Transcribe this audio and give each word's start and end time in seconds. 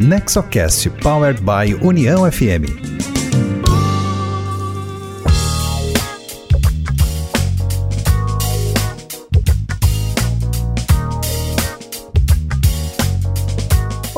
Nexocast 0.00 0.88
Powered 1.02 1.40
by 1.44 1.72
União 1.82 2.30
FM. 2.30 2.97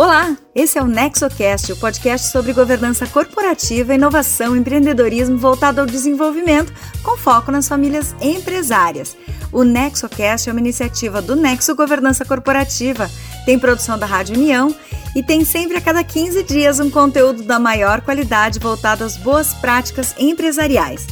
Olá, 0.03 0.35
esse 0.55 0.79
é 0.79 0.83
o 0.83 0.87
NexoCast, 0.87 1.73
o 1.73 1.77
podcast 1.77 2.29
sobre 2.29 2.55
governança 2.55 3.07
corporativa, 3.07 3.95
inovação 3.95 4.57
e 4.57 4.59
empreendedorismo 4.59 5.37
voltado 5.37 5.79
ao 5.79 5.87
desenvolvimento 5.87 6.73
com 7.03 7.19
foco 7.19 7.53
nas 7.53 7.69
famílias 7.69 8.17
empresárias. 8.19 9.15
O 9.53 9.63
NexoCast 9.63 10.49
é 10.49 10.53
uma 10.53 10.61
iniciativa 10.61 11.21
do 11.21 11.37
Nexo 11.37 11.75
Governança 11.75 12.25
Corporativa, 12.25 13.11
tem 13.45 13.59
produção 13.59 13.99
da 13.99 14.07
Rádio 14.07 14.37
União 14.37 14.75
e 15.15 15.23
tem 15.23 15.45
sempre 15.45 15.77
a 15.77 15.83
cada 15.83 16.03
15 16.03 16.45
dias 16.45 16.81
um 16.81 16.89
conteúdo 16.89 17.43
da 17.43 17.59
maior 17.59 18.01
qualidade 18.01 18.59
voltado 18.59 19.05
às 19.05 19.19
boas 19.19 19.53
práticas 19.53 20.15
empresariais. 20.19 21.07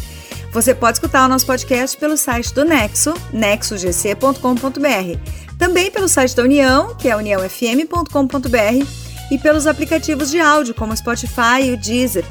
Você 0.50 0.74
pode 0.74 0.96
escutar 0.96 1.26
o 1.26 1.28
nosso 1.28 1.44
podcast 1.44 1.94
pelo 1.98 2.16
site 2.16 2.54
do 2.54 2.64
Nexo, 2.64 3.12
nexogc.com.br, 3.34 5.18
também 5.58 5.90
pelo 5.90 6.08
site 6.08 6.36
da 6.36 6.44
União, 6.44 6.94
que 6.94 7.08
é 7.08 7.16
uniãofm.com.br, 7.16 8.86
e 9.30 9.38
pelos 9.38 9.66
aplicativos 9.66 10.30
de 10.30 10.40
áudio 10.40 10.74
como 10.74 10.92
o 10.92 10.96
Spotify 10.96 11.64
e 11.64 11.72
o 11.72 11.76
Deezer. 11.76 12.24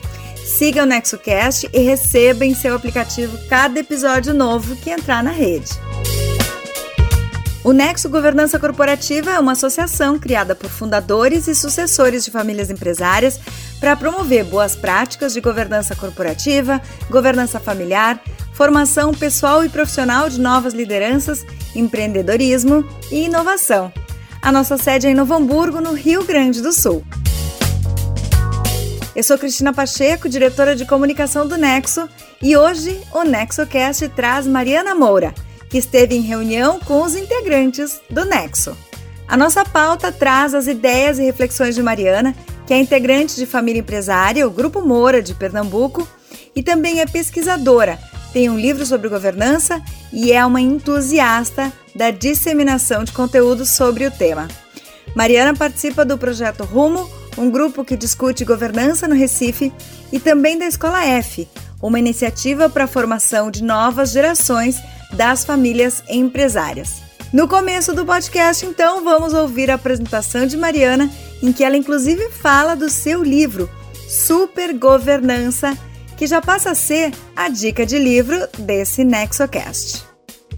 Siga 0.44 0.84
o 0.84 0.86
NexoCast 0.86 1.70
e 1.74 1.80
receba 1.80 2.46
em 2.46 2.56
seu 2.56 2.74
aplicativo 2.74 3.38
cada 3.50 3.80
episódio 3.80 4.34
novo 4.34 4.76
que 4.78 4.90
entrar 4.90 5.22
na 5.22 5.32
rede. 5.32 5.72
O 7.64 7.74
Nexo 7.74 8.08
Governança 8.08 8.58
Corporativa 8.58 9.32
é 9.32 9.40
uma 9.40 9.52
associação 9.52 10.18
criada 10.18 10.56
por 10.56 10.70
fundadores 10.70 11.50
e 11.50 11.54
sucessores 11.54 12.24
de 12.24 12.32
famílias 12.32 12.70
empresárias 12.70 13.42
para 13.78 13.94
promover 13.94 14.46
boas 14.46 14.74
práticas 14.74 15.34
de 15.34 15.42
governança 15.42 15.94
corporativa, 15.94 16.82
governança 17.10 17.60
familiar, 17.60 18.22
formação 18.58 19.14
pessoal 19.14 19.64
e 19.64 19.70
profissional 19.70 20.28
de 20.30 20.42
novas 20.42 20.74
lideranças, 20.74 21.46
empreendedorismo 21.76 22.84
e 23.12 23.26
inovação. 23.26 23.94
A 24.42 24.52
nossa 24.52 24.78
sede 24.78 25.08
é 25.08 25.12
em 25.12 25.14
Novo 25.14 25.34
Hamburgo, 25.34 25.80
no 25.80 25.94
Rio 25.94 26.26
Grande 26.26 26.62
do 26.62 26.74
Sul. 26.74 27.06
Eu 29.16 29.24
sou 29.24 29.38
Cristina 29.38 29.72
Pacheco, 29.72 30.28
diretora 30.28 30.76
de 30.76 30.86
comunicação 30.86 31.48
do 31.48 31.56
Nexo, 31.56 32.10
e 32.42 32.58
hoje 32.58 33.00
o 33.14 33.24
NexoCast 33.24 34.10
traz 34.10 34.46
Mariana 34.46 34.94
Moura 34.94 35.34
que 35.70 35.78
esteve 35.78 36.16
em 36.16 36.22
reunião 36.22 36.80
com 36.80 37.02
os 37.04 37.16
integrantes 37.16 38.00
do 38.10 38.26
Nexo. 38.26 38.76
A 39.28 39.36
nossa 39.36 39.66
pauta 39.66 40.12
traz 40.12 40.54
as 40.54 40.68
ideias 40.68 41.20
e 41.20 41.24
reflexões 41.24 41.76
de 41.76 41.84
Mariana, 41.84 42.34
que 42.66 42.74
é 42.74 42.80
integrante 42.80 43.36
de 43.36 43.46
família 43.46 43.80
empresária, 43.80 44.48
o 44.48 44.52
Grupo 44.52 44.82
Moura 44.82 45.22
de 45.22 45.34
Pernambuco, 45.34 46.08
e 46.56 46.64
também 46.64 47.02
é 47.02 47.06
pesquisadora, 47.06 48.00
tem 48.34 48.50
um 48.50 48.60
livro 48.60 48.86
sobre 48.86 49.10
governança 49.10 49.82
e 50.12 50.32
é 50.32 50.46
uma 50.46 50.62
entusiasta 50.62 51.72
da 51.96 52.12
disseminação 52.12 53.04
de 53.04 53.12
conteúdo 53.12 53.66
sobre 53.66 54.06
o 54.06 54.12
tema. 54.12 54.48
Mariana 55.16 55.56
participa 55.56 56.06
do 56.06 56.18
projeto 56.18 56.64
Rumo, 56.64 57.10
um 57.38 57.50
grupo 57.50 57.84
que 57.84 57.98
discute 57.98 58.46
governança 58.46 59.08
no 59.08 59.16
Recife, 59.16 59.72
e 60.12 60.20
também 60.20 60.58
da 60.58 60.66
Escola 60.66 61.04
F, 61.04 61.48
uma 61.82 62.00
iniciativa 62.00 62.70
para 62.70 62.86
a 62.86 62.88
formação 62.88 63.52
de 63.52 63.64
novas 63.64 64.12
gerações 64.12 64.78
das 65.14 65.44
famílias 65.44 66.04
empresárias. 66.10 67.02
No 67.34 67.48
começo 67.48 67.94
do 67.94 68.06
podcast, 68.06 68.66
então, 68.66 69.04
vamos 69.04 69.34
ouvir 69.34 69.70
a 69.70 69.76
apresentação 69.76 70.46
de 70.46 70.56
Mariana, 70.56 71.10
em 71.44 71.52
que 71.52 71.64
ela 71.64 71.76
inclusive 71.76 72.30
fala 72.30 72.76
do 72.76 72.90
seu 72.90 73.22
livro 73.22 73.70
Super 74.08 74.74
Governança, 74.74 75.78
que 76.18 76.26
já 76.26 76.42
passa 76.42 76.72
a 76.72 76.76
ser 76.76 77.12
a 77.36 77.48
dica 77.48 77.86
de 77.86 78.00
livro 78.00 78.36
desse 78.58 79.04
NexoCast. 79.04 80.04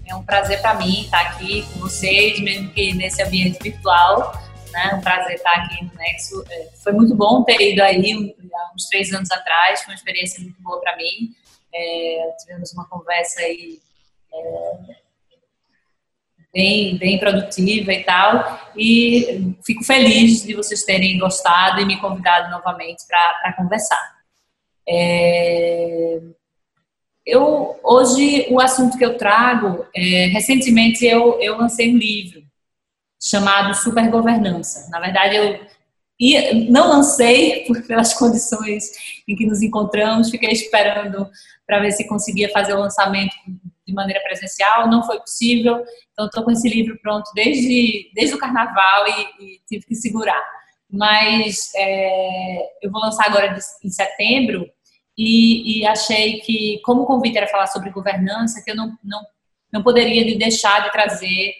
É 0.06 0.14
um 0.14 0.24
prazer 0.24 0.60
para 0.60 0.74
mim 0.74 1.02
estar 1.02 1.20
aqui 1.20 1.62
com 1.72 1.80
vocês, 1.80 2.40
mesmo 2.40 2.70
que 2.70 2.94
nesse 2.94 3.22
ambiente 3.22 3.62
virtual. 3.62 4.32
Né? 4.72 4.94
Um 4.94 5.00
prazer 5.00 5.34
estar 5.34 5.52
aqui 5.52 5.84
no 5.84 5.92
Nexo. 5.94 6.44
É, 6.50 6.68
foi 6.82 6.92
muito 6.92 7.14
bom 7.14 7.44
ter 7.44 7.60
ido 7.60 7.82
aí 7.82 8.34
uns 8.74 8.86
três 8.88 9.12
anos 9.12 9.30
atrás, 9.30 9.82
foi 9.82 9.92
uma 9.92 9.96
experiência 9.96 10.40
muito 10.40 10.60
boa 10.62 10.80
para 10.80 10.96
mim. 10.96 11.34
É, 11.72 12.34
tivemos 12.40 12.72
uma 12.72 12.88
conversa 12.88 13.40
aí 13.40 13.78
é, 14.32 14.72
bem, 16.52 16.96
bem 16.96 17.18
produtiva 17.18 17.92
e 17.92 18.02
tal. 18.02 18.60
E 18.76 19.54
fico 19.64 19.84
feliz 19.84 20.42
de 20.42 20.54
vocês 20.54 20.84
terem 20.84 21.18
gostado 21.18 21.80
e 21.80 21.84
me 21.84 22.00
convidado 22.00 22.50
novamente 22.50 23.04
para 23.06 23.52
conversar. 23.52 24.19
É, 24.92 26.20
eu 27.24 27.78
hoje 27.84 28.46
o 28.50 28.60
assunto 28.60 28.98
que 28.98 29.04
eu 29.04 29.16
trago, 29.16 29.86
é, 29.94 30.26
recentemente 30.26 31.06
eu, 31.06 31.40
eu 31.40 31.56
lancei 31.56 31.94
um 31.94 31.96
livro 31.96 32.42
chamado 33.22 33.72
Supergovernança. 33.74 34.88
Na 34.90 34.98
verdade 34.98 35.36
eu 35.36 35.60
ia, 36.18 36.54
não 36.68 36.88
lancei 36.88 37.64
por, 37.68 37.86
pelas 37.86 38.14
condições 38.14 38.90
em 39.28 39.36
que 39.36 39.46
nos 39.46 39.62
encontramos, 39.62 40.30
fiquei 40.30 40.50
esperando 40.50 41.30
para 41.66 41.78
ver 41.78 41.92
se 41.92 42.08
conseguia 42.08 42.48
fazer 42.50 42.74
o 42.74 42.80
lançamento 42.80 43.34
de 43.86 43.94
maneira 43.94 44.22
presencial, 44.22 44.88
não 44.88 45.04
foi 45.04 45.20
possível, 45.20 45.84
então 46.12 46.26
estou 46.26 46.42
com 46.42 46.50
esse 46.50 46.68
livro 46.68 46.98
pronto 47.00 47.30
desde, 47.32 48.10
desde 48.12 48.34
o 48.34 48.38
carnaval 48.38 49.06
e, 49.06 49.44
e 49.44 49.60
tive 49.68 49.86
que 49.86 49.94
segurar. 49.94 50.42
Mas 50.92 51.70
é, 51.76 52.58
eu 52.82 52.90
vou 52.90 53.00
lançar 53.00 53.26
agora 53.26 53.56
em 53.84 53.90
setembro 53.90 54.68
e, 55.22 55.80
e, 55.80 55.86
achei 55.86 56.40
que, 56.40 56.80
como 56.82 57.02
o 57.02 57.06
convite 57.06 57.36
era 57.36 57.46
falar 57.46 57.66
sobre 57.66 57.90
governança, 57.90 58.62
que 58.64 58.70
eu 58.70 58.74
não, 58.74 58.96
não, 59.04 59.20
não 59.70 59.82
poderia 59.82 60.38
deixar 60.38 60.82
de 60.82 60.90
trazer 60.90 61.52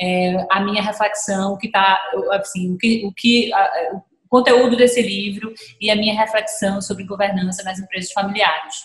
é, 0.00 0.46
a 0.48 0.60
minha 0.60 0.80
reflexão, 0.80 1.58
que 1.58 1.66
está, 1.66 2.00
assim, 2.34 2.72
o 2.72 2.78
que, 2.78 3.04
o 3.04 3.12
que 3.12 3.52
a, 3.52 3.96
o 3.96 4.28
conteúdo 4.28 4.76
desse 4.76 5.02
livro 5.02 5.52
e 5.80 5.90
a 5.90 5.96
minha 5.96 6.14
reflexão 6.14 6.80
sobre 6.80 7.02
governança 7.02 7.64
nas 7.64 7.80
empresas 7.80 8.12
familiares. 8.12 8.76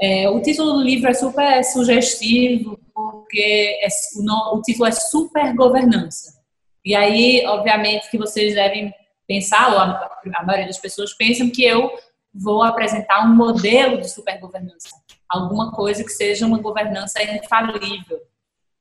É, 0.00 0.28
o 0.28 0.40
título 0.40 0.74
do 0.74 0.82
livro 0.84 1.10
é 1.10 1.14
super 1.14 1.64
sugestivo, 1.64 2.78
porque 2.94 3.80
é, 3.82 3.88
o, 4.14 4.56
o, 4.56 4.62
título 4.62 4.86
é 4.86 4.92
Super 4.92 5.52
Governança. 5.56 6.38
E 6.84 6.94
aí, 6.94 7.44
obviamente, 7.44 8.08
que 8.08 8.16
vocês 8.16 8.54
devem 8.54 8.94
pensar, 9.26 9.72
ou 9.72 9.78
a, 9.80 10.10
a 10.36 10.44
maioria 10.44 10.68
das 10.68 10.78
pessoas 10.78 11.12
pensam 11.12 11.50
que 11.50 11.64
eu 11.64 11.90
vou 12.40 12.62
apresentar 12.62 13.24
um 13.24 13.34
modelo 13.34 14.00
de 14.00 14.08
super 14.08 14.38
governança, 14.38 14.90
alguma 15.28 15.72
coisa 15.72 16.04
que 16.04 16.10
seja 16.10 16.46
uma 16.46 16.58
governança 16.58 17.22
infalível, 17.22 18.20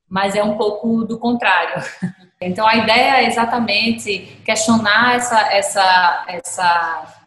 mas 0.09 0.35
é 0.35 0.43
um 0.43 0.57
pouco 0.57 1.03
do 1.03 1.19
contrário. 1.19 1.83
Então, 2.39 2.67
a 2.67 2.75
ideia 2.75 3.23
é 3.23 3.25
exatamente 3.25 4.39
questionar 4.45 5.15
essa, 5.15 5.41
essa, 5.51 6.25
essa 6.27 7.17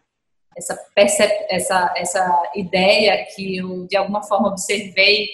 essa, 0.95 1.23
essa, 1.49 1.93
essa 1.95 2.43
ideia 2.55 3.25
que 3.35 3.57
eu, 3.57 3.87
de 3.87 3.97
alguma 3.97 4.23
forma, 4.23 4.49
observei 4.49 5.27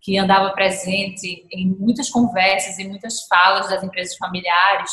que 0.00 0.16
andava 0.16 0.50
presente 0.50 1.46
em 1.50 1.68
muitas 1.68 2.08
conversas 2.10 2.78
e 2.78 2.86
muitas 2.86 3.26
falas 3.26 3.68
das 3.68 3.82
empresas 3.82 4.16
familiares, 4.16 4.90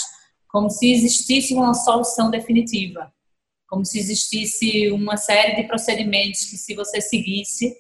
como 0.50 0.70
se 0.70 0.92
existisse 0.92 1.54
uma 1.54 1.74
solução 1.74 2.30
definitiva, 2.30 3.12
como 3.76 3.84
se 3.84 4.00
existisse 4.00 4.90
uma 4.90 5.18
série 5.18 5.58
de 5.58 5.64
procedimentos 5.68 6.46
que, 6.46 6.56
se 6.56 6.74
você 6.74 7.02
seguisse, 7.02 7.76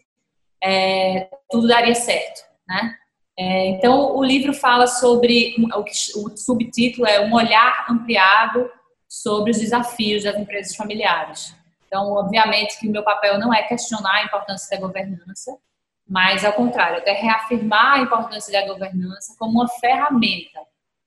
é, 0.61 1.29
tudo 1.49 1.69
daria 1.69 1.95
certo, 1.95 2.41
né? 2.67 2.93
É, 3.39 3.67
então, 3.67 4.13
o 4.13 4.21
livro 4.21 4.53
fala 4.53 4.87
sobre, 4.87 5.55
o, 5.57 6.25
o 6.25 6.37
subtítulo 6.37 7.07
é 7.07 7.25
Um 7.25 7.33
Olhar 7.33 7.85
Ampliado 7.89 8.69
sobre 9.07 9.51
os 9.51 9.57
Desafios 9.57 10.25
das 10.25 10.35
Empresas 10.35 10.75
Familiares. 10.75 11.55
Então, 11.87 12.11
obviamente 12.11 12.77
que 12.77 12.89
o 12.89 12.91
meu 12.91 13.03
papel 13.03 13.39
não 13.39 13.53
é 13.53 13.63
questionar 13.63 14.15
a 14.15 14.23
importância 14.25 14.77
da 14.77 14.85
governança, 14.85 15.57
mas 16.05 16.43
ao 16.43 16.51
contrário, 16.51 16.97
até 16.97 17.13
reafirmar 17.13 17.93
a 17.93 18.01
importância 18.01 18.51
da 18.51 18.67
governança 18.67 19.33
como 19.39 19.61
uma 19.61 19.69
ferramenta, 19.69 20.59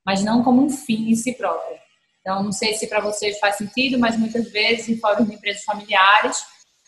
mas 0.05 0.25
não 0.25 0.43
como 0.43 0.64
um 0.64 0.70
fim 0.70 1.11
em 1.11 1.14
si 1.14 1.34
próprio. 1.34 1.76
Então, 2.20 2.43
não 2.43 2.53
sei 2.53 2.75
se 2.75 2.87
para 2.87 3.00
vocês 3.00 3.38
faz 3.38 3.56
sentido, 3.56 3.99
mas 3.99 4.17
muitas 4.17 4.50
vezes 4.50 4.88
em 4.88 4.99
fóruns 4.99 5.29
de 5.29 5.35
empresas 5.35 5.65
familiares 5.65 6.38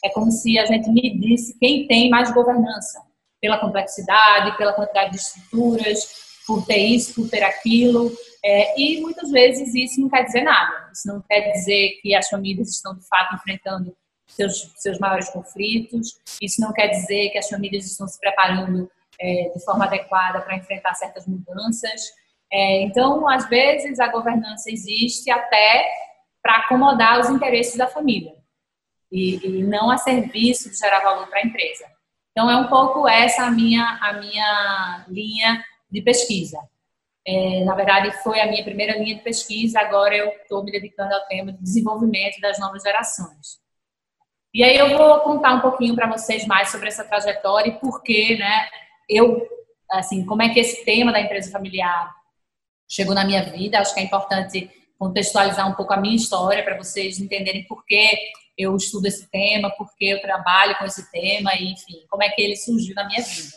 é 0.05 0.09
como 0.11 0.31
se 0.31 0.59
a 0.59 0.67
gente 0.67 0.89
medisse 0.91 1.59
quem 1.59 1.87
tem 1.87 2.11
mais 2.11 2.31
governança, 2.33 3.01
pela 3.41 3.59
complexidade, 3.59 4.57
pela 4.57 4.73
quantidade 4.73 5.13
de 5.13 5.17
estruturas, 5.17 6.09
por 6.47 6.65
ter 6.67 6.79
isso, 6.79 7.15
por 7.15 7.29
ter 7.29 7.43
aquilo. 7.43 8.11
É, 8.45 8.81
e 8.81 9.01
muitas 9.01 9.31
vezes 9.31 9.75
isso 9.75 10.01
não 10.01 10.09
quer 10.09 10.25
dizer 10.25 10.43
nada. 10.43 10.91
Isso 10.93 11.09
não 11.09 11.23
quer 11.23 11.53
dizer 11.53 12.01
que 12.03 12.15
as 12.15 12.29
famílias 12.29 12.69
estão 12.71 12.95
de 12.95 13.07
fato 13.07 13.35
enfrentando 13.35 13.97
seus, 14.27 14.73
seus 14.77 14.99
maiores 14.99 15.29
conflitos. 15.31 16.19
Isso 16.41 16.61
não 16.61 16.73
quer 16.73 16.89
dizer 16.89 17.31
que 17.31 17.39
as 17.39 17.49
famílias 17.49 17.85
estão 17.87 18.07
se 18.07 18.19
preparando 18.19 18.91
é, 19.21 19.51
de 19.55 19.65
forma 19.65 19.85
adequada 19.85 20.41
para 20.41 20.57
enfrentar 20.57 20.95
certas 20.95 21.27
mudanças. 21.27 22.01
É, 22.53 22.83
então, 22.83 23.29
às 23.29 23.49
vezes, 23.49 24.01
a 24.01 24.09
governança 24.09 24.71
existe 24.71 25.31
até 25.31 25.89
para 26.43 26.57
acomodar 26.57 27.21
os 27.21 27.29
interesses 27.29 27.77
da 27.77 27.87
família 27.87 28.35
e, 29.11 29.37
e, 29.47 29.63
não 29.63 29.91
a 29.91 29.99
serviço 29.99 30.71
de 30.71 30.77
gerar 30.77 31.01
valor 31.01 31.27
para 31.29 31.41
a 31.41 31.47
empresa. 31.47 31.85
Então 32.31 32.49
é 32.49 32.57
um 32.57 32.69
pouco 32.69 33.09
essa 33.09 33.45
a 33.45 33.51
minha 33.51 33.99
a 34.01 34.13
minha 34.15 35.05
linha 35.09 35.65
de 35.91 36.01
pesquisa. 36.01 36.59
É, 37.27 37.65
na 37.65 37.75
verdade 37.75 38.11
foi 38.23 38.41
a 38.41 38.47
minha 38.47 38.65
primeira 38.65 38.97
linha 38.97 39.17
de 39.17 39.23
pesquisa. 39.23 39.81
Agora 39.81 40.17
eu 40.17 40.29
estou 40.29 40.65
me 40.65 40.71
dedicando 40.71 41.15
ao 41.15 41.27
tema 41.27 41.53
de 41.53 41.63
desenvolvimento 41.63 42.41
das 42.41 42.59
novas 42.59 42.83
gerações. 42.83 43.61
E 44.55 44.65
aí 44.65 44.77
eu 44.77 44.97
vou 44.97 45.21
contar 45.21 45.55
um 45.55 45.61
pouquinho 45.61 45.95
para 45.95 46.09
vocês 46.09 46.47
mais 46.47 46.71
sobre 46.71 46.89
essa 46.89 47.05
trajetória 47.05 47.71
e 47.71 47.79
por 47.79 48.03
que, 48.03 48.37
né? 48.37 48.69
Eu 49.09 49.47
assim 49.91 50.25
como 50.25 50.43
é 50.43 50.49
que 50.51 50.61
esse 50.61 50.85
tema 50.85 51.13
da 51.13 51.21
empresa 51.21 51.51
familiar 51.51 52.15
chegou 52.91 53.15
na 53.15 53.25
minha 53.25 53.43
vida. 53.45 53.79
Acho 53.79 53.95
que 53.95 54.01
é 54.01 54.03
importante 54.03 54.69
contextualizar 54.99 55.67
um 55.71 55.75
pouco 55.75 55.95
a 55.95 55.97
minha 55.97 56.17
história 56.17 56.63
para 56.65 56.77
vocês 56.77 57.21
entenderem 57.21 57.65
por 57.65 57.87
que 57.87 58.11
eu 58.59 58.77
estudo 58.77 59.07
esse 59.07 59.31
tema, 59.31 59.71
por 59.71 59.89
que 59.97 60.11
eu 60.11 60.21
trabalho 60.21 60.77
com 60.77 60.85
esse 60.85 61.11
tema 61.11 61.55
e, 61.55 61.73
enfim, 61.73 62.05
como 62.11 62.23
é 62.23 62.29
que 62.29 62.43
ele 62.43 62.57
surgiu 62.57 62.95
na 62.95 63.07
minha 63.07 63.23
vida. 63.23 63.57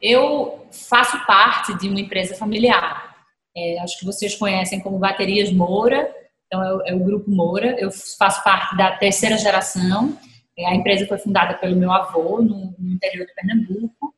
Eu 0.00 0.66
faço 0.70 1.26
parte 1.26 1.76
de 1.76 1.88
uma 1.88 2.00
empresa 2.00 2.36
familiar. 2.36 3.16
É, 3.54 3.80
acho 3.80 3.98
que 3.98 4.06
vocês 4.06 4.34
conhecem 4.36 4.80
como 4.80 4.98
Baterias 4.98 5.52
Moura, 5.52 6.10
então 6.46 6.62
é 6.62 6.74
o, 6.74 6.82
é 6.86 6.94
o, 6.94 7.00
Grupo 7.00 7.30
Moura. 7.30 7.76
Eu 7.78 7.90
faço 7.90 8.42
parte 8.42 8.76
da 8.76 8.92
terceira 8.92 9.36
geração. 9.36 10.16
É, 10.56 10.66
a 10.66 10.74
empresa 10.74 11.06
foi 11.06 11.18
fundada 11.18 11.54
pelo 11.54 11.76
meu 11.76 11.92
avô 11.92 12.40
no, 12.40 12.74
no 12.78 12.92
interior 12.92 13.26
de 13.26 13.34
Pernambuco. 13.34 14.14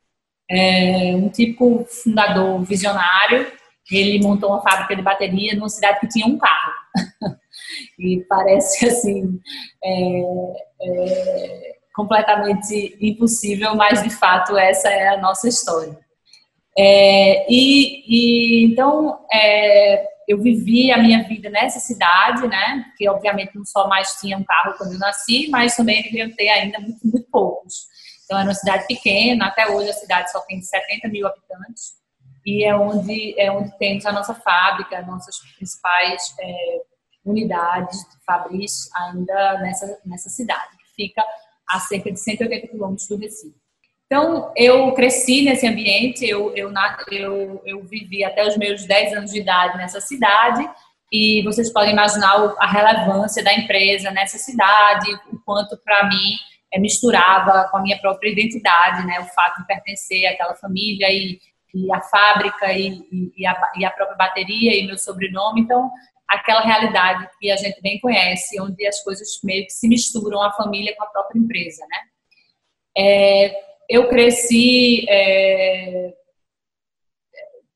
É 0.49 1.17
um 1.17 1.29
tipo 1.29 1.85
fundador 1.87 2.63
visionário 2.63 3.51
ele 3.97 4.23
montou 4.23 4.51
uma 4.51 4.63
fábrica 4.63 4.95
de 4.95 5.03
bateria 5.03 5.55
numa 5.55 5.69
cidade 5.69 6.01
que 6.01 6.09
tinha 6.09 6.27
um 6.27 6.39
carro. 6.39 6.73
e 7.99 8.25
parece 8.29 8.87
assim 8.87 9.41
é, 9.83 10.23
é, 10.83 11.77
completamente 11.95 12.97
impossível, 13.01 13.75
mas 13.75 14.03
de 14.03 14.11
fato 14.11 14.57
essa 14.57 14.89
é 14.89 15.09
a 15.09 15.19
nossa 15.19 15.49
história. 15.49 15.99
É, 16.79 17.47
e, 17.53 18.05
e, 18.07 18.65
então 18.67 19.19
é, 19.33 20.07
eu 20.29 20.41
vivi 20.41 20.93
a 20.93 20.99
minha 20.99 21.25
vida 21.25 21.51
nessa 21.51 21.81
cidade, 21.81 22.47
né? 22.47 22.85
Que 22.97 23.09
obviamente 23.09 23.57
não 23.57 23.65
só 23.65 23.89
mais 23.89 24.15
tinha 24.21 24.39
um 24.39 24.45
carro 24.45 24.75
quando 24.79 24.93
eu 24.93 24.99
nasci, 24.99 25.49
mas 25.51 25.75
também 25.75 26.03
deveriam 26.03 26.31
ter 26.31 26.49
ainda 26.49 26.79
muito, 26.79 27.01
muito 27.03 27.29
poucos. 27.31 27.89
Então 28.25 28.39
era 28.39 28.49
uma 28.49 28.55
cidade 28.55 28.87
pequena, 28.87 29.47
até 29.47 29.69
hoje 29.69 29.91
a 29.91 29.95
cidade 29.95 30.31
só 30.31 30.41
tem 30.43 30.63
70 30.63 31.09
mil 31.09 31.27
habitantes 31.27 32.00
e 32.45 32.65
é 32.65 32.75
onde, 32.75 33.39
é 33.39 33.51
onde 33.51 33.77
temos 33.79 34.07
a 34.07 34.13
nossa 34.13 34.35
fábrica, 34.35 35.03
nossas 35.03 35.37
principais 35.57 36.35
é, 36.41 36.83
unidades 37.25 37.99
de 37.99 38.25
fabris 38.25 38.89
ainda 38.97 39.59
nessa, 39.61 39.99
nessa 40.05 40.29
cidade, 40.31 40.77
que 40.79 40.95
fica 40.95 41.25
a 41.69 41.79
cerca 41.81 42.11
de 42.11 42.19
180 42.19 42.69
quilômetros 42.69 43.09
do 43.09 43.17
Recife. 43.17 43.55
Então, 44.07 44.53
eu 44.57 44.93
cresci 44.93 45.43
nesse 45.43 45.67
ambiente, 45.69 46.27
eu, 46.27 46.53
eu, 46.57 46.73
eu, 47.13 47.63
eu 47.65 47.83
vivi 47.85 48.25
até 48.25 48.45
os 48.45 48.57
meus 48.57 48.85
10 48.85 49.13
anos 49.13 49.31
de 49.31 49.39
idade 49.39 49.79
nessa 49.79 50.01
cidade, 50.01 50.69
e 51.13 51.43
vocês 51.45 51.73
podem 51.73 51.93
imaginar 51.93 52.35
a 52.59 52.67
relevância 52.67 53.43
da 53.43 53.55
empresa 53.55 54.11
nessa 54.11 54.39
cidade, 54.39 55.13
o 55.33 55.39
quanto 55.45 55.77
para 55.85 56.09
mim 56.09 56.35
é, 56.73 56.79
misturava 56.79 57.69
com 57.71 57.79
a 57.79 57.83
minha 57.83 58.01
própria 58.01 58.31
identidade, 58.31 59.07
né, 59.07 59.21
o 59.21 59.35
fato 59.35 59.61
de 59.61 59.67
pertencer 59.67 60.27
àquela 60.27 60.55
família 60.55 61.09
e 61.11 61.39
e 61.75 61.93
a 61.93 62.01
fábrica 62.01 62.73
e, 62.73 63.33
e, 63.37 63.47
a, 63.47 63.73
e, 63.77 63.85
a, 63.85 63.91
própria 63.91 64.17
bateria 64.17 64.77
e 64.77 64.87
meu 64.87 64.99
sobrenome. 64.99 65.63
Então, 65.63 65.91
aquela 66.29 66.61
realidade 66.61 67.29
que 67.39 67.51
a 67.51 67.57
gente 67.57 67.81
bem 67.81 68.01
conhece, 68.01 68.61
onde 68.61 68.87
as 68.87 69.03
coisas 69.03 69.29
meio 69.43 69.65
que 69.67 69.73
se 69.73 69.89
misturam 69.89 70.43
a 70.43 70.53
família 70.53 70.95
com 70.97 71.05
a 71.05 71.09
própria 71.09 71.39
empresa, 71.39 71.85
né? 71.89 71.99
É, 72.97 73.71
eu 73.89 74.09
cresci 74.09 75.05
é, 75.09 76.13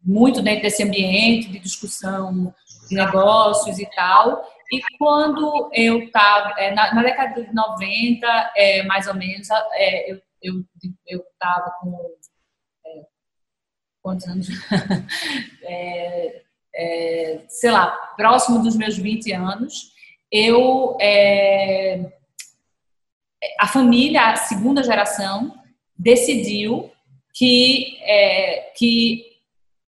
muito 0.03 0.43
dentro 0.43 0.63
desse 0.63 0.83
ambiente 0.83 1.51
de 1.51 1.59
discussão 1.59 2.55
de 2.89 2.95
negócios 2.95 3.79
e 3.79 3.87
tal. 3.95 4.45
E 4.73 4.81
quando 4.99 5.71
eu 5.73 6.05
estava, 6.05 6.55
é, 6.59 6.73
na, 6.73 6.95
na, 6.95 7.03
década 7.03 7.43
de 7.43 7.55
90, 7.55 8.53
é, 8.57 8.83
mais 8.85 9.07
ou 9.07 9.15
menos, 9.15 9.49
é, 9.75 10.11
eu 10.11 10.17
estava 10.43 10.95
eu, 11.07 11.19
eu 11.19 11.25
com 11.81 12.15
quantos 14.05 14.29
anos? 14.29 14.47
é, 15.65 16.43
é, 16.77 17.41
sei 17.49 17.71
lá, 17.71 17.87
próximo 18.17 18.63
dos 18.63 18.77
meus 18.77 18.99
20 18.99 19.33
anos, 19.33 19.93
eu. 20.31 20.97
É, 21.01 22.13
a 23.59 23.67
família, 23.67 24.31
a 24.31 24.37
segunda 24.37 24.83
geração, 24.83 25.55
decidiu 25.99 26.91
que, 27.35 27.99
é, 28.03 28.73
que, 28.77 29.23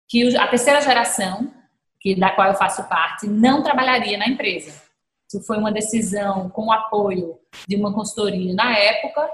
que 0.06 0.37
a 0.37 0.46
terceira 0.49 0.82
geração, 0.82 1.52
que, 1.99 2.14
da 2.14 2.31
qual 2.31 2.49
eu 2.49 2.55
faço 2.55 2.87
parte, 2.88 3.26
não 3.26 3.62
trabalharia 3.62 4.19
na 4.19 4.28
empresa. 4.28 4.82
Isso 5.26 5.46
foi 5.46 5.56
uma 5.56 5.72
decisão 5.72 6.50
com 6.50 6.66
o 6.66 6.72
apoio 6.72 7.38
de 7.66 7.76
uma 7.76 7.93
consultoria 7.93 8.55
na 8.55 8.76
época, 8.76 9.31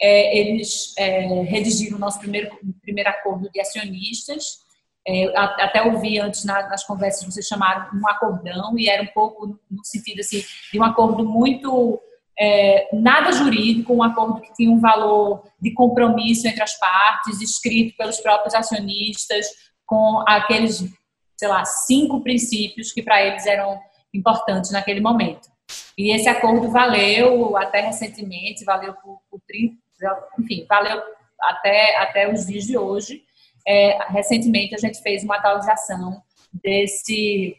é, 0.00 0.38
eles 0.38 0.94
é, 0.98 1.20
redigiram 1.44 1.96
o 1.96 2.00
nosso 2.00 2.18
primeiro, 2.18 2.50
primeiro 2.82 3.10
acordo 3.10 3.50
de 3.50 3.60
acionistas. 3.60 4.64
É, 5.08 5.36
até 5.36 5.82
ouvi 5.82 6.18
antes 6.18 6.44
na, 6.44 6.68
nas 6.68 6.84
conversas, 6.84 7.24
vocês 7.24 7.46
chamaram 7.46 7.88
um 7.94 8.08
acordão, 8.08 8.76
e 8.76 8.88
era 8.88 9.02
um 9.02 9.08
pouco 9.14 9.58
no 9.70 9.84
sentido 9.84 10.20
assim, 10.20 10.44
de 10.72 10.78
um 10.78 10.84
acordo 10.84 11.24
muito. 11.24 12.00
É, 12.38 12.90
nada 12.92 13.32
jurídico, 13.32 13.94
um 13.94 14.02
acordo 14.02 14.42
que 14.42 14.52
tinha 14.52 14.70
um 14.70 14.78
valor 14.78 15.44
de 15.58 15.72
compromisso 15.72 16.46
entre 16.46 16.62
as 16.62 16.78
partes, 16.78 17.40
escrito 17.40 17.96
pelos 17.96 18.18
próprios 18.18 18.54
acionistas, 18.54 19.46
com 19.86 20.22
aqueles, 20.28 20.84
sei 21.34 21.48
lá, 21.48 21.64
cinco 21.64 22.22
princípios 22.22 22.92
que 22.92 23.02
para 23.02 23.24
eles 23.24 23.46
eram 23.46 23.80
importantes 24.12 24.70
naquele 24.70 25.00
momento. 25.00 25.48
E 25.96 26.14
esse 26.14 26.28
acordo 26.28 26.70
valeu 26.70 27.56
até 27.56 27.80
recentemente, 27.80 28.64
valeu 28.64 28.92
por, 28.94 29.20
por 29.30 29.40
30, 29.46 29.76
enfim, 30.38 30.66
valeu 30.68 31.02
até, 31.40 31.96
até 31.98 32.32
os 32.32 32.46
dias 32.46 32.64
de 32.64 32.76
hoje. 32.76 33.22
É, 33.66 33.98
recentemente 34.10 34.74
a 34.74 34.78
gente 34.78 35.00
fez 35.02 35.24
uma 35.24 35.36
atualização 35.36 36.22
desse, 36.52 37.56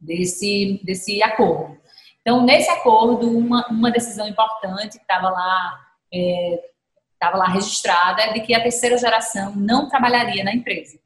desse, 0.00 0.80
desse 0.84 1.22
acordo. 1.22 1.80
Então, 2.20 2.42
nesse 2.44 2.70
acordo, 2.70 3.28
uma, 3.36 3.66
uma 3.68 3.90
decisão 3.90 4.26
importante 4.28 4.96
que 4.96 5.04
estava 5.04 5.28
lá, 5.28 5.80
estava 6.10 7.36
é, 7.36 7.38
lá 7.38 7.48
registrada 7.48 8.22
é 8.22 8.32
de 8.32 8.40
que 8.40 8.54
a 8.54 8.62
terceira 8.62 8.96
geração 8.96 9.54
não 9.56 9.88
trabalharia 9.88 10.44
na 10.44 10.54
empresa. 10.54 10.98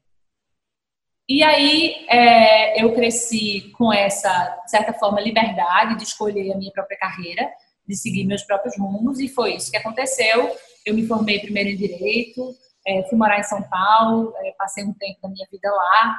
E 1.29 1.43
aí 1.43 2.05
é, 2.07 2.81
eu 2.81 2.93
cresci 2.93 3.71
com 3.77 3.91
essa, 3.91 4.61
de 4.63 4.71
certa 4.71 4.93
forma, 4.93 5.19
liberdade 5.19 5.97
de 5.97 6.03
escolher 6.03 6.53
a 6.53 6.57
minha 6.57 6.71
própria 6.71 6.97
carreira 6.97 7.51
de 7.87 7.95
seguir 7.95 8.25
meus 8.25 8.43
próprios 8.43 8.77
rumos 8.77 9.19
e 9.19 9.27
foi 9.27 9.55
isso 9.55 9.71
que 9.71 9.77
aconteceu. 9.77 10.55
Eu 10.85 10.93
me 10.93 11.05
formei 11.07 11.39
primeiro 11.39 11.69
em 11.69 11.75
direito, 11.75 12.55
é, 12.85 13.03
fui 13.09 13.17
morar 13.17 13.39
em 13.39 13.43
São 13.43 13.61
Paulo, 13.63 14.33
é, 14.37 14.53
passei 14.57 14.83
um 14.83 14.93
tempo 14.93 15.19
da 15.21 15.29
minha 15.29 15.47
vida 15.51 15.69
lá, 15.69 16.17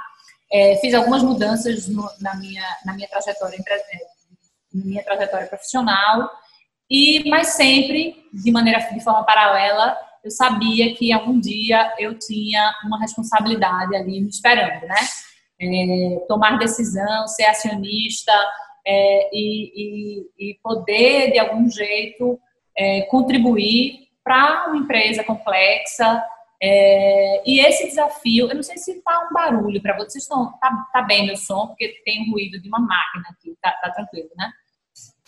é, 0.50 0.76
fiz 0.76 0.94
algumas 0.94 1.22
mudanças 1.22 1.88
no, 1.88 2.08
na 2.20 2.34
minha 2.36 2.64
na 2.84 2.94
minha 2.94 3.08
trajetória 3.08 3.58
na 4.72 4.84
minha 4.84 5.02
trajetória 5.02 5.46
profissional 5.46 6.30
e 6.90 7.28
mas 7.28 7.48
sempre 7.48 8.16
de 8.32 8.50
maneira 8.50 8.78
de 8.78 9.02
forma 9.04 9.24
paralela 9.24 9.96
eu 10.24 10.30
sabia 10.30 10.94
que 10.94 11.12
algum 11.12 11.38
dia 11.38 11.94
eu 11.98 12.18
tinha 12.18 12.74
uma 12.84 12.98
responsabilidade 12.98 13.94
ali 13.94 14.20
me 14.20 14.28
esperando, 14.28 14.86
né? 14.86 14.96
É, 15.60 16.24
tomar 16.28 16.58
decisão, 16.58 17.26
ser 17.26 17.46
acionista, 17.46 18.32
é, 18.88 19.28
e, 19.34 19.72
e, 19.76 20.50
e, 20.50 20.58
poder, 20.62 21.30
de 21.30 21.38
algum 21.38 21.68
jeito, 21.68 22.40
é, 22.74 23.02
contribuir 23.02 24.08
para 24.24 24.66
uma 24.66 24.78
empresa 24.78 25.22
complexa. 25.22 26.24
É, 26.60 27.42
e 27.46 27.60
esse 27.60 27.86
desafio, 27.86 28.48
eu 28.48 28.54
não 28.54 28.62
sei 28.62 28.78
se 28.78 28.92
está 28.92 29.28
um 29.28 29.34
barulho 29.34 29.82
para 29.82 29.94
vocês, 29.94 30.24
estão, 30.24 30.52
tá, 30.58 30.86
tá 30.90 31.02
bem 31.02 31.26
meu 31.26 31.36
som, 31.36 31.66
porque 31.66 32.00
tem 32.02 32.22
um 32.22 32.32
ruído 32.32 32.58
de 32.60 32.66
uma 32.68 32.80
máquina 32.80 33.24
aqui, 33.30 33.54
tá, 33.60 33.70
tá 33.72 33.90
tranquilo, 33.90 34.30
né? 34.34 34.50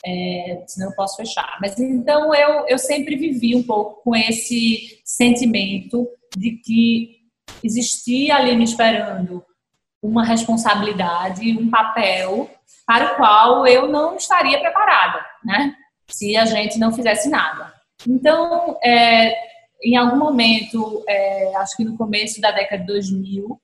É, 0.07 0.64
senão 0.67 0.88
eu 0.88 0.97
posso 0.97 1.17
fechar. 1.17 1.59
Mas 1.61 1.79
então 1.79 2.35
eu, 2.35 2.67
eu 2.67 2.79
sempre 2.79 3.14
vivi 3.14 3.55
um 3.55 3.62
pouco 3.62 4.02
com 4.02 4.17
esse 4.17 5.02
sentimento 5.05 6.09
de 6.35 6.52
que 6.52 7.19
existia 7.62 8.37
ali 8.37 8.57
me 8.57 8.64
esperando 8.64 9.45
uma 10.02 10.25
responsabilidade, 10.25 11.59
um 11.59 11.69
papel 11.69 12.49
para 12.90 13.12
o 13.12 13.16
qual 13.16 13.64
eu 13.68 13.87
não 13.87 14.16
estaria 14.16 14.59
preparada, 14.59 15.25
né? 15.44 15.76
Se 16.09 16.37
a 16.37 16.44
gente 16.44 16.76
não 16.76 16.92
fizesse 16.92 17.28
nada. 17.28 17.73
Então, 18.04 18.76
é, 18.82 19.32
em 19.80 19.97
algum 19.97 20.16
momento, 20.16 21.04
é, 21.06 21.54
acho 21.59 21.76
que 21.76 21.85
no 21.85 21.97
começo 21.97 22.40
da 22.40 22.50
década 22.50 22.82
de 22.82 22.88
2000, 22.88 23.61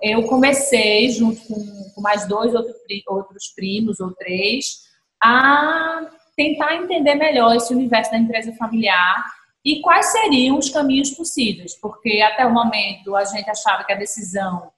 eu 0.00 0.22
comecei, 0.28 1.10
junto 1.10 1.40
com, 1.42 1.90
com 1.92 2.00
mais 2.00 2.28
dois 2.28 2.54
outro, 2.54 2.72
outros 3.08 3.48
primos 3.48 3.98
ou 3.98 4.12
três, 4.12 4.82
a 5.20 6.08
tentar 6.36 6.76
entender 6.76 7.16
melhor 7.16 7.56
esse 7.56 7.74
universo 7.74 8.12
da 8.12 8.18
empresa 8.18 8.54
familiar 8.54 9.24
e 9.64 9.80
quais 9.80 10.06
seriam 10.06 10.56
os 10.56 10.70
caminhos 10.70 11.10
possíveis, 11.10 11.74
porque 11.80 12.20
até 12.22 12.46
o 12.46 12.54
momento 12.54 13.16
a 13.16 13.24
gente 13.24 13.50
achava 13.50 13.82
que 13.82 13.92
a 13.92 13.98
decisão 13.98 14.70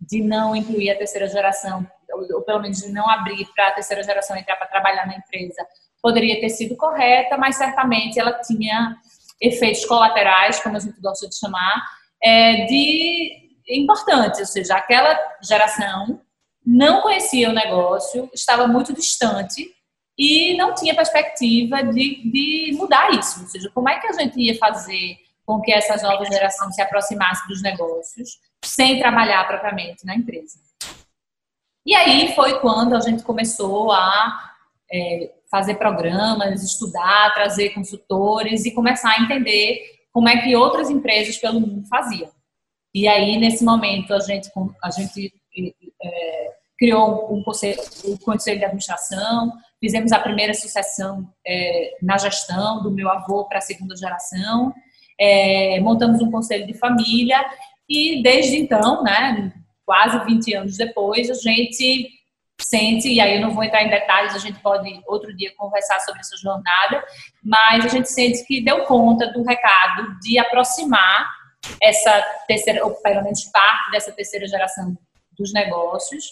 de 0.00 0.22
não 0.22 0.54
incluir 0.54 0.90
a 0.90 0.98
terceira 0.98 1.26
geração, 1.26 1.84
ou 2.12 2.42
pelo 2.42 2.60
menos 2.60 2.78
de 2.78 2.92
não 2.92 3.08
abrir 3.08 3.46
para 3.54 3.68
a 3.68 3.72
terceira 3.72 4.02
geração 4.02 4.36
entrar 4.36 4.56
para 4.56 4.66
trabalhar 4.66 5.06
na 5.06 5.16
empresa, 5.16 5.66
poderia 6.02 6.40
ter 6.40 6.50
sido 6.50 6.76
correta, 6.76 7.36
mas 7.38 7.56
certamente 7.56 8.18
ela 8.18 8.40
tinha 8.40 8.96
efeitos 9.40 9.84
colaterais, 9.84 10.60
como 10.60 10.76
a 10.76 10.80
gente 10.80 11.00
gosta 11.00 11.28
de 11.28 11.38
chamar, 11.38 11.82
é, 12.22 12.64
de 12.66 13.42
importantes, 13.68 14.40
ou 14.40 14.46
seja, 14.46 14.76
aquela 14.76 15.18
geração 15.42 16.20
não 16.64 17.00
conhecia 17.02 17.50
o 17.50 17.52
negócio, 17.52 18.30
estava 18.32 18.66
muito 18.66 18.92
distante 18.92 19.68
e 20.16 20.56
não 20.56 20.74
tinha 20.74 20.94
perspectiva 20.94 21.82
de, 21.82 22.30
de 22.30 22.72
mudar 22.76 23.10
isso. 23.10 23.40
Ou 23.40 23.48
seja, 23.48 23.70
como 23.74 23.88
é 23.88 23.98
que 23.98 24.06
a 24.06 24.12
gente 24.12 24.38
ia 24.40 24.56
fazer 24.58 25.16
com 25.44 25.60
que 25.60 25.72
essa 25.72 25.96
nova 26.06 26.24
geração 26.24 26.70
se 26.70 26.80
aproximasse 26.80 27.46
dos 27.48 27.62
negócios 27.62 28.38
sem 28.64 29.00
trabalhar 29.00 29.46
propriamente 29.48 30.06
na 30.06 30.14
empresa? 30.14 30.58
E 31.84 31.94
aí 31.94 32.34
foi 32.34 32.60
quando 32.60 32.94
a 32.94 33.00
gente 33.00 33.22
começou 33.22 33.90
a 33.90 34.52
é, 34.90 35.32
fazer 35.50 35.74
programas, 35.74 36.62
estudar, 36.62 37.34
trazer 37.34 37.70
consultores 37.70 38.64
e 38.64 38.72
começar 38.72 39.10
a 39.10 39.22
entender 39.22 39.82
como 40.12 40.28
é 40.28 40.42
que 40.42 40.54
outras 40.54 40.90
empresas 40.90 41.36
pelo 41.38 41.60
mundo 41.60 41.86
faziam. 41.88 42.30
E 42.94 43.08
aí, 43.08 43.38
nesse 43.38 43.64
momento, 43.64 44.12
a 44.12 44.20
gente, 44.20 44.50
a 44.82 44.90
gente 44.90 45.32
é, 46.02 46.50
criou 46.78 47.34
um 47.34 47.42
conselho, 47.42 47.80
um 48.04 48.16
conselho 48.18 48.58
de 48.58 48.64
administração, 48.64 49.52
Fizemos 49.82 50.12
a 50.12 50.20
primeira 50.20 50.54
sucessão 50.54 51.28
é, 51.44 51.96
na 52.00 52.16
gestão 52.16 52.80
do 52.84 52.90
meu 52.92 53.10
avô 53.10 53.46
para 53.46 53.58
a 53.58 53.60
segunda 53.60 53.96
geração. 53.96 54.72
É, 55.18 55.80
montamos 55.80 56.22
um 56.22 56.30
conselho 56.30 56.64
de 56.68 56.74
família 56.74 57.44
e 57.88 58.22
desde 58.22 58.58
então, 58.58 59.02
né, 59.02 59.52
quase 59.84 60.24
20 60.24 60.54
anos 60.54 60.76
depois, 60.76 61.30
a 61.30 61.34
gente 61.34 62.10
sente, 62.60 63.08
e 63.08 63.20
aí 63.20 63.36
eu 63.36 63.40
não 63.40 63.54
vou 63.54 63.64
entrar 63.64 63.82
em 63.82 63.90
detalhes, 63.90 64.34
a 64.34 64.38
gente 64.38 64.60
pode 64.60 64.88
outro 65.06 65.34
dia 65.36 65.52
conversar 65.56 66.00
sobre 66.00 66.20
essa 66.20 66.36
jornada, 66.36 67.04
mas 67.42 67.84
a 67.84 67.88
gente 67.88 68.08
sente 68.08 68.44
que 68.46 68.62
deu 68.62 68.84
conta 68.84 69.32
do 69.32 69.42
recado 69.42 70.18
de 70.20 70.38
aproximar 70.38 71.28
essa 71.80 72.22
terceira, 72.46 72.84
ou 72.84 72.92
pelo 73.02 73.22
menos 73.22 73.44
parte 73.46 73.90
dessa 73.90 74.12
terceira 74.12 74.46
geração 74.46 74.96
dos 75.36 75.52
negócios, 75.52 76.24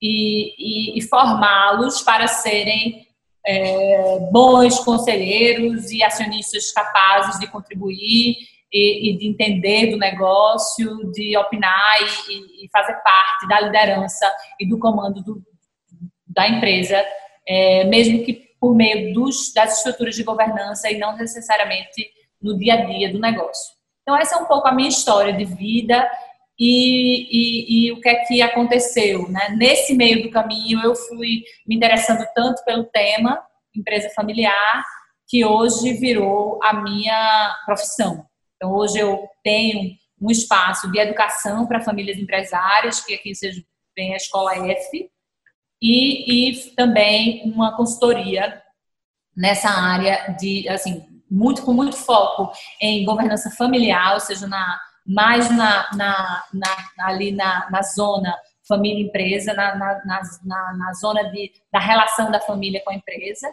e, 0.00 0.54
e, 0.58 0.98
e 0.98 1.02
formá-los 1.02 2.02
para 2.02 2.26
serem 2.26 3.06
é, 3.46 4.18
bons 4.30 4.80
conselheiros 4.80 5.90
e 5.90 6.02
acionistas 6.02 6.72
capazes 6.72 7.38
de 7.38 7.46
contribuir 7.46 8.36
e, 8.72 9.10
e 9.10 9.18
de 9.18 9.28
entender 9.28 9.90
do 9.90 9.96
negócio, 9.96 11.10
de 11.12 11.36
opinar 11.36 11.98
e, 12.28 12.64
e, 12.64 12.68
fazer 12.70 12.94
parte 13.02 13.48
da 13.48 13.60
liderança 13.60 14.30
e 14.60 14.68
do 14.68 14.78
comando 14.78 15.22
do, 15.22 15.42
da 16.26 16.48
empresa, 16.48 17.04
é, 17.46 17.84
mesmo 17.84 18.24
que 18.24 18.46
por 18.60 18.74
meio 18.74 19.12
dos, 19.14 19.52
das 19.52 19.78
estruturas 19.78 20.14
de 20.14 20.24
governança 20.24 20.90
e 20.90 20.98
não 20.98 21.16
necessariamente 21.16 22.10
no 22.40 22.58
dia 22.58 22.74
a 22.74 22.84
dia 22.84 23.12
do 23.12 23.20
negócio. 23.20 23.74
Então, 24.02 24.16
essa 24.16 24.36
é 24.36 24.38
um 24.38 24.46
pouco 24.46 24.68
a 24.68 24.72
minha 24.72 24.88
história 24.88 25.32
de 25.32 25.44
vida 25.44 26.08
e, 26.58 27.28
e, 27.30 27.88
e, 27.88 27.92
o 27.92 28.00
que 28.00 28.08
é 28.08 28.14
que 28.24 28.42
aconteceu. 28.42 29.28
Né? 29.28 29.54
Nesse 29.56 29.94
meio 29.94 30.22
do 30.22 30.30
caminho, 30.30 30.80
eu 30.82 30.94
fui 30.94 31.42
me 31.66 31.76
interessando 31.76 32.24
tanto 32.34 32.64
pelo 32.64 32.84
tema 32.84 33.40
empresa 33.78 34.10
familiar, 34.14 34.84
que 35.28 35.44
hoje 35.44 35.92
virou 35.94 36.58
a 36.62 36.72
minha 36.72 37.54
profissão. 37.64 38.24
Então, 38.56 38.72
hoje 38.72 38.98
eu 38.98 39.28
tenho 39.44 39.94
um 40.20 40.30
espaço 40.30 40.90
de 40.90 40.98
educação 40.98 41.66
para 41.66 41.82
famílias 41.82 42.18
empresárias, 42.18 43.04
que 43.04 43.14
aqui 43.14 43.34
seja 43.34 43.62
bem 43.94 44.14
a 44.14 44.16
Escola 44.16 44.54
F, 44.56 45.10
e, 45.80 46.50
e 46.50 46.74
também 46.74 47.42
uma 47.44 47.76
consultoria 47.76 48.62
nessa 49.36 49.68
área 49.68 50.34
de, 50.38 50.66
assim, 50.68 51.04
muito 51.30 51.62
com 51.62 51.72
muito 51.72 51.96
foco 51.96 52.50
em 52.80 53.04
governança 53.04 53.50
familiar, 53.50 54.14
ou 54.14 54.20
seja, 54.20 54.46
na 54.46 54.80
mais 55.06 55.48
na, 55.50 55.88
na, 55.94 56.44
na 56.52 56.76
ali 57.06 57.30
na, 57.30 57.70
na 57.70 57.80
zona 57.82 58.34
família-empresa, 58.66 59.54
na, 59.54 59.76
na, 59.76 60.02
na, 60.04 60.72
na, 60.74 60.92
zona 60.94 61.30
de, 61.30 61.52
da 61.72 61.78
relação 61.78 62.30
da 62.30 62.40
família 62.40 62.82
com 62.84 62.90
a 62.90 62.94
empresa, 62.94 63.48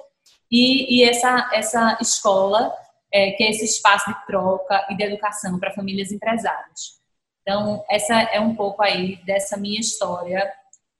e, 0.49 0.97
e 0.97 1.03
essa, 1.03 1.49
essa 1.53 1.97
escola, 2.01 2.73
é, 3.13 3.31
que 3.31 3.43
é 3.43 3.51
esse 3.51 3.63
espaço 3.63 4.09
de 4.09 4.25
troca 4.25 4.87
e 4.89 4.97
de 4.97 5.03
educação 5.03 5.59
para 5.59 5.71
famílias 5.71 6.11
empresárias. 6.11 6.99
Então, 7.43 7.83
essa 7.89 8.13
é 8.13 8.39
um 8.39 8.55
pouco 8.55 8.81
aí 8.81 9.17
dessa 9.23 9.55
minha 9.55 9.79
história, 9.79 10.51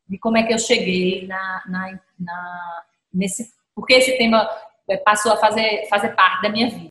de 0.07 0.19
como 0.19 0.37
é 0.37 0.43
que 0.43 0.53
eu 0.53 0.59
cheguei 0.59 1.25
na, 1.25 1.63
na, 1.67 1.99
na 2.19 2.83
nesse, 3.11 3.49
porque 3.73 3.93
esse 3.93 4.17
tema 4.17 4.47
é, 4.87 4.97
passou 4.97 5.31
a 5.31 5.37
fazer, 5.37 5.87
fazer 5.89 6.09
parte 6.09 6.43
da 6.43 6.49
minha 6.49 6.69
vida. 6.69 6.89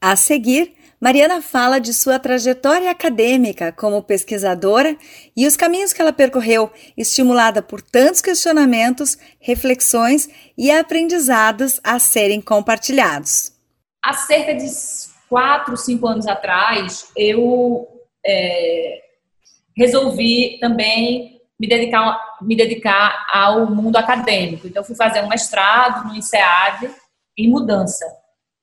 A 0.00 0.16
seguir, 0.16 0.74
Mariana 1.00 1.42
fala 1.42 1.78
de 1.78 1.92
sua 1.92 2.18
trajetória 2.18 2.90
acadêmica 2.90 3.72
como 3.72 4.02
pesquisadora 4.02 4.96
e 5.36 5.46
os 5.46 5.56
caminhos 5.56 5.92
que 5.92 6.00
ela 6.00 6.12
percorreu, 6.12 6.70
estimulada 6.96 7.60
por 7.60 7.82
tantos 7.82 8.22
questionamentos, 8.22 9.18
reflexões 9.40 10.28
e 10.56 10.70
aprendizados 10.70 11.80
a 11.82 11.98
serem 11.98 12.40
compartilhados. 12.40 13.53
Há 14.04 14.12
cerca 14.12 14.54
de 14.54 14.66
quatro, 15.28 15.76
cinco 15.76 16.06
anos 16.06 16.26
atrás, 16.26 17.10
eu 17.16 17.88
é, 18.24 19.02
resolvi 19.76 20.58
também 20.60 21.40
me 21.58 21.66
dedicar, 21.66 22.36
me 22.42 22.56
dedicar 22.56 23.26
ao 23.32 23.70
mundo 23.70 23.96
acadêmico. 23.96 24.66
Então, 24.66 24.84
fui 24.84 24.94
fazer 24.94 25.22
um 25.22 25.28
mestrado 25.28 26.08
no 26.08 26.16
INSEAD 26.16 26.90
em 27.38 27.48
mudança. 27.48 28.04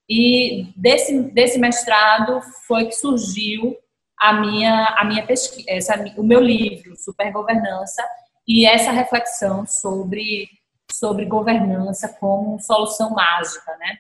E 0.07 0.67
desse, 0.75 1.19
desse 1.31 1.57
mestrado 1.57 2.41
foi 2.67 2.86
que 2.86 2.93
surgiu 2.93 3.77
a 4.19 4.33
minha, 4.33 4.95
a 4.98 5.05
minha 5.05 5.25
pesquisa, 5.25 5.65
essa, 5.67 5.95
o 6.17 6.24
meu 6.24 6.39
livro, 6.39 6.95
Supergovernança, 6.95 8.03
e 8.48 8.65
essa 8.65 8.91
reflexão 8.91 9.65
sobre, 9.65 10.48
sobre 10.91 11.25
governança 11.25 12.10
como 12.19 12.60
solução 12.60 13.12
mágica, 13.12 13.75
né? 13.77 13.98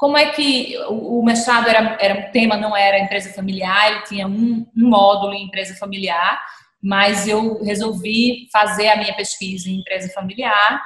Como 0.00 0.16
é 0.16 0.30
que 0.30 0.78
o, 0.88 1.22
mestrado 1.22 1.68
era, 1.68 1.98
era 2.00 2.20
o 2.20 2.32
tema 2.32 2.56
não 2.56 2.74
era 2.74 2.98
empresa 2.98 3.34
familiar, 3.34 3.92
ele 3.92 4.02
tinha 4.04 4.26
um, 4.26 4.66
um 4.74 4.88
módulo 4.88 5.34
em 5.34 5.44
empresa 5.44 5.76
familiar, 5.76 6.40
mas 6.82 7.28
eu 7.28 7.62
resolvi 7.62 8.48
fazer 8.50 8.88
a 8.88 8.96
minha 8.96 9.14
pesquisa 9.14 9.68
em 9.68 9.80
empresa 9.80 10.10
familiar 10.14 10.82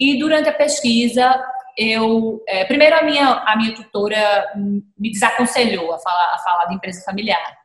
e 0.00 0.18
durante 0.18 0.48
a 0.48 0.52
pesquisa 0.52 1.40
eu 1.78 2.42
é, 2.48 2.64
primeiro 2.64 2.96
a 2.96 3.02
minha 3.02 3.24
a 3.28 3.54
minha 3.54 3.72
tutora 3.72 4.52
me 4.56 5.12
desaconselhou 5.12 5.94
a 5.94 5.98
falar 6.00 6.34
a 6.34 6.38
falar 6.38 6.64
de 6.64 6.74
empresa 6.74 7.04
familiar. 7.04 7.56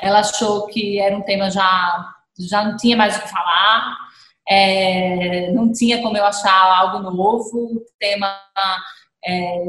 Ela 0.00 0.20
achou 0.20 0.68
que 0.68 0.98
era 0.98 1.14
um 1.14 1.20
tema 1.20 1.50
já 1.50 2.14
já 2.48 2.64
não 2.64 2.78
tinha 2.78 2.96
mais 2.96 3.18
o 3.18 3.20
que 3.20 3.28
falar, 3.28 3.94
é, 4.48 5.52
não 5.52 5.70
tinha 5.70 6.00
como 6.00 6.16
eu 6.16 6.24
achar 6.24 6.78
algo 6.78 7.10
novo. 7.10 7.76
O 7.76 7.84
tema 7.98 8.40
é, 9.22 9.64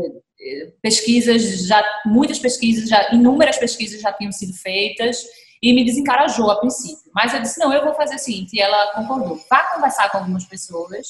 pesquisas 0.81 1.67
já 1.67 1.83
muitas 2.05 2.39
pesquisas 2.39 2.89
já 2.89 3.13
inúmeras 3.13 3.57
pesquisas 3.57 4.01
já 4.01 4.11
tinham 4.13 4.31
sido 4.31 4.53
feitas 4.53 5.23
e 5.61 5.73
me 5.73 5.85
desencarajou 5.85 6.49
a 6.49 6.59
princípio. 6.59 7.11
Mas 7.13 7.33
eu 7.33 7.41
disse 7.41 7.59
não, 7.59 7.71
eu 7.71 7.83
vou 7.83 7.93
fazer 7.93 8.15
o 8.15 8.19
seguinte. 8.19 8.55
E 8.55 8.61
ela 8.61 8.93
concordou. 8.93 9.39
Vá 9.49 9.63
conversar 9.75 10.09
com 10.09 10.17
algumas 10.17 10.45
pessoas 10.45 11.07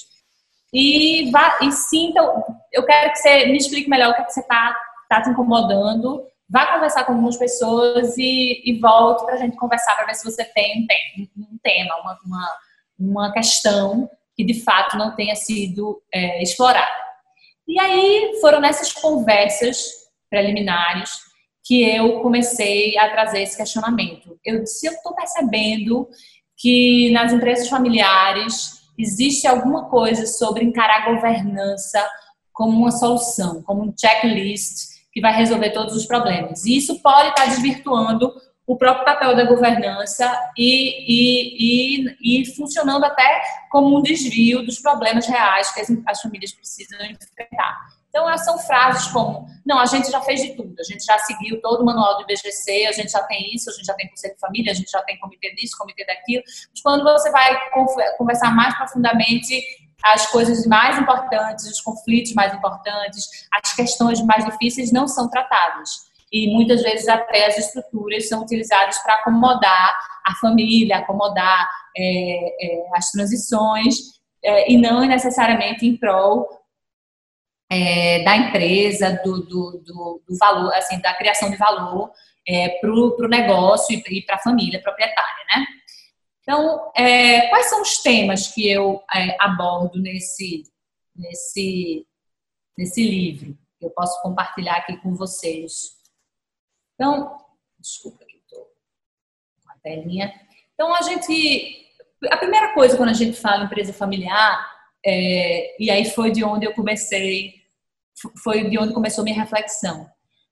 e, 0.74 1.30
vá, 1.32 1.58
e 1.62 1.72
sinta. 1.72 2.20
Eu 2.72 2.86
quero 2.86 3.12
que 3.12 3.20
você 3.20 3.46
me 3.46 3.58
explique 3.58 3.90
melhor 3.90 4.12
o 4.12 4.16
que, 4.16 4.22
é 4.22 4.26
que 4.26 4.34
você 4.34 4.42
está 4.42 4.78
tá 5.10 5.22
te 5.22 5.30
incomodando. 5.30 6.26
Vá 6.50 6.74
conversar 6.74 7.06
com 7.06 7.14
algumas 7.14 7.38
pessoas 7.38 8.18
e, 8.18 8.62
e 8.66 8.78
volte 8.80 9.24
para 9.26 9.36
a 9.36 9.38
gente 9.38 9.56
conversar 9.56 9.96
para 9.96 10.06
ver 10.06 10.16
se 10.16 10.26
você 10.26 10.44
tem 10.44 10.86
um, 11.18 11.44
um 11.44 11.58
tema, 11.64 11.96
uma, 12.02 12.20
uma, 12.26 12.58
uma, 13.00 13.32
questão 13.32 14.10
que 14.36 14.44
de 14.44 14.62
fato 14.62 14.98
não 14.98 15.16
tenha 15.16 15.36
sido 15.36 16.02
é, 16.14 16.44
explorada. 16.44 16.92
E 17.72 17.80
aí 17.80 18.38
foram 18.42 18.60
nessas 18.60 18.92
conversas 18.92 19.78
preliminares 20.30 21.10
que 21.64 21.82
eu 21.82 22.20
comecei 22.20 22.98
a 22.98 23.10
trazer 23.10 23.44
esse 23.44 23.56
questionamento. 23.56 24.38
Eu 24.44 24.62
disse, 24.62 24.86
eu 24.86 24.92
estou 24.92 25.16
percebendo 25.16 26.06
que 26.58 27.10
nas 27.14 27.32
empresas 27.32 27.70
familiares 27.70 28.82
existe 29.00 29.48
alguma 29.48 29.90
coisa 29.90 30.26
sobre 30.26 30.66
encarar 30.66 31.04
a 31.04 31.14
governança 31.14 32.06
como 32.52 32.78
uma 32.78 32.92
solução, 32.92 33.64
como 33.64 33.84
um 33.84 33.94
checklist 33.98 34.90
que 35.14 35.22
vai 35.22 35.34
resolver 35.34 35.70
todos 35.70 35.96
os 35.96 36.06
problemas. 36.06 36.66
E 36.66 36.76
isso 36.76 37.02
pode 37.02 37.30
estar 37.30 37.46
desvirtuando 37.46 38.34
o 38.72 38.78
próprio 38.78 39.04
papel 39.04 39.36
da 39.36 39.44
governança 39.44 40.26
e, 40.58 41.04
e, 41.06 42.08
e, 42.24 42.42
e, 42.42 42.56
funcionando 42.56 43.04
até 43.04 43.42
como 43.70 43.98
um 43.98 44.02
desvio 44.02 44.66
dos 44.66 44.80
problemas 44.80 45.28
reais 45.28 45.70
que 45.74 45.82
as, 45.82 45.90
as 46.08 46.22
famílias 46.22 46.54
precisam 46.54 46.98
enfrentar. 47.02 47.78
Então, 48.08 48.38
são 48.38 48.58
frases 48.60 49.12
como: 49.12 49.46
não, 49.66 49.78
a 49.78 49.86
gente 49.86 50.10
já 50.10 50.22
fez 50.22 50.42
de 50.42 50.56
tudo, 50.56 50.74
a 50.80 50.84
gente 50.84 51.04
já 51.04 51.20
seguiu 51.20 51.60
todo 51.62 51.82
o 51.82 51.86
manual 51.86 52.16
do 52.16 52.24
IBGC, 52.24 52.86
a 52.88 52.94
gente 52.94 53.12
já 53.12 53.22
tem 53.24 53.54
isso, 53.54 53.70
a 53.70 53.74
gente 53.74 53.86
já 53.86 53.94
tem 53.94 54.08
conselho 54.08 54.36
de 54.36 54.40
família, 54.40 54.72
a 54.72 54.76
gente 54.76 54.90
já 54.90 55.02
tem 55.02 55.20
comitê 55.20 55.54
disso, 55.54 55.78
comitê 55.78 56.06
daquilo. 56.06 56.44
Mas 56.46 56.82
quando 56.82 57.04
você 57.04 57.30
vai 57.30 57.60
conversar 58.18 58.56
mais 58.56 58.74
profundamente, 58.78 59.62
as 60.02 60.28
coisas 60.28 60.66
mais 60.66 60.98
importantes, 60.98 61.66
os 61.66 61.82
conflitos 61.82 62.34
mais 62.34 62.54
importantes, 62.54 63.28
as 63.52 63.74
questões 63.74 64.22
mais 64.22 64.46
difíceis 64.46 64.94
não 64.94 65.10
são 65.10 65.30
tratadas 65.30 66.10
e 66.32 66.48
muitas 66.54 66.82
vezes 66.82 67.08
até 67.08 67.46
as 67.46 67.58
estruturas 67.58 68.28
são 68.30 68.42
utilizadas 68.42 68.98
para 69.00 69.16
acomodar 69.16 69.98
a 70.26 70.36
família, 70.40 70.98
acomodar 70.98 71.70
é, 71.96 72.66
é, 72.66 72.90
as 72.94 73.12
transições 73.12 73.96
é, 74.44 74.72
e 74.72 74.78
não 74.78 75.02
necessariamente 75.02 75.86
em 75.86 75.98
prol 75.98 76.48
é, 77.70 78.24
da 78.24 78.36
empresa, 78.38 79.22
do, 79.24 79.46
do, 79.46 79.82
do, 79.86 80.24
do, 80.28 80.38
valor, 80.38 80.74
assim, 80.74 81.00
da 81.00 81.14
criação 81.14 81.50
de 81.50 81.58
valor 81.58 82.12
é, 82.48 82.70
para 82.80 82.92
o 82.92 83.28
negócio 83.28 84.02
e 84.10 84.22
para 84.24 84.36
a 84.36 84.40
família 84.40 84.82
proprietária, 84.82 85.46
né? 85.50 85.66
Então, 86.42 86.92
é, 86.96 87.48
quais 87.48 87.68
são 87.68 87.82
os 87.82 88.00
temas 88.00 88.48
que 88.48 88.70
eu 88.70 89.02
abordo 89.40 90.02
nesse, 90.02 90.64
nesse, 91.16 92.06
nesse 92.78 93.08
livro? 93.08 93.58
Eu 93.80 93.90
posso 93.92 94.22
compartilhar 94.22 94.78
aqui 94.78 94.98
com 94.98 95.16
vocês. 95.16 96.01
Então, 97.02 97.36
desculpa 97.80 98.24
que 98.26 98.38
estou 98.38 98.64
com 99.66 99.72
a 99.72 99.76
telinha. 99.82 100.32
Então, 100.76 100.94
a 100.94 101.02
gente. 101.02 101.88
A 102.30 102.38
primeira 102.38 102.76
coisa 102.76 102.96
quando 102.96 103.10
a 103.10 103.14
gente 103.14 103.36
fala 103.42 103.64
empresa 103.64 103.92
familiar, 103.92 104.70
é, 105.04 105.84
e 105.84 105.90
aí 105.90 106.12
foi 106.12 106.30
de 106.30 106.44
onde 106.44 106.68
eu 106.68 106.74
comecei, 106.76 107.56
foi 108.44 108.70
de 108.70 108.78
onde 108.78 108.94
começou 108.94 109.24
minha 109.24 109.42
reflexão. 109.42 110.08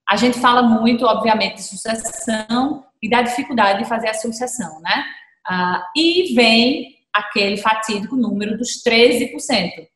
A 0.08 0.16
gente 0.16 0.40
fala 0.40 0.60
muito, 0.60 1.06
obviamente, 1.06 1.58
de 1.58 1.62
sucessão 1.62 2.84
e 3.00 3.08
da 3.08 3.22
dificuldade 3.22 3.84
de 3.84 3.88
fazer 3.88 4.08
a 4.08 4.14
sucessão, 4.14 4.80
né? 4.80 5.04
Ah, 5.46 5.88
e 5.96 6.34
vem 6.34 6.96
aquele 7.14 7.58
fatídico 7.58 8.16
número 8.16 8.58
dos 8.58 8.82
13% 8.82 9.86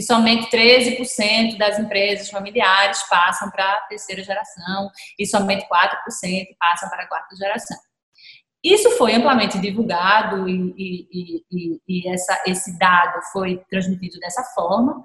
e 0.00 0.02
somente 0.02 0.50
13% 0.50 1.58
das 1.58 1.78
empresas 1.78 2.30
familiares 2.30 3.02
passam 3.02 3.50
para 3.50 3.70
a 3.70 3.80
terceira 3.82 4.24
geração 4.24 4.90
e 5.18 5.26
somente 5.26 5.68
4% 5.68 6.46
passam 6.58 6.88
para 6.88 7.02
a 7.02 7.06
quarta 7.06 7.36
geração. 7.36 7.76
Isso 8.64 8.90
foi 8.92 9.14
amplamente 9.14 9.58
divulgado 9.58 10.48
e, 10.48 10.74
e, 10.78 11.44
e, 11.52 11.80
e 11.86 12.08
essa, 12.08 12.42
esse 12.46 12.78
dado 12.78 13.20
foi 13.30 13.62
transmitido 13.68 14.18
dessa 14.20 14.42
forma, 14.54 15.04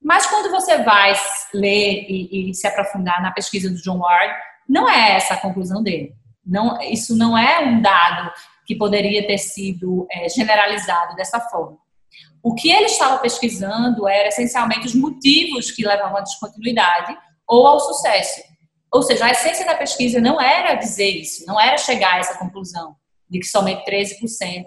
mas 0.00 0.26
quando 0.26 0.48
você 0.52 0.78
vai 0.84 1.12
ler 1.52 2.06
e, 2.08 2.54
se 2.54 2.68
aprofundar 2.68 3.20
na 3.20 3.32
pesquisa 3.32 3.68
do 3.68 3.82
John 3.82 3.98
Ward, 3.98 4.32
não 4.68 4.88
é 4.88 5.16
essa 5.16 5.34
a 5.34 5.40
conclusão 5.40 5.82
dele. 5.82 6.14
Não, 6.44 6.80
isso 6.82 7.16
não 7.16 7.36
é 7.36 7.58
um 7.58 7.82
dado 7.82 8.30
que 8.64 8.76
poderia 8.76 9.26
ter 9.26 9.38
sido 9.38 10.06
é, 10.08 10.28
generalizado 10.28 11.16
dessa 11.16 11.40
forma. 11.40 11.78
O 12.46 12.54
que 12.54 12.70
ele 12.70 12.84
estava 12.84 13.18
pesquisando 13.18 14.06
era 14.06 14.28
essencialmente 14.28 14.86
os 14.86 14.94
motivos 14.94 15.72
que 15.72 15.84
levavam 15.84 16.18
à 16.18 16.20
descontinuidade 16.20 17.18
ou 17.44 17.66
ao 17.66 17.80
sucesso. 17.80 18.40
Ou 18.88 19.02
seja, 19.02 19.26
a 19.26 19.32
essência 19.32 19.66
da 19.66 19.74
pesquisa 19.74 20.20
não 20.20 20.40
era 20.40 20.76
dizer 20.76 21.08
isso, 21.08 21.44
não 21.44 21.60
era 21.60 21.76
chegar 21.76 22.14
a 22.14 22.18
essa 22.18 22.38
conclusão 22.38 22.94
de 23.28 23.40
que 23.40 23.46
somente 23.46 23.84
13% 23.84 24.64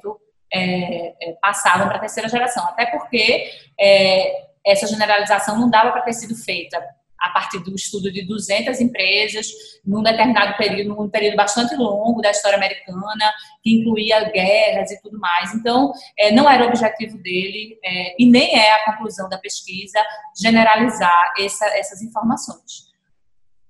é, 0.53 1.29
é, 1.29 1.37
passavam 1.41 1.87
para 1.87 1.95
a 1.95 2.01
terceira 2.01 2.27
geração. 2.27 2.65
Até 2.65 2.85
porque 2.87 3.49
é, 3.79 4.49
essa 4.65 4.85
generalização 4.85 5.57
não 5.57 5.69
dava 5.69 5.93
para 5.93 6.01
ter 6.01 6.11
sido 6.11 6.35
feita 6.35 6.85
a 7.21 7.29
partir 7.29 7.59
do 7.59 7.75
estudo 7.75 8.11
de 8.11 8.25
200 8.25 8.79
empresas, 8.79 9.47
num 9.85 10.01
determinado 10.01 10.55
período, 10.57 10.95
num 10.95 11.09
período 11.09 11.35
bastante 11.35 11.75
longo 11.75 12.21
da 12.21 12.31
história 12.31 12.57
americana, 12.57 13.33
que 13.63 13.79
incluía 13.79 14.29
guerras 14.29 14.91
e 14.91 15.01
tudo 15.01 15.19
mais. 15.19 15.53
Então, 15.53 15.91
é, 16.17 16.31
não 16.31 16.49
era 16.49 16.65
o 16.65 16.67
objetivo 16.67 17.17
dele, 17.17 17.77
é, 17.83 18.15
e 18.17 18.25
nem 18.25 18.57
é 18.57 18.73
a 18.73 18.85
conclusão 18.85 19.27
da 19.29 19.37
pesquisa, 19.37 19.99
generalizar 20.39 21.33
essa, 21.37 21.65
essas 21.77 22.01
informações. 22.01 22.89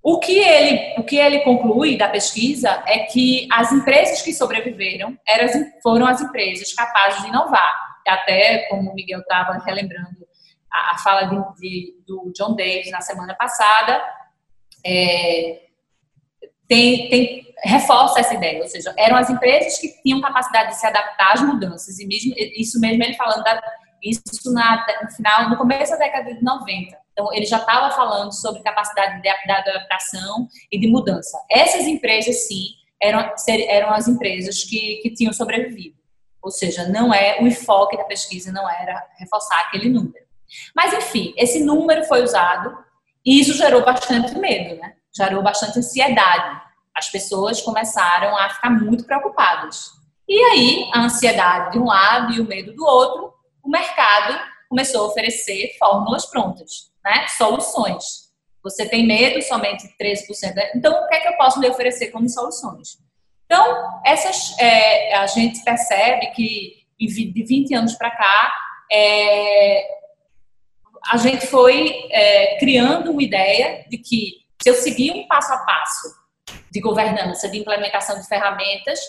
O 0.02 0.17
que, 0.19 0.38
ele, 0.38 0.95
o 0.97 1.04
que 1.04 1.17
ele 1.17 1.39
conclui 1.41 1.97
da 1.97 2.08
pesquisa 2.08 2.84
é 2.88 3.00
que 3.00 3.47
as 3.52 3.71
empresas 3.71 4.21
que 4.21 4.34
sobreviveram 4.34 5.17
eram, 5.28 5.47
foram 5.84 6.08
as 6.08 6.21
empresas 6.21 6.73
capazes 6.73 7.21
de 7.21 7.28
inovar. 7.28 7.89
Até, 8.08 8.65
como 8.69 8.89
o 8.89 8.95
Miguel 8.95 9.19
estava 9.19 9.63
relembrando 9.63 10.29
a, 10.71 10.95
a 10.95 10.97
fala 10.99 11.23
de, 11.23 11.60
de, 11.60 12.03
do 12.05 12.32
John 12.36 12.55
Davis 12.55 12.91
na 12.91 13.01
semana 13.01 13.36
passada, 13.36 14.01
é, 14.86 15.62
tem, 16.67 17.10
tem, 17.10 17.53
reforça 17.63 18.19
essa 18.19 18.34
ideia, 18.34 18.62
ou 18.62 18.67
seja, 18.67 18.93
eram 18.97 19.17
as 19.17 19.29
empresas 19.29 19.77
que 19.79 20.01
tinham 20.01 20.21
capacidade 20.21 20.69
de 20.69 20.79
se 20.79 20.86
adaptar 20.86 21.34
às 21.34 21.41
mudanças, 21.41 21.99
e 21.99 22.08
mesmo, 22.08 22.34
isso 22.38 22.79
mesmo 22.79 23.03
ele 23.03 23.15
falando 23.15 23.43
da, 23.43 23.62
isso 24.01 24.53
na, 24.53 24.86
no 25.03 25.12
final, 25.12 25.49
no 25.49 25.58
começo 25.58 25.91
da 25.91 25.97
década 25.97 26.34
de 26.34 26.43
90. 26.43 26.97
Então, 27.12 27.34
ele 27.34 27.45
já 27.45 27.58
estava 27.58 27.93
falando 27.93 28.32
sobre 28.32 28.62
capacidade 28.62 29.15
de, 29.15 29.21
de 29.21 29.51
adaptação 29.51 30.47
e 30.71 30.79
de 30.79 30.88
mudança. 30.88 31.38
Essas 31.51 31.86
empresas, 31.86 32.47
sim, 32.47 32.63
eram, 33.01 33.34
eram 33.67 33.89
as 33.91 34.08
empresas 34.08 34.63
que, 34.63 34.99
que 35.01 35.13
tinham 35.13 35.34
sobrevivido. 35.34 35.97
Ou 36.41 36.51
seja, 36.51 36.88
não 36.88 37.13
é 37.13 37.41
o 37.41 37.47
enfoque 37.47 37.97
da 37.97 38.05
pesquisa 38.05 38.51
não 38.51 38.69
era 38.69 39.05
reforçar 39.17 39.60
aquele 39.67 39.89
número. 39.89 40.29
Mas, 40.75 40.93
enfim, 40.93 41.33
esse 41.38 41.63
número 41.63 42.03
foi 42.05 42.23
usado 42.23 42.77
e 43.25 43.39
isso 43.39 43.53
gerou 43.53 43.83
bastante 43.83 44.38
medo, 44.38 44.79
né? 44.79 44.93
Gerou 45.15 45.41
bastante 45.41 45.79
ansiedade. 45.79 46.62
As 46.95 47.09
pessoas 47.09 47.62
começaram 47.62 48.35
a 48.38 48.49
ficar 48.49 48.69
muito 48.69 49.05
preocupadas. 49.05 49.91
E 50.27 50.39
aí, 50.43 50.89
a 50.93 51.01
ansiedade 51.01 51.71
de 51.71 51.79
um 51.79 51.85
lado 51.85 52.33
e 52.33 52.39
o 52.39 52.45
medo 52.45 52.73
do 52.73 52.85
outro, 52.85 53.33
o 53.63 53.69
mercado 53.69 54.39
começou 54.67 55.03
a 55.03 55.07
oferecer 55.07 55.75
fórmulas 55.79 56.25
prontas, 56.25 56.91
né? 57.03 57.27
Soluções. 57.29 58.29
Você 58.63 58.88
tem 58.88 59.07
medo, 59.07 59.41
somente 59.41 59.88
13%. 59.99 60.53
Então, 60.75 60.93
o 60.93 61.07
que 61.07 61.15
é 61.15 61.19
que 61.19 61.27
eu 61.29 61.38
posso 61.38 61.59
lhe 61.59 61.69
oferecer 61.69 62.12
como 62.12 62.29
soluções? 62.29 62.97
Então, 63.45 64.01
essas, 64.05 64.57
é, 64.59 65.15
a 65.15 65.25
gente 65.25 65.63
percebe 65.63 66.27
que 66.27 66.79
de 66.99 67.43
20 67.43 67.73
anos 67.73 67.95
para 67.95 68.12
cá, 68.12 68.53
é, 68.91 69.98
a 71.12 71.17
gente 71.17 71.47
foi 71.47 72.07
é, 72.12 72.57
criando 72.57 73.12
uma 73.12 73.23
ideia 73.23 73.85
de 73.89 73.97
que 73.97 74.39
se 74.62 74.69
eu 74.69 74.73
seguir 74.73 75.12
um 75.12 75.27
passo 75.27 75.53
a 75.53 75.57
passo 75.59 76.19
de 76.71 76.79
governança, 76.81 77.49
de 77.49 77.57
implementação 77.57 78.19
de 78.19 78.27
ferramentas, 78.27 78.99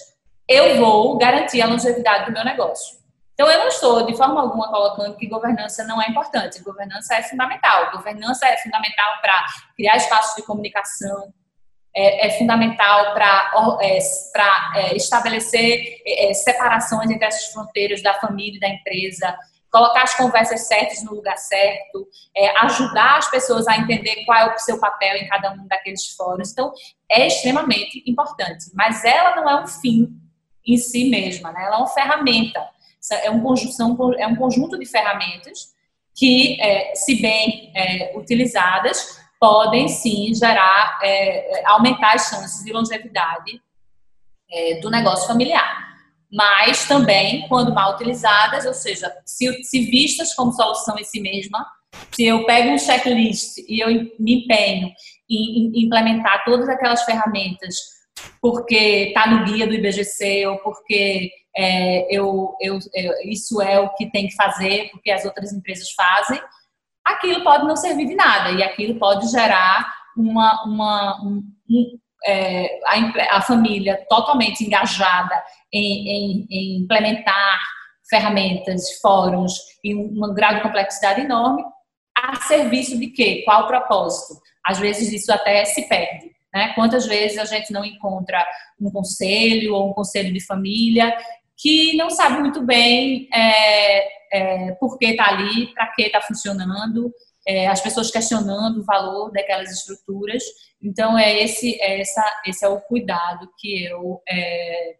eu 0.48 0.76
vou 0.76 1.16
garantir 1.16 1.62
a 1.62 1.66
longevidade 1.66 2.26
do 2.26 2.32
meu 2.32 2.44
negócio. 2.44 2.98
Então, 3.34 3.50
eu 3.50 3.58
não 3.58 3.68
estou 3.68 4.04
de 4.04 4.14
forma 4.14 4.38
alguma 4.40 4.68
colocando 4.68 5.16
que 5.16 5.26
governança 5.26 5.82
não 5.84 6.00
é 6.00 6.08
importante. 6.08 6.62
Governança 6.62 7.14
é 7.14 7.22
fundamental. 7.22 7.90
Governança 7.92 8.46
é 8.46 8.58
fundamental 8.58 9.12
para 9.22 9.46
criar 9.74 9.96
espaços 9.96 10.36
de 10.36 10.42
comunicação, 10.42 11.32
é, 11.96 12.26
é 12.26 12.30
fundamental 12.38 13.14
para 13.14 13.78
é, 13.80 13.98
é, 14.76 14.96
estabelecer 14.96 16.02
é, 16.06 16.34
separações 16.34 17.10
entre 17.10 17.26
essas 17.26 17.46
fronteiras 17.52 18.02
da 18.02 18.14
família 18.14 18.56
e 18.56 18.60
da 18.60 18.68
empresa, 18.68 19.34
colocar 19.70 20.02
as 20.02 20.14
conversas 20.14 20.66
certas 20.66 21.02
no 21.04 21.14
lugar 21.14 21.36
certo, 21.36 22.06
é, 22.36 22.56
ajudar 22.64 23.18
as 23.18 23.30
pessoas 23.30 23.68
a 23.68 23.76
entender 23.76 24.24
qual 24.24 24.38
é 24.38 24.54
o 24.54 24.58
seu 24.58 24.78
papel 24.78 25.16
em 25.16 25.28
cada 25.28 25.52
um 25.52 25.66
daqueles 25.66 26.06
fóruns. 26.16 26.50
Então, 26.52 26.72
é 27.08 27.26
extremamente 27.26 28.02
importante. 28.06 28.66
Mas 28.74 29.04
ela 29.04 29.36
não 29.36 29.48
é 29.48 29.62
um 29.62 29.66
fim 29.66 30.08
em 30.66 30.76
si 30.76 31.08
mesma, 31.08 31.52
né? 31.52 31.64
ela 31.64 31.76
é 31.76 31.78
uma 31.78 31.88
ferramenta. 31.88 32.60
É 33.22 33.30
um 33.30 33.40
conjunto, 33.42 34.14
é 34.18 34.26
um 34.26 34.36
conjunto 34.36 34.78
de 34.78 34.84
ferramentas 34.84 35.70
que, 36.14 36.60
é, 36.60 36.94
se 36.94 37.20
bem 37.22 37.72
é, 37.74 38.12
utilizadas, 38.16 39.18
podem 39.38 39.88
sim 39.88 40.34
gerar, 40.34 40.98
é, 41.02 41.62
aumentar 41.66 42.14
as 42.14 42.28
chances 42.28 42.62
de 42.62 42.72
longevidade 42.72 43.62
é, 44.52 44.80
do 44.80 44.90
negócio 44.90 45.26
familiar 45.26 45.89
mas 46.32 46.86
também, 46.86 47.46
quando 47.48 47.74
mal 47.74 47.94
utilizadas, 47.94 48.64
ou 48.64 48.74
seja, 48.74 49.12
se, 49.24 49.64
se 49.64 49.80
vistas 49.90 50.34
como 50.34 50.52
solução 50.52 50.98
em 50.98 51.04
si 51.04 51.20
mesma, 51.20 51.66
se 52.12 52.24
eu 52.24 52.46
pego 52.46 52.70
um 52.70 52.78
checklist 52.78 53.58
e 53.68 53.80
eu 53.80 53.88
me 54.18 54.44
empenho 54.44 54.92
em, 55.28 55.72
implementar 55.84 56.44
todas 56.44 56.68
aquelas 56.68 57.02
ferramentas 57.04 57.74
porque 58.40 59.08
está 59.08 59.26
no 59.26 59.44
guia 59.44 59.66
do 59.66 59.74
IBGC 59.74 60.46
ou 60.46 60.58
porque 60.58 61.30
é, 61.56 62.14
eu, 62.14 62.54
eu, 62.60 62.78
eu, 62.94 63.12
isso 63.24 63.60
é 63.60 63.80
o 63.80 63.92
que 63.94 64.10
tem 64.10 64.28
que 64.28 64.34
fazer 64.34 64.88
porque 64.90 65.10
as 65.10 65.24
outras 65.24 65.52
empresas 65.52 65.90
fazem, 65.92 66.40
aquilo 67.04 67.42
pode 67.42 67.66
não 67.66 67.76
servir 67.76 68.06
de 68.06 68.14
nada 68.14 68.52
e 68.52 68.62
aquilo 68.62 68.98
pode 68.98 69.28
gerar 69.30 69.92
uma, 70.16 70.64
uma 70.64 71.22
um, 71.24 71.42
um, 71.68 71.98
é, 72.26 72.80
a, 72.86 73.36
a, 73.36 73.40
família 73.40 74.04
totalmente 74.08 74.64
engajada 74.64 75.42
em, 75.72 76.08
em, 76.08 76.46
em 76.50 76.76
implementar 76.82 77.60
ferramentas, 78.08 78.98
fóruns 79.00 79.52
e 79.84 79.94
um 79.94 80.34
grau 80.34 80.54
de 80.54 80.62
complexidade 80.62 81.20
enorme, 81.20 81.62
a 82.16 82.34
serviço 82.42 82.98
de 82.98 83.06
quê? 83.08 83.42
Qual 83.44 83.64
o 83.64 83.66
propósito? 83.68 84.40
Às 84.64 84.78
vezes 84.78 85.12
isso 85.12 85.32
até 85.32 85.64
se 85.64 85.88
perde. 85.88 86.30
Né? 86.52 86.72
Quantas 86.74 87.06
vezes 87.06 87.38
a 87.38 87.44
gente 87.44 87.72
não 87.72 87.84
encontra 87.84 88.44
um 88.80 88.90
conselho 88.90 89.74
ou 89.74 89.90
um 89.90 89.92
conselho 89.92 90.32
de 90.32 90.44
família 90.44 91.16
que 91.56 91.96
não 91.96 92.10
sabe 92.10 92.40
muito 92.40 92.62
bem 92.62 93.28
é, 93.32 94.08
é, 94.32 94.72
por 94.72 94.98
que 94.98 95.06
está 95.06 95.28
ali, 95.28 95.72
para 95.74 95.86
que 95.92 96.02
está 96.02 96.20
funcionando, 96.20 97.12
é, 97.46 97.66
as 97.68 97.80
pessoas 97.80 98.10
questionando 98.10 98.80
o 98.80 98.84
valor 98.84 99.30
daquelas 99.32 99.70
estruturas. 99.70 100.42
Então, 100.82 101.18
é 101.18 101.42
esse, 101.42 101.80
é 101.80 102.00
essa, 102.00 102.42
esse 102.46 102.64
é 102.64 102.68
o 102.68 102.80
cuidado 102.80 103.48
que 103.58 103.84
eu 103.84 104.22
é, 104.28 104.96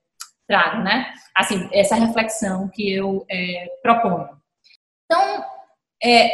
trago, 0.47 0.83
né? 0.83 1.13
Assim, 1.35 1.69
essa 1.73 1.95
reflexão 1.95 2.69
que 2.69 2.93
eu 2.93 3.25
é, 3.31 3.67
proponho. 3.83 4.29
Então, 5.05 5.45
é, 6.03 6.31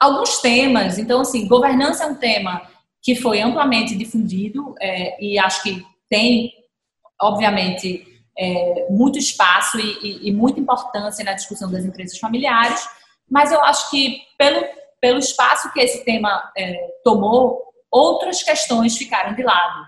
alguns 0.00 0.40
temas, 0.40 0.98
então, 0.98 1.20
assim, 1.20 1.46
governança 1.48 2.04
é 2.04 2.06
um 2.06 2.14
tema 2.14 2.62
que 3.02 3.14
foi 3.14 3.40
amplamente 3.40 3.96
difundido 3.96 4.74
é, 4.80 5.22
e 5.22 5.38
acho 5.38 5.62
que 5.62 5.84
tem, 6.08 6.52
obviamente, 7.20 8.04
muito 8.88 9.18
espaço 9.18 9.80
e, 9.80 9.98
e, 10.00 10.28
e, 10.28 10.32
muita 10.32 10.60
importância 10.60 11.24
na 11.24 11.32
discussão 11.32 11.68
das 11.68 11.84
empresas 11.84 12.16
familiares, 12.18 12.88
mas 13.28 13.50
eu 13.50 13.60
acho 13.64 13.90
que 13.90 14.22
pelo, 14.38 14.64
pelo 15.00 15.18
espaço 15.18 15.72
que 15.72 15.80
esse 15.80 16.04
tema 16.04 16.50
é, 16.56 16.74
tomou, 17.04 17.62
outras 17.90 18.42
questões 18.42 18.96
ficaram 18.96 19.34
de 19.34 19.42
lado. 19.42 19.86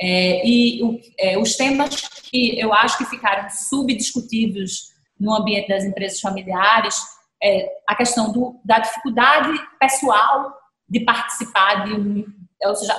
É, 0.00 0.46
e 0.46 0.82
o, 0.82 1.00
é, 1.18 1.38
os 1.38 1.56
temas 1.56 1.94
que 2.30 2.58
eu 2.58 2.72
acho 2.72 2.98
que 2.98 3.04
ficaram 3.06 3.48
subdiscutidos 3.50 4.92
no 5.18 5.34
ambiente 5.34 5.68
das 5.68 5.84
empresas 5.84 6.20
familiares 6.20 6.96
é 7.42 7.68
a 7.88 7.94
questão 7.94 8.32
do, 8.32 8.60
da 8.64 8.78
dificuldade 8.78 9.50
pessoal 9.78 10.52
de 10.88 11.00
participar 11.00 11.84
de 11.84 11.94
um, 11.94 12.24
ou 12.64 12.76
seja, 12.76 12.96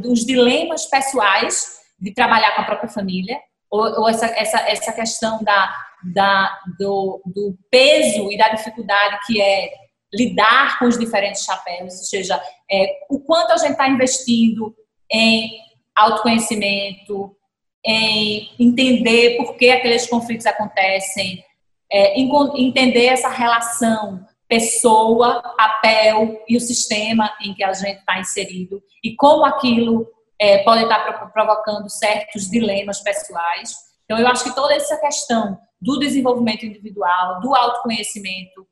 dos 0.00 0.24
dilemas 0.24 0.86
pessoais 0.86 1.78
de 1.98 2.12
trabalhar 2.12 2.54
com 2.54 2.62
a 2.62 2.64
própria 2.64 2.88
família, 2.88 3.38
ou, 3.70 3.82
ou 4.00 4.08
essa, 4.08 4.26
essa, 4.26 4.58
essa 4.68 4.92
questão 4.92 5.42
da, 5.42 5.74
da, 6.02 6.58
do, 6.78 7.22
do 7.26 7.58
peso 7.70 8.30
e 8.30 8.36
da 8.36 8.50
dificuldade 8.50 9.18
que 9.26 9.40
é 9.40 9.72
lidar 10.16 10.78
com 10.78 10.86
os 10.86 10.98
diferentes 10.98 11.44
chapéus, 11.44 11.94
ou 11.94 12.04
seja, 12.04 12.40
é, 12.70 12.86
o 13.10 13.20
quanto 13.20 13.52
a 13.52 13.56
gente 13.56 13.72
está 13.72 13.88
investindo 13.88 14.74
em 15.10 15.58
autoconhecimento, 15.94 17.36
em 17.84 18.50
entender 18.58 19.36
por 19.36 19.56
que 19.56 19.70
aqueles 19.70 20.08
conflitos 20.08 20.46
acontecem, 20.46 21.44
é, 21.92 22.18
entender 22.18 23.06
essa 23.06 23.28
relação 23.28 24.24
pessoa, 24.48 25.42
papel 25.56 26.42
e 26.48 26.56
o 26.56 26.60
sistema 26.60 27.32
em 27.40 27.54
que 27.54 27.64
a 27.64 27.72
gente 27.72 27.98
está 27.98 28.18
inserido 28.18 28.82
e 29.02 29.14
como 29.16 29.44
aquilo 29.44 30.06
é, 30.38 30.58
pode 30.62 30.82
estar 30.82 31.04
tá 31.04 31.26
provocando 31.26 31.88
certos 31.88 32.50
dilemas 32.50 33.00
pessoais. 33.00 33.74
Então, 34.04 34.18
eu 34.18 34.26
acho 34.26 34.44
que 34.44 34.54
toda 34.54 34.74
essa 34.74 34.96
questão 34.98 35.58
do 35.80 35.98
desenvolvimento 35.98 36.64
individual, 36.64 37.40
do 37.40 37.54
autoconhecimento, 37.54 38.66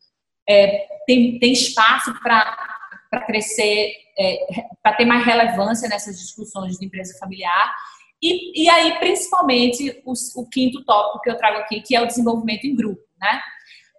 é, 0.49 0.87
tem, 1.07 1.39
tem 1.39 1.53
espaço 1.53 2.13
para 2.23 3.25
crescer, 3.27 3.95
é, 4.19 4.47
para 4.83 4.97
ter 4.97 5.05
mais 5.05 5.25
relevância 5.25 5.89
nessas 5.89 6.19
discussões 6.19 6.79
de 6.79 6.87
empresa 6.87 7.19
familiar. 7.19 7.75
E, 8.23 8.65
e 8.65 8.69
aí, 8.69 8.99
principalmente, 8.99 10.03
o, 10.05 10.13
o 10.37 10.49
quinto 10.49 10.85
tópico 10.85 11.21
que 11.23 11.31
eu 11.31 11.37
trago 11.37 11.59
aqui, 11.59 11.81
que 11.81 11.97
é 11.97 12.01
o 12.01 12.07
desenvolvimento 12.07 12.65
em 12.67 12.75
grupo, 12.75 13.03
né? 13.21 13.41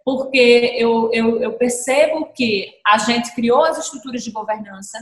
porque 0.05 0.75
eu, 0.77 1.09
eu, 1.13 1.41
eu 1.41 1.53
percebo 1.53 2.25
que 2.33 2.73
a 2.85 2.97
gente 2.97 3.33
criou 3.33 3.63
as 3.63 3.77
estruturas 3.77 4.23
de 4.23 4.31
governança, 4.31 4.99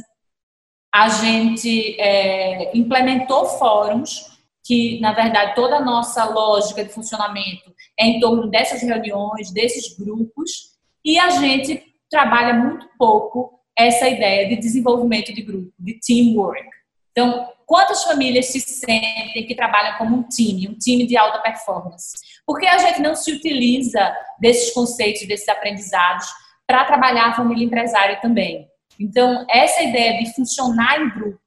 a 0.94 1.10
gente 1.10 2.00
é, 2.00 2.76
implementou 2.78 3.46
fóruns, 3.46 4.30
que 4.64 5.00
na 5.00 5.14
verdade 5.14 5.56
toda 5.56 5.78
a 5.78 5.84
nossa 5.84 6.24
lógica 6.26 6.84
de 6.84 6.94
funcionamento 6.94 7.74
é 8.00 8.06
em 8.06 8.20
torno 8.20 8.48
dessas 8.48 8.82
reuniões, 8.82 9.52
desses 9.52 9.98
grupos, 9.98 10.72
e 11.04 11.18
a 11.18 11.30
gente 11.32 11.84
trabalha 12.10 12.54
muito 12.54 12.88
pouco 12.98 13.60
essa 13.78 14.08
ideia 14.08 14.48
de 14.48 14.58
desenvolvimento 14.58 15.34
de 15.34 15.42
grupo, 15.42 15.74
de 15.80 16.00
teamwork. 16.00 16.70
Então, 17.12 17.50
quantas 17.66 18.04
famílias 18.04 18.48
se 18.48 18.60
sentem 18.60 19.46
que 19.46 19.56
trabalham 19.56 19.98
como 19.98 20.18
um 20.18 20.24
time, 20.24 20.68
um 20.68 20.78
time 20.78 21.06
de 21.06 21.18
alta 21.18 21.40
performance? 21.40 22.18
Por 22.46 22.60
que 22.60 22.68
a 22.68 22.78
gente 22.78 23.02
não 23.02 23.16
se 23.16 23.32
utiliza 23.32 24.16
desses 24.40 24.74
conceitos, 24.74 25.28
desses 25.28 25.48
aprendizados, 25.48 26.28
para 26.68 26.86
trabalhar 26.86 27.30
a 27.30 27.34
família 27.34 27.66
empresária 27.66 28.20
também? 28.22 28.68
Então, 29.00 29.46
essa 29.50 29.82
ideia 29.84 30.24
de 30.24 30.34
funcionar 30.34 31.02
em 31.02 31.10
grupo, 31.10 31.40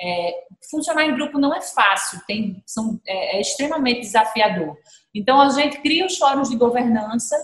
é, 0.00 0.34
funcionar 0.70 1.04
em 1.04 1.14
grupo 1.14 1.38
não 1.38 1.54
é 1.54 1.60
fácil, 1.60 2.20
tem, 2.26 2.62
são, 2.66 3.00
é, 3.06 3.36
é 3.36 3.40
extremamente 3.40 4.00
desafiador. 4.00 4.76
Então, 5.14 5.40
a 5.40 5.48
gente 5.50 5.78
cria 5.78 6.06
os 6.06 6.16
fóruns 6.18 6.50
de 6.50 6.56
governança 6.56 7.36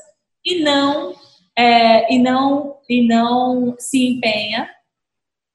e 0.45 0.63
não, 0.63 1.15
é, 1.59 2.14
e 2.14 2.21
não, 2.21 2.79
e 2.88 3.05
não 3.05 3.75
se 3.81 4.11
empenha 4.11 4.71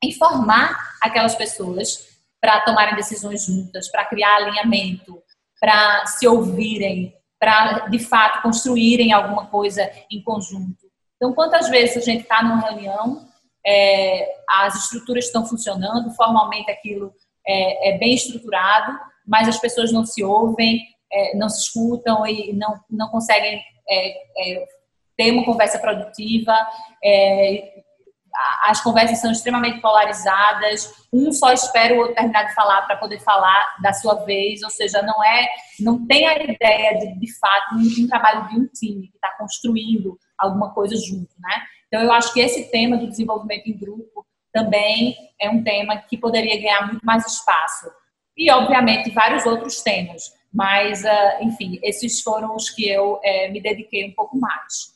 em 0.04 0.12
formar 0.12 0.78
aquelas 1.02 1.34
pessoas 1.34 2.10
para 2.42 2.60
tomarem 2.60 2.94
decisões 2.96 3.46
juntas, 3.46 3.89
para 3.89 4.04
criar 4.04 4.36
alinhamento, 4.36 5.24
para 5.62 6.06
se 6.08 6.28
ouvirem, 6.28 7.16
para 7.39 7.88
de 7.88 8.00
fato 8.00 8.42
construírem 8.42 9.13
alguma 9.13 9.48
coisa 9.48 9.89
em 10.12 10.22
conjunto. 10.22 10.92
Então, 11.16 11.34
quantas 11.34 11.70
vezes 11.70 11.96
a 11.96 12.02
gente 12.02 12.24
está 12.24 12.44
numa 12.44 12.70
reunião, 12.70 13.26
é, 13.66 14.28
as 14.50 14.76
estruturas 14.76 15.28
estão 15.28 15.46
funcionando, 15.46 16.13
formalmente 16.16 16.70
aquilo 16.70 17.13
é, 17.48 17.92
é, 17.92 17.98
bem 17.98 18.13
estruturado, 18.13 19.00
mas 19.26 19.48
as 19.48 19.58
pessoas 19.58 19.89
não 19.94 20.06
se 20.06 20.22
ouvem, 20.22 20.82
é, 21.10 21.38
não 21.38 21.48
se 21.48 21.62
escutam 21.62 22.28
e 22.28 22.52
não, 22.52 22.78
não 22.89 23.08
conseguem 23.08 23.63
é, 23.88 24.10
é, 24.38 24.68
ter 25.24 25.32
uma 25.32 25.46
conversa 25.46 25.80
produtiva, 25.80 26.54
as 28.64 28.82
conversas 28.82 29.20
são 29.20 29.32
extremamente 29.32 29.80
polarizadas, 29.80 30.92
um 31.14 31.32
só 31.32 31.52
espera 31.54 31.94
o 31.94 31.98
outro 31.98 32.16
terminar 32.16 32.46
de 32.46 32.56
falar 32.56 32.82
para 32.84 32.98
poder 32.98 33.20
falar 33.20 33.76
da 33.82 33.94
sua 33.94 34.16
vez, 34.26 34.64
ou 34.64 34.70
seja, 34.70 35.02
não 35.04 35.24
é, 35.24 35.48
não 35.80 36.06
tem 36.06 36.28
a 36.28 36.44
ideia 36.44 36.98
de, 36.98 37.20
de 37.20 37.40
fato, 37.40 37.76
um, 37.76 38.04
um 38.04 38.08
trabalho 38.08 38.48
de 38.50 38.60
um 38.60 38.68
time 38.68 39.08
que 39.08 39.16
está 39.16 39.30
construindo 39.38 40.18
alguma 40.38 40.74
coisa 40.74 40.96
junto, 40.96 41.30
né? 41.40 41.62
Então, 41.88 42.02
eu 42.02 42.12
acho 42.12 42.34
que 42.34 42.40
esse 42.40 42.72
tema 42.72 42.98
do 42.98 43.08
desenvolvimento 43.08 43.68
em 43.68 43.78
grupo 43.78 44.26
também 44.52 45.16
é 45.40 45.50
um 45.50 45.64
tema 45.64 45.98
que 45.98 46.18
poderia 46.18 46.60
ganhar 46.60 46.88
muito 46.88 47.06
mais 47.06 47.26
espaço. 47.26 47.88
E, 48.36 48.50
obviamente, 48.50 49.12
vários 49.12 49.46
outros 49.46 49.82
temas. 49.82 50.24
Mas, 50.52 51.06
ah, 51.06 51.38
enfim, 51.42 51.80
esses 51.84 52.22
foram 52.22 52.56
os 52.56 52.70
que 52.70 52.88
eu 52.88 53.20
é, 53.24 53.50
me 53.50 53.62
dediquei 53.62 54.08
um 54.08 54.14
pouco 54.14 54.40
mais. 54.40 54.93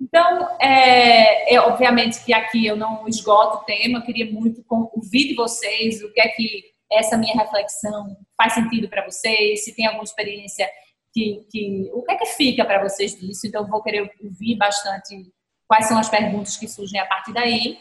Então, 0.00 0.58
é, 0.60 1.54
é, 1.54 1.60
obviamente 1.60 2.24
que 2.24 2.32
aqui 2.32 2.66
eu 2.66 2.76
não 2.76 3.06
esgoto 3.08 3.58
o 3.58 3.64
tema, 3.64 3.98
eu 3.98 4.02
queria 4.02 4.30
muito 4.30 4.64
ouvir 4.68 5.28
de 5.28 5.34
vocês 5.34 6.02
o 6.02 6.12
que 6.12 6.20
é 6.20 6.28
que 6.28 6.64
essa 6.92 7.16
minha 7.16 7.34
reflexão 7.34 8.16
faz 8.36 8.54
sentido 8.54 8.88
para 8.88 9.04
vocês, 9.04 9.64
se 9.64 9.74
tem 9.74 9.86
alguma 9.86 10.04
experiência 10.04 10.68
que, 11.12 11.46
que 11.50 11.90
o 11.92 12.02
que 12.02 12.12
é 12.12 12.16
que 12.16 12.26
fica 12.26 12.64
para 12.64 12.82
vocês 12.82 13.18
disso. 13.18 13.46
Então, 13.46 13.62
eu 13.62 13.68
vou 13.68 13.82
querer 13.82 14.12
ouvir 14.22 14.56
bastante 14.56 15.32
quais 15.68 15.86
são 15.86 15.98
as 15.98 16.08
perguntas 16.08 16.56
que 16.56 16.68
surgem 16.68 17.00
a 17.00 17.06
partir 17.06 17.32
daí. 17.32 17.78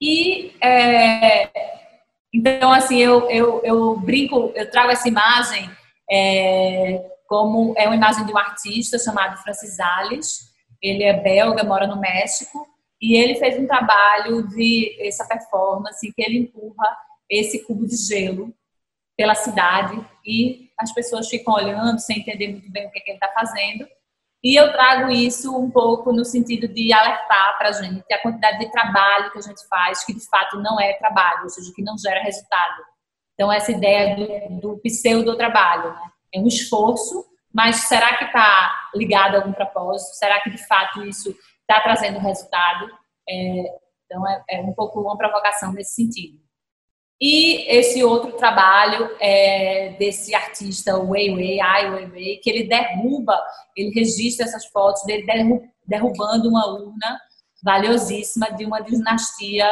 E, 0.00 0.54
é, 0.60 1.50
então, 2.32 2.72
assim, 2.72 2.98
eu, 2.98 3.30
eu, 3.30 3.62
eu 3.62 3.96
brinco, 4.00 4.52
eu 4.54 4.70
trago 4.70 4.90
essa 4.90 5.08
imagem 5.08 5.70
é, 6.10 7.15
como 7.28 7.74
é 7.76 7.86
uma 7.86 7.96
imagem 7.96 8.24
de 8.24 8.32
um 8.32 8.38
artista 8.38 8.98
chamado 8.98 9.36
Francis 9.42 9.78
Alves, 9.80 10.50
ele 10.82 11.02
é 11.02 11.12
belga, 11.12 11.64
mora 11.64 11.86
no 11.86 12.00
México, 12.00 12.66
e 13.00 13.16
ele 13.16 13.34
fez 13.36 13.58
um 13.58 13.66
trabalho 13.66 14.46
de 14.48 14.96
essa 15.00 15.26
performance 15.26 16.12
que 16.12 16.22
ele 16.22 16.38
empurra 16.38 16.96
esse 17.28 17.64
cubo 17.64 17.86
de 17.86 17.96
gelo 17.96 18.54
pela 19.16 19.34
cidade 19.34 20.04
e 20.24 20.70
as 20.78 20.92
pessoas 20.92 21.28
ficam 21.28 21.54
olhando 21.54 21.98
sem 21.98 22.18
entender 22.18 22.48
muito 22.48 22.70
bem 22.70 22.86
o 22.86 22.90
que, 22.90 22.98
é 22.98 23.02
que 23.02 23.10
ele 23.10 23.18
está 23.18 23.32
fazendo. 23.32 23.86
E 24.44 24.54
eu 24.54 24.70
trago 24.72 25.10
isso 25.10 25.56
um 25.58 25.70
pouco 25.70 26.12
no 26.12 26.24
sentido 26.24 26.68
de 26.68 26.92
alertar 26.92 27.58
para 27.58 27.70
a 27.70 27.72
gente 27.72 28.04
a 28.12 28.22
quantidade 28.22 28.58
de 28.58 28.70
trabalho 28.70 29.32
que 29.32 29.38
a 29.38 29.42
gente 29.42 29.66
faz, 29.68 30.04
que 30.04 30.14
de 30.14 30.24
fato 30.28 30.58
não 30.60 30.78
é 30.78 30.92
trabalho, 30.94 31.44
ou 31.44 31.48
seja, 31.48 31.72
que 31.74 31.82
não 31.82 31.98
gera 31.98 32.22
resultado. 32.22 32.82
Então, 33.34 33.52
essa 33.52 33.72
ideia 33.72 34.14
do, 34.14 34.60
do 34.60 34.78
pseudo-trabalho, 34.82 35.90
né? 35.90 36.10
É 36.34 36.38
um 36.38 36.46
esforço 36.46 37.24
mas 37.56 37.88
será 37.88 38.18
que 38.18 38.24
está 38.24 38.90
ligado 38.94 39.34
a 39.34 39.38
algum 39.38 39.52
propósito? 39.54 40.14
Será 40.14 40.38
que 40.42 40.50
de 40.50 40.58
fato 40.66 41.02
isso 41.06 41.34
está 41.62 41.80
trazendo 41.80 42.18
resultado? 42.18 42.86
É, 43.26 43.78
então 44.04 44.28
é, 44.28 44.44
é, 44.50 44.60
um 44.60 44.74
pouco 44.74 45.00
uma 45.00 45.16
provocação 45.16 45.72
nesse 45.72 45.94
sentido. 45.94 46.38
E 47.18 47.64
esse 47.74 48.04
outro 48.04 48.32
trabalho 48.32 49.10
é 49.18 49.96
desse 49.98 50.34
artista 50.34 50.98
Wei 50.98 51.34
Wei, 51.34 51.58
Ai 51.58 51.90
Weiwei, 51.90 52.36
que 52.42 52.50
ele 52.50 52.68
derruba, 52.68 53.42
ele 53.74 53.88
registra 53.88 54.44
essas 54.44 54.66
fotos 54.66 55.02
dele 55.04 55.24
derrubando 55.86 56.50
uma 56.50 56.66
urna 56.66 57.18
valiosíssima 57.64 58.52
de 58.52 58.66
uma 58.66 58.80
dinastia, 58.80 59.66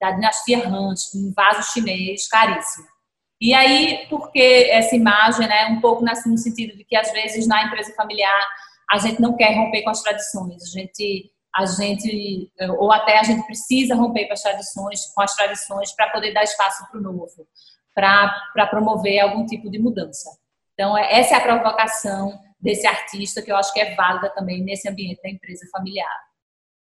da 0.00 0.12
dinastia 0.12 0.68
Han, 0.68 0.94
um 1.16 1.32
vaso 1.34 1.72
chinês 1.72 2.28
caríssimo. 2.28 2.93
E 3.40 3.52
aí, 3.52 4.06
porque 4.08 4.68
essa 4.70 4.94
imagem, 4.94 5.46
né, 5.46 5.66
um 5.66 5.80
pouco 5.80 6.04
no 6.04 6.38
sentido 6.38 6.76
de 6.76 6.84
que 6.84 6.96
às 6.96 7.10
vezes 7.12 7.46
na 7.46 7.64
empresa 7.64 7.92
familiar 7.94 8.48
a 8.90 8.98
gente 8.98 9.20
não 9.20 9.36
quer 9.36 9.54
romper 9.54 9.82
com 9.82 9.90
as 9.90 10.02
tradições, 10.02 10.62
a 10.62 10.78
gente 10.78 11.30
a 11.56 11.66
gente 11.66 12.50
ou 12.78 12.90
até 12.92 13.18
a 13.18 13.22
gente 13.22 13.46
precisa 13.46 13.94
romper 13.94 14.26
com 14.26 14.32
as 14.32 14.42
tradições, 14.42 15.06
com 15.14 15.22
as 15.22 15.36
tradições 15.36 15.92
para 15.92 16.10
poder 16.10 16.32
dar 16.32 16.42
espaço 16.42 16.84
para 16.90 16.98
o 16.98 17.02
novo, 17.02 17.46
para 17.94 18.66
promover 18.68 19.20
algum 19.20 19.46
tipo 19.46 19.70
de 19.70 19.78
mudança. 19.78 20.30
Então, 20.74 20.98
é, 20.98 21.20
essa 21.20 21.34
é 21.34 21.38
a 21.38 21.40
provocação 21.40 22.36
desse 22.60 22.86
artista 22.86 23.40
que 23.40 23.52
eu 23.52 23.56
acho 23.56 23.72
que 23.72 23.80
é 23.80 23.94
válida 23.94 24.30
também 24.30 24.62
nesse 24.62 24.88
ambiente 24.88 25.22
da 25.22 25.30
empresa 25.30 25.66
familiar. 25.70 26.10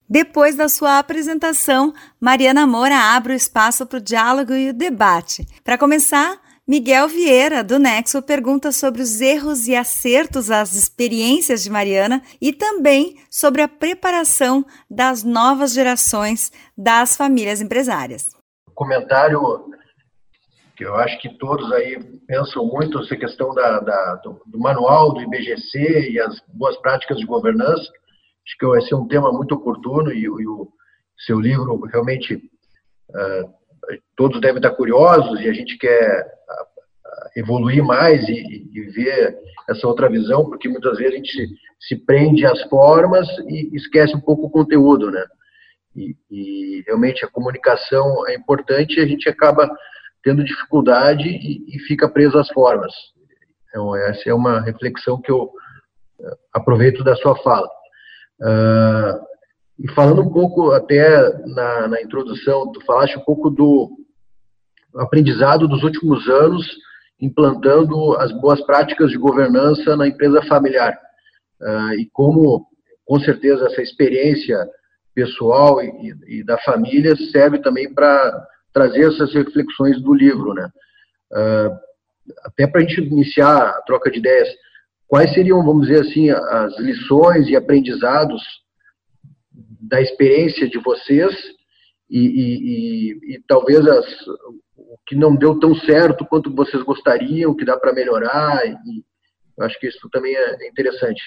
Depois 0.08 0.56
da 0.56 0.68
sua 0.68 0.98
apresentação, 0.98 1.94
Mariana 2.20 2.66
Moura 2.66 2.96
abre 3.16 3.32
o 3.32 3.36
espaço 3.36 3.86
para 3.86 3.98
o 3.98 4.02
diálogo 4.02 4.52
e 4.52 4.70
o 4.70 4.74
debate. 4.74 5.46
Para 5.64 5.78
começar, 5.78 6.38
Miguel 6.66 7.08
Vieira, 7.08 7.62
do 7.62 7.78
Nexo, 7.78 8.22
pergunta 8.22 8.72
sobre 8.72 9.02
os 9.02 9.20
erros 9.20 9.68
e 9.68 9.76
acertos 9.76 10.50
às 10.50 10.74
experiências 10.74 11.62
de 11.62 11.70
Mariana 11.70 12.22
e 12.40 12.52
também 12.52 13.16
sobre 13.30 13.60
a 13.60 13.68
preparação 13.68 14.64
das 14.90 15.22
novas 15.22 15.72
gerações 15.72 16.50
das 16.76 17.16
famílias 17.16 17.60
empresárias. 17.60 18.34
Comentário 18.74 19.70
que 20.76 20.84
eu 20.84 20.94
acho 20.96 21.20
que 21.20 21.28
todos 21.38 21.70
aí 21.72 22.02
pensam 22.26 22.66
muito 22.66 22.98
essa 22.98 23.16
questão 23.16 23.54
da, 23.54 23.80
da 23.80 24.14
do, 24.16 24.40
do, 24.46 24.58
manual 24.58 25.12
do 25.12 25.20
IBGC 25.20 26.10
e 26.10 26.20
as 26.20 26.40
boas 26.48 26.76
práticas 26.78 27.18
de 27.18 27.26
governança. 27.26 27.92
Acho 28.46 28.58
que 28.58 28.66
vai 28.66 28.80
ser 28.82 28.94
um 28.94 29.08
tema 29.08 29.32
muito 29.32 29.54
oportuno 29.54 30.12
e, 30.12 30.22
e 30.22 30.28
o 30.28 30.68
seu 31.26 31.40
livro 31.40 31.80
realmente 31.86 32.36
uh, 32.36 33.54
todos 34.16 34.40
devem 34.40 34.56
estar 34.56 34.72
curiosos 34.72 35.40
e 35.40 35.48
a 35.48 35.52
gente 35.52 35.78
quer 35.78 36.34
evoluir 37.36 37.82
mais 37.82 38.28
e, 38.28 38.68
e, 38.72 38.80
ver 38.90 39.36
essa 39.68 39.86
outra 39.86 40.08
visão, 40.08 40.44
porque 40.44 40.68
muitas 40.68 40.98
vezes 40.98 41.14
a 41.14 41.16
gente 41.16 41.32
se, 41.32 41.48
se 41.80 41.96
prende 41.96 42.44
às 42.46 42.62
formas 42.64 43.26
e 43.48 43.74
esquece 43.74 44.14
um 44.14 44.20
pouco 44.20 44.46
o 44.46 44.50
conteúdo, 44.50 45.10
né? 45.10 45.24
E, 45.96 46.16
e, 46.30 46.82
realmente 46.86 47.24
a 47.24 47.30
comunicação 47.30 48.26
é 48.28 48.34
importante 48.34 48.98
e 48.98 49.00
a 49.00 49.06
gente 49.06 49.28
acaba 49.28 49.68
tendo 50.22 50.44
dificuldade 50.44 51.28
e, 51.28 51.76
e 51.76 51.78
fica 51.80 52.08
preso 52.08 52.38
às 52.38 52.48
formas. 52.50 52.92
Então, 53.68 53.94
essa 53.96 54.28
é 54.28 54.34
uma 54.34 54.60
reflexão 54.60 55.20
que 55.20 55.30
eu 55.30 55.50
aproveito 56.52 57.02
da 57.02 57.16
sua 57.16 57.36
fala. 57.42 57.68
Uh, 58.40 59.24
e 59.78 59.90
falando 59.92 60.22
um 60.22 60.32
pouco 60.32 60.70
até 60.72 61.06
na, 61.46 61.88
na 61.88 62.02
introdução, 62.02 62.70
tu 62.72 62.84
falaste 62.84 63.18
um 63.18 63.24
pouco 63.24 63.50
do 63.50 63.90
aprendizado 64.96 65.66
dos 65.66 65.82
últimos 65.82 66.28
anos 66.28 66.66
implantando 67.20 68.16
as 68.18 68.32
boas 68.40 68.60
práticas 68.64 69.10
de 69.10 69.18
governança 69.18 69.96
na 69.96 70.06
empresa 70.06 70.42
familiar. 70.42 70.98
Uh, 71.60 71.94
e 71.98 72.08
como, 72.12 72.66
com 73.04 73.18
certeza, 73.20 73.66
essa 73.66 73.82
experiência 73.82 74.58
pessoal 75.14 75.82
e, 75.82 76.14
e 76.26 76.44
da 76.44 76.58
família 76.58 77.16
serve 77.32 77.58
também 77.60 77.92
para 77.92 78.46
trazer 78.72 79.08
essas 79.08 79.32
reflexões 79.32 80.00
do 80.02 80.12
livro, 80.12 80.52
né? 80.52 80.68
Uh, 81.32 81.84
até 82.44 82.66
para 82.66 82.80
a 82.80 82.84
gente 82.84 83.00
iniciar 83.00 83.68
a 83.68 83.82
troca 83.82 84.10
de 84.10 84.18
ideias, 84.18 84.48
quais 85.14 85.32
seriam, 85.32 85.64
vamos 85.64 85.86
dizer 85.86 86.00
assim, 86.00 86.28
as 86.28 86.76
lições 86.80 87.46
e 87.46 87.54
aprendizados 87.54 88.42
da 89.80 90.02
experiência 90.02 90.68
de 90.68 90.76
vocês 90.78 91.32
e, 92.10 92.18
e, 92.18 92.56
e, 93.30 93.34
e 93.36 93.42
talvez 93.46 93.86
as, 93.86 94.04
o 94.76 94.98
que 95.06 95.14
não 95.14 95.36
deu 95.36 95.56
tão 95.60 95.72
certo 95.72 96.26
quanto 96.26 96.52
vocês 96.52 96.82
gostariam, 96.82 97.52
o 97.52 97.54
que 97.54 97.64
dá 97.64 97.76
para 97.76 97.92
melhorar. 97.92 98.60
Acho 99.60 99.78
que 99.78 99.86
isso 99.86 100.08
também 100.10 100.34
é 100.34 100.68
interessante. 100.68 101.22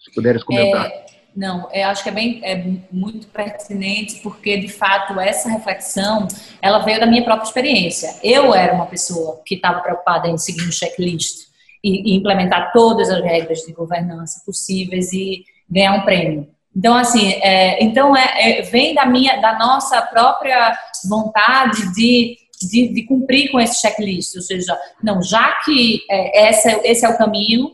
Se 0.00 0.10
puderes 0.14 0.42
comentar. 0.42 0.86
É, 0.86 1.04
não, 1.36 1.70
eu 1.74 1.86
acho 1.88 2.02
que 2.02 2.08
é 2.08 2.12
bem 2.12 2.40
é 2.42 2.64
muito 2.90 3.26
pertinente 3.26 4.22
porque 4.22 4.56
de 4.56 4.68
fato 4.68 5.20
essa 5.20 5.50
reflexão 5.50 6.26
ela 6.62 6.78
veio 6.78 7.00
da 7.00 7.06
minha 7.06 7.22
própria 7.22 7.48
experiência. 7.48 8.18
Eu 8.22 8.54
era 8.54 8.72
uma 8.72 8.86
pessoa 8.86 9.42
que 9.44 9.56
estava 9.56 9.80
preocupada 9.80 10.26
em 10.26 10.38
seguir 10.38 10.66
um 10.66 10.72
checklist 10.72 11.52
e, 11.84 12.12
e 12.12 12.16
implementar 12.16 12.72
todas 12.72 13.10
as 13.10 13.22
regras 13.22 13.60
de 13.60 13.72
governança 13.74 14.42
possíveis 14.46 15.12
e 15.12 15.44
ganhar 15.70 15.92
um 15.92 16.04
prêmio. 16.04 16.48
Então, 16.74 16.96
assim, 16.96 17.34
é, 17.34 17.84
então 17.84 18.16
é, 18.16 18.58
é, 18.58 18.62
vem 18.62 18.94
da 18.94 19.04
minha, 19.04 19.36
da 19.36 19.56
nossa 19.58 20.00
própria 20.02 20.76
vontade 21.08 21.94
de, 21.94 22.36
de, 22.60 22.88
de, 22.88 23.02
cumprir 23.04 23.52
com 23.52 23.60
esse 23.60 23.80
checklist, 23.80 24.34
ou 24.34 24.42
seja, 24.42 24.76
não, 25.02 25.22
já 25.22 25.52
que 25.64 26.00
é, 26.10 26.48
esse, 26.48 26.68
esse 26.84 27.04
é 27.04 27.08
o 27.08 27.18
caminho, 27.18 27.72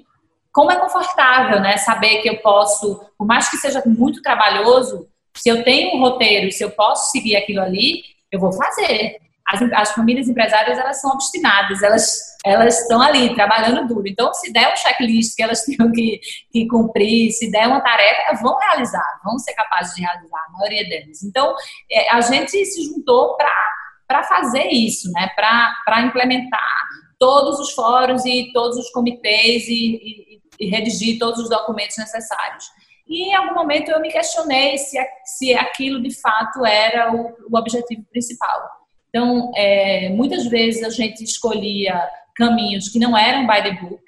como 0.53 0.71
é 0.71 0.77
confortável, 0.77 1.61
né? 1.61 1.77
Saber 1.77 2.21
que 2.21 2.29
eu 2.29 2.39
posso, 2.39 3.01
por 3.17 3.27
mais 3.27 3.49
que 3.49 3.57
seja 3.57 3.81
muito 3.87 4.21
trabalhoso, 4.21 5.07
se 5.35 5.49
eu 5.49 5.63
tenho 5.63 5.97
um 5.97 6.01
roteiro, 6.01 6.51
se 6.51 6.63
eu 6.63 6.71
posso 6.71 7.13
seguir 7.13 7.37
aquilo 7.37 7.63
ali, 7.63 8.03
eu 8.31 8.41
vou 8.41 8.53
fazer 8.53 9.19
as, 9.53 9.63
as 9.73 9.93
famílias 9.93 10.29
empresárias 10.29 10.79
elas 10.79 11.01
são 11.01 11.11
obstinadas, 11.11 11.83
elas 11.83 12.31
elas 12.45 12.81
estão 12.81 13.03
ali 13.03 13.35
trabalhando 13.35 13.87
duro. 13.87 14.07
Então, 14.07 14.33
se 14.33 14.53
der 14.53 14.73
um 14.73 14.77
checklist 14.77 15.37
que 15.37 15.43
elas 15.43 15.63
tenham 15.65 15.93
que, 15.93 16.21
que 16.51 16.67
cumprir, 16.69 17.31
se 17.33 17.51
der 17.51 17.67
uma 17.67 17.81
tarefa, 17.81 18.43
vão 18.43 18.57
realizar, 18.59 19.21
vão 19.25 19.39
ser 19.39 19.53
capazes 19.55 19.95
de 19.95 20.03
realizar, 20.03 20.39
a 20.49 20.53
maioria 20.53 20.89
delas. 20.89 21.23
Então, 21.23 21.55
é, 21.91 22.11
a 22.11 22.21
gente 22.21 22.65
se 22.65 22.85
juntou 22.85 23.37
para 23.37 24.23
fazer 24.23 24.69
isso, 24.69 25.11
né? 25.13 25.29
para 25.37 26.01
implementar 26.01 26.75
todos 27.19 27.61
os 27.61 27.73
fóruns 27.73 28.25
e 28.25 28.51
todos 28.53 28.79
os 28.79 28.91
comitês 28.91 29.69
e, 29.69 29.97
e, 30.03 30.41
e, 30.59 30.71
redigir 30.71 31.19
todos 31.19 31.39
os 31.39 31.51
documentos 31.51 31.99
necessários. 31.99 32.65
E 33.07 33.29
em 33.29 33.35
algum 33.35 33.55
momento 33.55 33.91
eu 33.91 34.01
me 34.01 34.11
questionei 34.11 34.79
se, 34.79 34.97
se 35.25 35.55
aquilo 35.55 36.01
de 36.01 36.19
fato 36.19 36.65
era 36.65 37.13
o, 37.13 37.37
o 37.51 37.59
objetivo 37.59 38.03
principal. 38.11 38.80
Então, 39.11 39.51
é, 39.57 40.09
muitas 40.11 40.47
vezes 40.47 40.83
a 40.83 40.89
gente 40.89 41.23
escolhia 41.23 42.09
caminhos 42.37 42.89
que 42.89 42.99
não 42.99 43.19
eram 43.19 43.47
by 43.47 43.63
the 43.63 43.73
book 43.73 44.03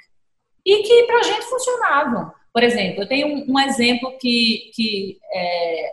e 0.64 0.82
que 0.84 1.04
para 1.04 1.18
a 1.18 1.22
gente 1.22 1.42
funcionavam. 1.42 2.32
Por 2.52 2.62
exemplo, 2.62 3.02
eu 3.02 3.08
tenho 3.08 3.26
um, 3.26 3.52
um 3.52 3.60
exemplo 3.60 4.16
que, 4.18 4.70
que 4.74 5.18
é 5.34 5.92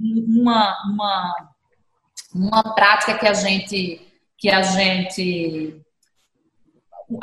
uma, 0.00 0.76
uma, 0.86 1.48
uma 2.34 2.74
prática 2.74 3.18
que 3.18 3.26
a 3.26 3.34
gente 3.34 4.00
que 4.36 4.48
a 4.48 4.62
gente 4.62 5.82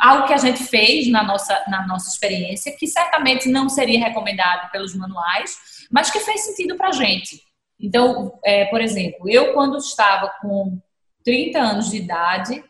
algo 0.00 0.26
que 0.26 0.34
a 0.34 0.38
gente 0.38 0.64
fez 0.64 1.08
na 1.08 1.22
nossa, 1.22 1.64
na 1.68 1.86
nossa 1.86 2.10
experiência, 2.10 2.76
que 2.76 2.86
certamente 2.86 3.48
não 3.48 3.68
seria 3.68 4.00
recomendado 4.00 4.70
pelos 4.70 4.94
manuais, 4.94 5.56
mas 5.90 6.10
que 6.10 6.20
fez 6.20 6.44
sentido 6.44 6.76
para 6.76 6.88
a 6.88 6.92
gente. 6.92 7.40
Então, 7.80 8.38
é, 8.44 8.64
por 8.66 8.80
exemplo, 8.80 9.30
eu 9.30 9.54
quando 9.54 9.78
estava 9.78 10.28
com 10.40 10.78
30 11.26 11.58
anos 11.58 11.90
de 11.90 11.96
idade, 11.96 12.64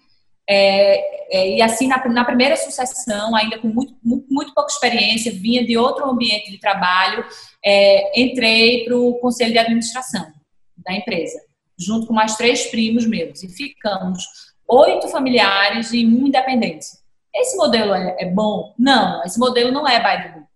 é, 0.48 1.36
é, 1.36 1.56
e 1.56 1.62
assim, 1.62 1.86
na, 1.88 2.02
na, 2.08 2.24
primeira 2.24 2.56
sucessão, 2.56 3.36
ainda 3.36 3.58
com 3.58 3.68
muito, 3.68 3.94
muito, 4.02 4.26
muito, 4.30 4.54
pouca 4.54 4.72
experiência, 4.72 5.30
vinha 5.30 5.64
de 5.64 5.76
outro 5.76 6.08
ambiente 6.08 6.50
de 6.50 6.58
trabalho, 6.58 7.24
é, 7.62 8.20
entrei 8.20 8.84
para 8.84 8.96
o 8.96 9.14
conselho 9.18 9.52
de 9.52 9.58
administração 9.58 10.32
da 10.78 10.94
empresa, 10.94 11.38
junto 11.78 12.06
com 12.06 12.14
mais 12.14 12.36
três 12.36 12.66
primos 12.66 13.04
meus, 13.04 13.42
e 13.42 13.48
ficamos 13.48 14.24
oito 14.66 15.08
familiares 15.08 15.92
e 15.92 16.06
um 16.06 16.26
independente. 16.26 16.86
Esse 17.34 17.56
modelo 17.56 17.92
é, 17.92 18.16
é 18.20 18.30
bom? 18.30 18.72
Não, 18.78 19.22
esse 19.24 19.38
modelo 19.38 19.70
não 19.70 19.86
é 19.86 19.98
by 19.98 20.22
the 20.22 20.28
book. 20.32 20.46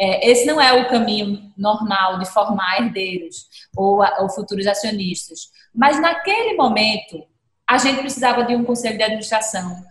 É, 0.00 0.30
esse 0.30 0.46
não 0.46 0.58
é 0.58 0.72
o 0.72 0.88
caminho 0.88 1.52
normal 1.58 2.18
de 2.18 2.24
formar 2.30 2.80
herdeiros 2.80 3.46
ou, 3.76 4.02
ou 4.20 4.30
futuros 4.30 4.66
acionistas. 4.66 5.50
Mas 5.74 6.00
naquele 6.00 6.54
momento, 6.54 7.22
a 7.68 7.76
gente 7.76 8.00
precisava 8.00 8.44
de 8.44 8.56
um 8.56 8.64
conselho 8.64 8.96
de 8.96 9.04
administração 9.04 9.84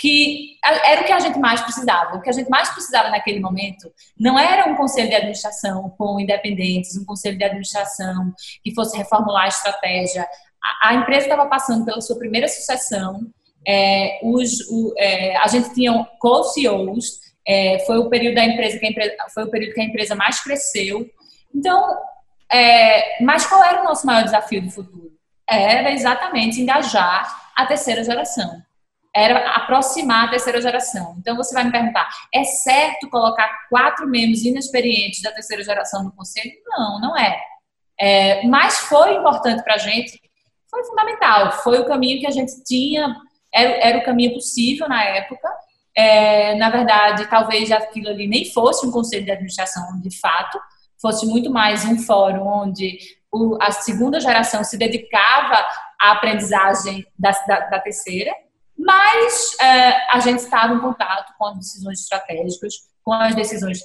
que 0.00 0.56
era 0.62 1.00
o 1.00 1.04
que 1.04 1.12
a 1.12 1.18
gente 1.18 1.40
mais 1.40 1.60
precisava. 1.60 2.16
O 2.16 2.22
que 2.22 2.30
a 2.30 2.32
gente 2.32 2.48
mais 2.48 2.70
precisava 2.70 3.10
naquele 3.10 3.40
momento 3.40 3.92
não 4.18 4.38
era 4.38 4.70
um 4.70 4.76
conselho 4.76 5.08
de 5.08 5.16
administração 5.16 5.92
com 5.98 6.20
independentes, 6.20 6.96
um 6.96 7.04
conselho 7.04 7.36
de 7.36 7.42
administração 7.42 8.32
que 8.62 8.72
fosse 8.72 8.96
reformular 8.96 9.46
a 9.46 9.48
estratégia. 9.48 10.22
A, 10.62 10.90
a 10.90 10.94
empresa 10.94 11.26
estava 11.26 11.46
passando 11.46 11.84
pela 11.84 12.00
sua 12.00 12.16
primeira 12.16 12.46
sucessão, 12.46 13.26
é, 13.66 14.20
os, 14.22 14.60
o, 14.70 14.94
é, 14.96 15.36
a 15.36 15.48
gente 15.48 15.74
tinha 15.74 16.06
co-CEOs, 16.20 17.20
é, 17.48 17.78
foi 17.86 17.98
o 17.98 18.08
período 18.08 18.34
da 18.34 18.44
empresa 18.44 18.78
que 18.78 18.86
a 18.86 18.90
empresa, 18.90 19.16
foi 19.32 19.44
o 19.44 19.50
período 19.50 19.74
que 19.74 19.80
a 19.80 19.84
empresa 19.84 20.14
mais 20.14 20.40
cresceu. 20.40 21.08
Então, 21.54 21.96
é, 22.52 23.22
mas 23.22 23.46
qual 23.46 23.64
era 23.64 23.80
o 23.80 23.84
nosso 23.84 24.06
maior 24.06 24.22
desafio 24.22 24.62
do 24.62 24.70
futuro? 24.70 25.08
era 25.48 25.90
exatamente 25.90 26.60
engajar 26.60 27.50
a 27.56 27.64
terceira 27.64 28.04
geração. 28.04 28.62
Era 29.14 29.50
aproximar 29.56 30.26
a 30.26 30.30
terceira 30.30 30.60
geração. 30.60 31.16
Então 31.18 31.34
você 31.34 31.54
vai 31.54 31.64
me 31.64 31.72
perguntar: 31.72 32.08
é 32.32 32.44
certo 32.44 33.08
colocar 33.08 33.48
quatro 33.70 34.06
membros 34.06 34.44
inexperientes 34.44 35.22
da 35.22 35.32
terceira 35.32 35.62
geração 35.64 36.04
no 36.04 36.12
conselho? 36.12 36.52
Não, 36.66 37.00
não 37.00 37.16
é. 37.16 37.40
é 37.98 38.46
mas 38.46 38.78
foi 38.80 39.14
importante 39.14 39.62
para 39.64 39.74
a 39.74 39.78
gente, 39.78 40.20
foi 40.70 40.84
fundamental. 40.84 41.52
Foi 41.62 41.80
o 41.80 41.86
caminho 41.86 42.20
que 42.20 42.26
a 42.26 42.30
gente 42.30 42.62
tinha, 42.62 43.16
era, 43.52 43.70
era 43.88 43.98
o 43.98 44.04
caminho 44.04 44.34
possível 44.34 44.88
na 44.88 45.02
época. 45.02 45.48
É, 45.98 46.54
na 46.54 46.70
verdade, 46.70 47.26
talvez 47.26 47.72
aquilo 47.72 48.10
ali 48.10 48.28
nem 48.28 48.44
fosse 48.52 48.86
um 48.86 48.90
conselho 48.92 49.24
de 49.24 49.32
administração 49.32 50.00
de 50.00 50.16
fato, 50.20 50.56
fosse 51.02 51.26
muito 51.26 51.50
mais 51.50 51.84
um 51.84 51.98
fórum 51.98 52.46
onde 52.46 52.96
o, 53.32 53.58
a 53.60 53.72
segunda 53.72 54.20
geração 54.20 54.62
se 54.62 54.78
dedicava 54.78 55.56
à 56.00 56.12
aprendizagem 56.12 57.04
da, 57.18 57.32
da, 57.48 57.60
da 57.70 57.80
terceira, 57.80 58.32
mas 58.78 59.56
é, 59.60 60.14
a 60.14 60.20
gente 60.20 60.38
estava 60.38 60.72
em 60.72 60.78
contato 60.78 61.32
com 61.36 61.46
as 61.46 61.56
decisões 61.56 61.98
estratégicas, 61.98 62.74
com 63.02 63.12
as 63.12 63.34
decisões 63.34 63.80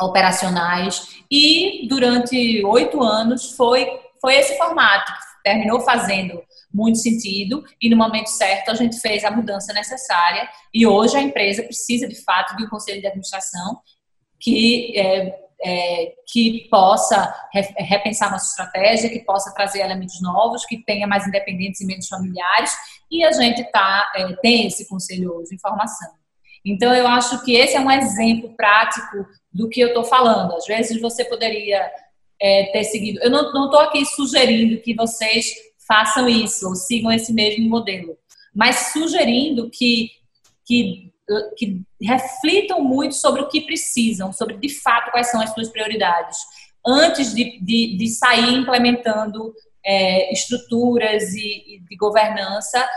operacionais 0.00 1.22
e 1.30 1.86
durante 1.86 2.64
oito 2.64 3.02
anos 3.02 3.52
foi, 3.52 3.86
foi 4.22 4.36
esse 4.36 4.56
formato 4.56 5.12
que 5.12 5.42
terminou 5.44 5.80
fazendo 5.80 6.42
muito 6.76 6.98
sentido 6.98 7.64
e 7.80 7.88
no 7.88 7.96
momento 7.96 8.28
certo 8.28 8.70
a 8.70 8.74
gente 8.74 9.00
fez 9.00 9.24
a 9.24 9.30
mudança 9.30 9.72
necessária 9.72 10.46
e 10.74 10.86
hoje 10.86 11.16
a 11.16 11.22
empresa 11.22 11.62
precisa 11.62 12.06
de 12.06 12.22
fato 12.22 12.54
de 12.54 12.64
um 12.64 12.68
conselho 12.68 13.00
de 13.00 13.06
administração 13.06 13.80
que 14.38 14.92
é, 14.98 15.46
é, 15.64 16.12
que 16.30 16.68
possa 16.70 17.34
repensar 17.78 18.30
nossa 18.30 18.50
estratégia, 18.50 19.08
que 19.08 19.20
possa 19.20 19.54
trazer 19.54 19.80
elementos 19.80 20.20
novos, 20.20 20.66
que 20.66 20.84
tenha 20.84 21.06
mais 21.06 21.26
independentes 21.26 21.80
e 21.80 21.86
menos 21.86 22.08
familiares, 22.08 22.70
e 23.10 23.24
a 23.24 23.32
gente 23.32 23.64
tá, 23.70 24.12
é, 24.14 24.34
tem 24.42 24.66
esse 24.66 24.86
conselho 24.86 25.34
hoje 25.34 25.50
de 25.56 25.60
formação. 25.60 26.10
Então, 26.64 26.92
eu 26.92 27.06
acho 27.06 27.42
que 27.44 27.54
esse 27.54 27.76
é 27.76 27.80
um 27.80 27.90
exemplo 27.90 28.54
prático 28.54 29.24
do 29.52 29.68
que 29.68 29.80
eu 29.80 29.88
estou 29.88 30.04
falando. 30.04 30.54
Às 30.56 30.66
vezes 30.66 31.00
você 31.00 31.24
poderia 31.24 31.90
é, 32.40 32.64
ter 32.72 32.84
seguido. 32.84 33.20
Eu 33.22 33.30
não 33.30 33.66
estou 33.66 33.80
aqui 33.80 34.04
sugerindo 34.04 34.80
que 34.82 34.94
vocês 34.94 35.46
façam 35.86 36.28
isso 36.28 36.68
ou 36.68 36.74
sigam 36.74 37.12
esse 37.12 37.32
mesmo 37.32 37.68
modelo, 37.68 38.16
mas 38.54 38.92
sugerindo 38.92 39.70
que, 39.70 40.10
que 40.64 41.12
que 41.56 41.82
reflitam 42.00 42.80
muito 42.80 43.14
sobre 43.14 43.42
o 43.42 43.48
que 43.48 43.62
precisam, 43.62 44.32
sobre 44.32 44.56
de 44.56 44.68
fato 44.68 45.10
quais 45.10 45.28
são 45.28 45.40
as 45.40 45.52
suas 45.52 45.68
prioridades, 45.68 46.38
antes 46.86 47.34
de, 47.34 47.58
de, 47.60 47.96
de 47.96 48.08
sair 48.08 48.54
implementando 48.54 49.52
é, 49.84 50.32
estruturas 50.32 51.34
e, 51.34 51.76
e 51.76 51.80
de 51.80 51.96
governança 51.96 52.88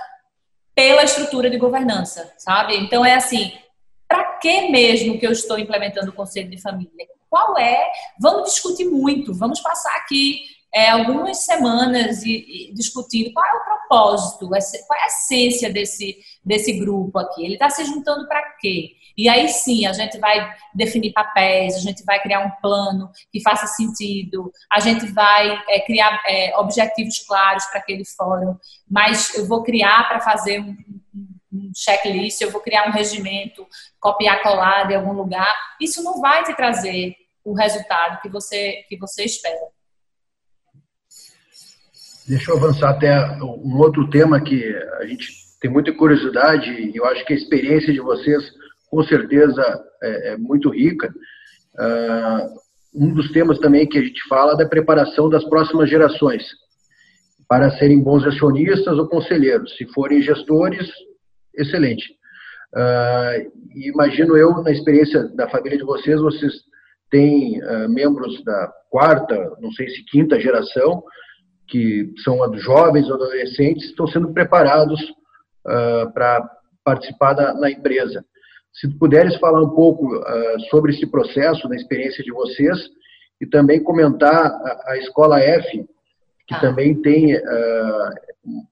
pela 0.75 1.03
estrutura 1.03 1.49
de 1.49 1.57
governança, 1.57 2.31
sabe? 2.37 2.77
Então 2.77 3.03
é 3.03 3.15
assim, 3.15 3.51
para 4.07 4.37
que 4.37 4.69
mesmo 4.69 5.19
que 5.19 5.25
eu 5.25 5.31
estou 5.31 5.57
implementando 5.57 6.11
o 6.11 6.15
conselho 6.15 6.49
de 6.49 6.61
família? 6.61 7.07
Qual 7.29 7.57
é? 7.57 7.91
Vamos 8.19 8.53
discutir 8.53 8.85
muito, 8.85 9.33
vamos 9.33 9.59
passar 9.59 9.95
aqui 9.97 10.41
é, 10.73 10.89
algumas 10.89 11.45
semanas 11.45 12.23
e, 12.23 12.69
e, 12.69 12.73
discutindo 12.73 13.33
qual 13.33 13.45
é 13.45 13.57
o 13.57 13.63
propósito, 13.63 14.47
qual 14.47 14.99
é 14.99 15.03
a 15.03 15.07
essência 15.07 15.71
desse, 15.71 16.17
desse 16.43 16.73
grupo 16.73 17.17
aqui. 17.17 17.43
Ele 17.43 17.53
está 17.53 17.69
se 17.69 17.83
juntando 17.85 18.27
para 18.27 18.41
quê? 18.59 18.91
E 19.17 19.27
aí 19.27 19.49
sim, 19.49 19.85
a 19.85 19.91
gente 19.91 20.17
vai 20.17 20.55
definir 20.73 21.11
papéis, 21.11 21.75
a 21.75 21.79
gente 21.79 22.05
vai 22.05 22.21
criar 22.21 22.39
um 22.39 22.51
plano 22.61 23.11
que 23.31 23.41
faça 23.41 23.67
sentido, 23.67 24.51
a 24.71 24.79
gente 24.79 25.07
vai 25.07 25.61
é, 25.67 25.81
criar 25.81 26.21
é, 26.25 26.55
objetivos 26.57 27.19
claros 27.27 27.65
para 27.65 27.79
aquele 27.79 28.05
fórum, 28.05 28.55
mas 28.89 29.33
eu 29.35 29.45
vou 29.45 29.63
criar 29.63 30.07
para 30.07 30.21
fazer 30.21 30.61
um, 30.61 30.77
um 31.51 31.71
checklist, 31.75 32.39
eu 32.39 32.51
vou 32.51 32.61
criar 32.61 32.87
um 32.87 32.91
regimento, 32.91 33.67
copiar, 33.99 34.41
colar 34.41 34.89
em 34.89 34.95
algum 34.95 35.13
lugar. 35.13 35.53
Isso 35.81 36.01
não 36.01 36.21
vai 36.21 36.43
te 36.43 36.55
trazer 36.55 37.15
o 37.43 37.53
resultado 37.53 38.21
que 38.21 38.29
você, 38.29 38.85
que 38.87 38.97
você 38.97 39.25
espera. 39.25 39.78
Deixa 42.29 42.51
eu 42.51 42.57
avançar 42.57 42.91
até 42.91 43.11
um 43.41 43.79
outro 43.79 44.07
tema 44.11 44.39
que 44.39 44.63
a 44.99 45.05
gente 45.07 45.27
tem 45.59 45.71
muita 45.71 45.91
curiosidade 45.91 46.69
e 46.69 46.95
eu 46.95 47.03
acho 47.05 47.25
que 47.25 47.33
a 47.33 47.35
experiência 47.35 47.91
de 47.91 47.99
vocês, 47.99 48.51
com 48.87 49.01
certeza, 49.01 49.63
é, 50.03 50.33
é 50.33 50.37
muito 50.37 50.69
rica. 50.69 51.11
Uh, 51.73 53.03
um 53.03 53.11
dos 53.15 53.31
temas 53.31 53.57
também 53.57 53.89
que 53.89 53.97
a 53.97 54.03
gente 54.03 54.21
fala 54.27 54.53
é 54.53 54.57
da 54.57 54.69
preparação 54.69 55.27
das 55.27 55.43
próximas 55.45 55.89
gerações 55.89 56.43
para 57.47 57.71
serem 57.79 57.99
bons 57.99 58.23
acionistas 58.23 58.95
ou 58.99 59.07
conselheiros. 59.07 59.75
Se 59.75 59.87
forem 59.87 60.21
gestores, 60.21 60.87
excelente. 61.57 62.13
Uh, 62.75 63.51
imagino 63.75 64.37
eu, 64.37 64.61
na 64.61 64.69
experiência 64.69 65.23
da 65.29 65.49
família 65.49 65.79
de 65.79 65.83
vocês, 65.83 66.21
vocês 66.21 66.53
têm 67.09 67.59
uh, 67.63 67.89
membros 67.89 68.43
da 68.43 68.71
quarta, 68.87 69.35
não 69.59 69.71
sei 69.71 69.89
se 69.89 70.05
quinta 70.05 70.39
geração, 70.39 71.01
que 71.69 72.11
são 72.23 72.39
jovens 72.57 73.07
ou 73.07 73.15
adolescentes, 73.15 73.89
estão 73.89 74.07
sendo 74.07 74.33
preparados 74.33 74.99
uh, 75.65 76.11
para 76.13 76.49
participar 76.83 77.33
da, 77.33 77.53
na 77.53 77.69
empresa. 77.69 78.25
Se 78.73 78.87
puderes 78.97 79.35
falar 79.37 79.61
um 79.61 79.69
pouco 79.69 80.15
uh, 80.15 80.59
sobre 80.69 80.93
esse 80.93 81.05
processo, 81.07 81.67
na 81.69 81.75
experiência 81.75 82.23
de 82.23 82.31
vocês, 82.31 82.77
e 83.39 83.45
também 83.45 83.83
comentar 83.83 84.45
a, 84.45 84.91
a 84.91 84.97
Escola 84.97 85.39
F, 85.39 85.85
que 86.47 86.55
ah. 86.55 86.59
também 86.59 86.99
tem 87.01 87.35
uh, 87.35 88.09
um, 88.45 88.65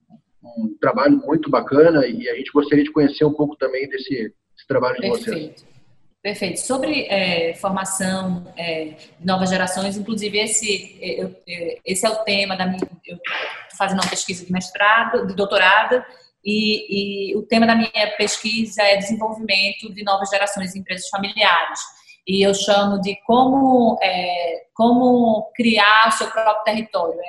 um 0.44 0.78
trabalho 0.82 1.18
muito 1.26 1.50
bacana, 1.50 2.06
e 2.08 2.28
a 2.30 2.36
gente 2.36 2.52
gostaria 2.52 2.84
de 2.84 2.92
conhecer 2.92 3.26
um 3.26 3.34
pouco 3.34 3.56
também 3.58 3.88
desse, 3.88 4.14
desse 4.14 4.68
trabalho 4.68 4.96
de 4.96 5.02
Perfeito. 5.02 5.26
vocês. 5.26 5.77
Perfeito. 6.22 6.60
Sobre 6.60 7.06
é, 7.06 7.54
formação 7.56 8.52
é, 8.58 8.96
de 9.20 9.26
novas 9.26 9.50
gerações, 9.50 9.96
inclusive 9.96 10.38
esse, 10.40 10.98
é, 11.02 11.24
eu, 11.24 11.36
é, 11.48 11.80
esse 11.86 12.06
é 12.06 12.10
o 12.10 12.24
tema 12.24 12.56
da 12.56 12.66
minha. 12.66 12.80
Eu 13.06 13.16
estou 13.16 13.78
fazendo 13.78 14.02
uma 14.02 14.10
pesquisa 14.10 14.46
de 14.46 14.52
mestrado, 14.52 15.26
de 15.28 15.36
doutorado, 15.36 16.04
e, 16.44 17.32
e, 17.32 17.36
o 17.38 17.44
tema 17.44 17.68
da 17.68 17.76
minha 17.76 18.18
pesquisa 18.18 18.82
é 18.82 18.98
desenvolvimento 18.98 19.94
de 19.94 20.04
novas 20.04 20.30
gerações 20.30 20.74
de 20.74 20.80
empresas 20.80 21.08
familiares. 21.10 21.80
E 22.28 22.46
eu 22.46 22.54
chamo 22.54 23.00
de 23.00 23.16
como, 23.26 23.98
é, 24.02 24.64
como 24.74 25.52
criar 25.56 26.10
o 26.10 26.12
seu 26.12 26.30
próprio 26.30 26.64
território. 26.64 27.20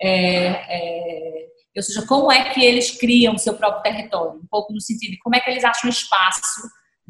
É, 0.00 0.46
é, 0.68 1.46
ou 1.76 1.82
seja, 1.82 2.06
como 2.06 2.32
é 2.32 2.50
que 2.52 2.64
eles 2.64 2.90
criam 2.98 3.34
o 3.34 3.38
seu 3.38 3.54
próprio 3.54 3.82
território? 3.82 4.40
Um 4.40 4.46
pouco 4.50 4.72
no 4.72 4.80
sentido 4.80 5.12
de 5.12 5.18
como 5.18 5.36
é 5.36 5.40
que 5.40 5.50
eles 5.50 5.64
acham 5.64 5.90
espaço 5.90 6.60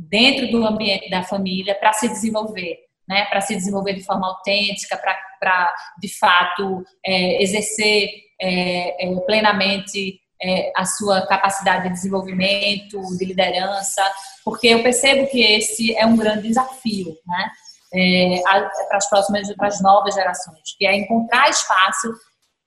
dentro 0.08 0.50
do 0.50 0.66
ambiente 0.66 1.10
da 1.10 1.22
família 1.22 1.74
para 1.74 1.92
se 1.92 2.08
desenvolver, 2.08 2.78
né? 3.06 3.26
Para 3.26 3.40
se 3.40 3.54
desenvolver 3.54 3.94
de 3.94 4.04
forma 4.04 4.26
autêntica, 4.26 4.96
para 4.96 5.74
de 6.00 6.08
fato 6.18 6.84
é, 7.04 7.42
exercer 7.42 8.08
é, 8.40 9.06
é, 9.06 9.20
plenamente 9.26 10.20
é, 10.42 10.72
a 10.74 10.86
sua 10.86 11.26
capacidade 11.26 11.84
de 11.84 11.94
desenvolvimento, 11.94 12.98
de 13.18 13.24
liderança, 13.26 14.02
porque 14.44 14.68
eu 14.68 14.82
percebo 14.82 15.26
que 15.26 15.42
esse 15.42 15.94
é 15.96 16.06
um 16.06 16.16
grande 16.16 16.48
desafio, 16.48 17.16
né? 17.26 17.50
É, 17.92 18.40
para 18.44 18.96
as 18.96 19.10
próximas, 19.10 19.52
para 19.56 19.66
as 19.66 19.82
novas 19.82 20.14
gerações, 20.14 20.60
que 20.78 20.86
é 20.86 20.94
encontrar 20.96 21.50
espaço 21.50 22.14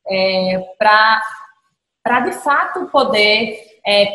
é, 0.10 0.60
para 0.78 2.20
de 2.26 2.34
fato 2.34 2.86
poder 2.88 3.58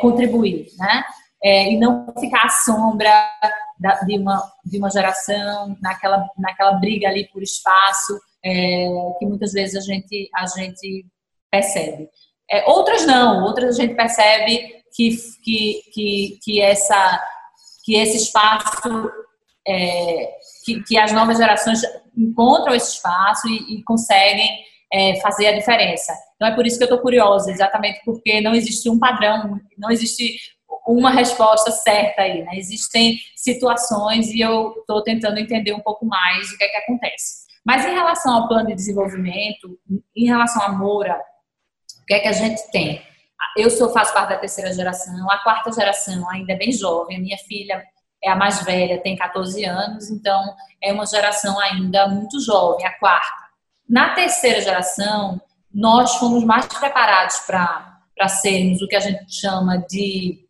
contribuir, 0.00 0.68
né? 0.78 1.04
É, 1.42 1.72
e 1.72 1.78
não 1.78 2.12
ficar 2.18 2.46
à 2.46 2.48
sombra 2.48 3.30
da, 3.78 3.94
de, 4.00 4.18
uma, 4.18 4.52
de 4.64 4.78
uma 4.78 4.90
geração, 4.90 5.76
naquela, 5.80 6.28
naquela 6.36 6.72
briga 6.72 7.08
ali 7.08 7.28
por 7.28 7.42
espaço, 7.42 8.18
é, 8.44 8.88
que 9.18 9.26
muitas 9.26 9.52
vezes 9.52 9.76
a 9.76 9.80
gente, 9.80 10.28
a 10.34 10.46
gente 10.46 11.06
percebe. 11.50 12.08
É, 12.50 12.68
outras 12.68 13.06
não, 13.06 13.44
outras 13.44 13.78
a 13.78 13.82
gente 13.82 13.94
percebe 13.94 14.82
que, 14.94 15.16
que, 15.44 15.82
que, 15.92 16.38
que, 16.42 16.60
essa, 16.60 17.22
que 17.84 17.94
esse 17.94 18.16
espaço, 18.16 19.10
é, 19.66 20.30
que, 20.64 20.82
que 20.82 20.98
as 20.98 21.12
novas 21.12 21.36
gerações 21.36 21.82
encontram 22.16 22.74
esse 22.74 22.94
espaço 22.94 23.46
e, 23.48 23.76
e 23.76 23.82
conseguem 23.84 24.64
é, 24.92 25.20
fazer 25.20 25.48
a 25.48 25.52
diferença. 25.52 26.12
Então 26.36 26.48
é 26.48 26.54
por 26.54 26.66
isso 26.66 26.78
que 26.78 26.84
eu 26.84 26.88
estou 26.88 27.00
curiosa, 27.00 27.50
exatamente 27.50 28.00
porque 28.04 28.40
não 28.40 28.54
existe 28.54 28.88
um 28.88 28.98
padrão, 28.98 29.60
não 29.76 29.90
existe 29.90 30.38
uma 30.88 31.10
resposta 31.10 31.70
certa 31.70 32.22
aí, 32.22 32.42
né? 32.42 32.52
Existem 32.54 33.18
situações 33.36 34.28
e 34.30 34.40
eu 34.40 34.74
estou 34.78 35.02
tentando 35.02 35.38
entender 35.38 35.74
um 35.74 35.80
pouco 35.80 36.06
mais 36.06 36.50
o 36.50 36.56
que 36.56 36.64
é 36.64 36.68
que 36.68 36.76
acontece. 36.78 37.46
Mas 37.64 37.84
em 37.84 37.92
relação 37.92 38.34
ao 38.34 38.48
plano 38.48 38.68
de 38.68 38.74
desenvolvimento, 38.74 39.78
em 40.16 40.26
relação 40.26 40.62
à 40.62 40.70
Moura, 40.70 41.20
o 42.02 42.06
que 42.06 42.14
é 42.14 42.20
que 42.20 42.28
a 42.28 42.32
gente 42.32 42.70
tem? 42.70 43.02
Eu 43.56 43.68
sou 43.68 43.90
faço 43.90 44.14
parte 44.14 44.30
da 44.30 44.38
terceira 44.38 44.72
geração, 44.72 45.30
a 45.30 45.38
quarta 45.38 45.70
geração 45.70 46.28
ainda 46.30 46.54
é 46.54 46.56
bem 46.56 46.72
jovem, 46.72 47.18
a 47.18 47.20
minha 47.20 47.36
filha 47.36 47.84
é 48.24 48.30
a 48.30 48.36
mais 48.36 48.64
velha, 48.64 49.00
tem 49.02 49.14
14 49.14 49.64
anos, 49.64 50.10
então 50.10 50.54
é 50.82 50.92
uma 50.92 51.06
geração 51.06 51.60
ainda 51.60 52.08
muito 52.08 52.40
jovem, 52.40 52.86
a 52.86 52.98
quarta. 52.98 53.48
Na 53.88 54.14
terceira 54.14 54.60
geração, 54.60 55.40
nós 55.72 56.14
fomos 56.16 56.44
mais 56.44 56.66
preparados 56.66 57.40
para 57.40 58.28
sermos 58.28 58.80
o 58.80 58.88
que 58.88 58.96
a 58.96 59.00
gente 59.00 59.32
chama 59.32 59.78
de, 59.88 60.47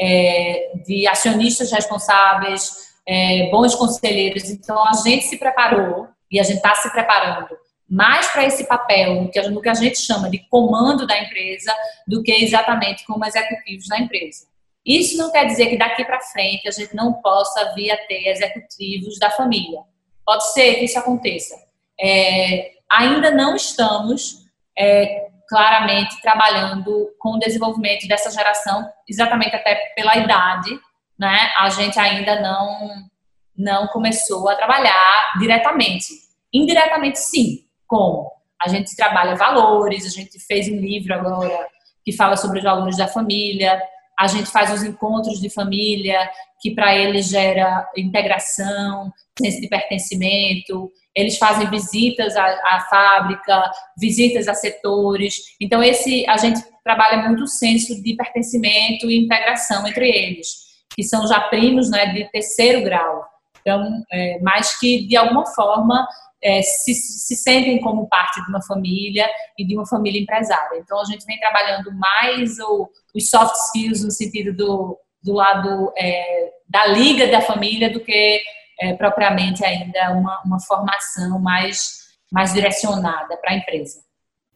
é, 0.00 0.72
de 0.86 1.06
acionistas 1.08 1.70
responsáveis, 1.72 2.88
é, 3.06 3.48
bons 3.50 3.74
conselheiros. 3.74 4.50
Então, 4.50 4.82
a 4.86 4.92
gente 4.94 5.24
se 5.24 5.36
preparou 5.38 6.08
e 6.30 6.38
a 6.38 6.42
gente 6.42 6.56
está 6.56 6.74
se 6.74 6.90
preparando 6.92 7.56
mais 7.88 8.28
para 8.28 8.44
esse 8.44 8.64
papel, 8.64 9.30
que, 9.30 9.40
no 9.48 9.62
que 9.62 9.68
a 9.68 9.74
gente 9.74 9.98
chama 9.98 10.28
de 10.28 10.38
comando 10.50 11.06
da 11.06 11.18
empresa, 11.18 11.74
do 12.06 12.22
que 12.22 12.32
exatamente 12.32 13.06
como 13.06 13.24
executivos 13.24 13.88
da 13.88 13.98
empresa. 13.98 14.46
Isso 14.84 15.16
não 15.16 15.32
quer 15.32 15.46
dizer 15.46 15.68
que 15.68 15.78
daqui 15.78 16.04
para 16.04 16.20
frente 16.20 16.68
a 16.68 16.70
gente 16.70 16.94
não 16.94 17.14
possa 17.14 17.74
vir 17.74 17.90
a 17.90 17.96
ter 18.06 18.28
executivos 18.28 19.18
da 19.18 19.30
família. 19.30 19.80
Pode 20.24 20.52
ser 20.52 20.74
que 20.74 20.84
isso 20.84 20.98
aconteça. 20.98 21.56
É, 21.98 22.72
ainda 22.90 23.30
não 23.30 23.56
estamos 23.56 24.46
é, 24.78 25.27
claramente 25.48 26.20
trabalhando 26.20 27.08
com 27.18 27.30
o 27.30 27.38
desenvolvimento 27.38 28.06
dessa 28.06 28.30
geração, 28.30 28.88
exatamente 29.08 29.56
até 29.56 29.74
pela 29.96 30.16
idade, 30.16 30.78
né? 31.18 31.50
A 31.56 31.70
gente 31.70 31.98
ainda 31.98 32.40
não 32.40 33.08
não 33.56 33.88
começou 33.88 34.48
a 34.48 34.54
trabalhar 34.54 35.32
diretamente. 35.40 36.06
Indiretamente, 36.54 37.18
sim. 37.18 37.64
Como? 37.88 38.30
A 38.62 38.68
gente 38.68 38.94
trabalha 38.94 39.34
valores, 39.34 40.06
a 40.06 40.10
gente 40.10 40.38
fez 40.38 40.68
um 40.68 40.76
livro 40.76 41.12
agora 41.12 41.66
que 42.04 42.12
fala 42.12 42.36
sobre 42.36 42.58
os 42.58 42.64
valores 42.64 42.96
da 42.96 43.08
família, 43.08 43.82
a 44.18 44.26
gente 44.28 44.50
faz 44.50 44.72
os 44.72 44.82
encontros 44.82 45.40
de 45.40 45.50
família, 45.50 46.30
que 46.60 46.74
para 46.74 46.94
eles 46.96 47.28
gera 47.28 47.88
integração, 47.96 49.12
senso 49.38 49.60
de 49.60 49.68
pertencimento, 49.68 50.90
eles 51.18 51.36
fazem 51.36 51.68
visitas 51.68 52.36
à, 52.36 52.44
à, 52.44 52.86
fábrica, 52.88 53.62
visitas 53.98 54.46
a 54.46 54.54
setores. 54.54 55.56
Então, 55.60 55.82
esse 55.82 56.24
a 56.28 56.36
gente 56.36 56.60
trabalha 56.84 57.26
muito 57.26 57.42
o 57.42 57.48
senso 57.48 58.00
de 58.00 58.14
pertencimento 58.14 59.10
e 59.10 59.24
integração 59.24 59.86
entre 59.86 60.08
eles, 60.08 60.48
que 60.94 61.02
são 61.02 61.26
já 61.26 61.40
primos 61.40 61.90
né, 61.90 62.06
de 62.12 62.30
terceiro 62.30 62.82
grau. 62.82 63.24
Então, 63.60 63.84
é, 64.12 64.38
mas 64.40 64.78
que 64.78 65.08
de 65.08 65.16
alguma 65.16 65.44
forma 65.46 66.06
é, 66.40 66.62
se, 66.62 66.94
se 66.94 67.34
sentem 67.34 67.80
como 67.80 68.08
parte 68.08 68.40
de 68.40 68.48
uma 68.48 68.62
família 68.62 69.28
e 69.58 69.66
de 69.66 69.74
uma 69.74 69.86
família 69.86 70.20
empresária. 70.20 70.78
Então, 70.78 71.00
a 71.00 71.04
gente 71.04 71.26
vem 71.26 71.40
trabalhando 71.40 71.90
mais 71.94 72.60
o, 72.60 72.88
os 73.12 73.28
soft 73.28 73.56
skills 73.56 74.04
no 74.04 74.12
sentido 74.12 74.56
do, 74.56 74.96
do 75.20 75.32
lado 75.32 75.92
é, 75.98 76.52
da 76.68 76.86
liga 76.86 77.26
da 77.26 77.40
família 77.40 77.90
do 77.90 77.98
que 77.98 78.40
é, 78.80 78.94
propriamente 78.94 79.64
ainda 79.64 80.12
uma, 80.12 80.40
uma 80.44 80.60
formação 80.60 81.38
mais, 81.38 82.08
mais 82.32 82.52
direcionada 82.52 83.36
para 83.36 83.52
a 83.52 83.56
empresa. 83.56 84.00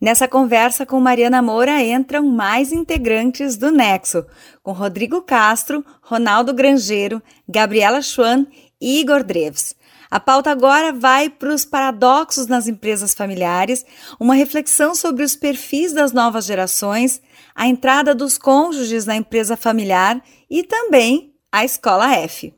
Nessa 0.01 0.27
conversa 0.27 0.85
com 0.85 0.99
Mariana 0.99 1.41
Moura 1.41 1.81
entram 1.81 2.27
mais 2.27 2.73
integrantes 2.73 3.57
do 3.57 3.71
Nexo, 3.71 4.27
com 4.61 4.73
Rodrigo 4.73 5.23
Castro, 5.23 5.85
Ronaldo 6.03 6.53
Grangeiro, 6.53 7.23
Gabriela 7.49 8.03
Schwan 8.03 8.47
e 8.81 9.01
Igor 9.01 9.23
Dreves. 9.23 9.77
A 10.11 10.19
pauta 10.19 10.51
agora 10.51 10.93
vai 10.93 11.31
para 11.31 11.55
os 11.55 11.65
paradoxos 11.65 12.47
nas 12.47 12.67
empresas 12.67 13.15
familiares, 13.15 13.87
uma 14.19 14.35
reflexão 14.35 14.95
sobre 14.95 15.23
os 15.25 15.37
perfis 15.37 15.93
das 15.93 16.13
novas 16.13 16.45
gerações, 16.45 17.23
a 17.55 17.67
entrada 17.67 18.15
dos 18.15 18.37
cônjuges 18.37 19.07
na 19.07 19.17
empresa 19.17 19.57
familiar 19.57 20.21
e 20.51 20.65
também 20.65 21.33
a 21.51 21.65
escola 21.65 22.13
F. 22.17 22.53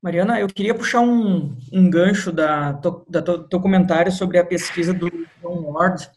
Mariana, 0.00 0.38
eu 0.38 0.46
queria 0.46 0.74
puxar 0.74 1.00
um, 1.00 1.56
um 1.72 1.90
gancho 1.90 2.30
da, 2.30 2.72
da 2.72 3.22
teu 3.50 3.60
comentário 3.60 4.12
sobre 4.12 4.38
a 4.38 4.44
pesquisa 4.44 4.94
do 4.94 5.10
John 5.42 5.72
Ward. 5.72 6.08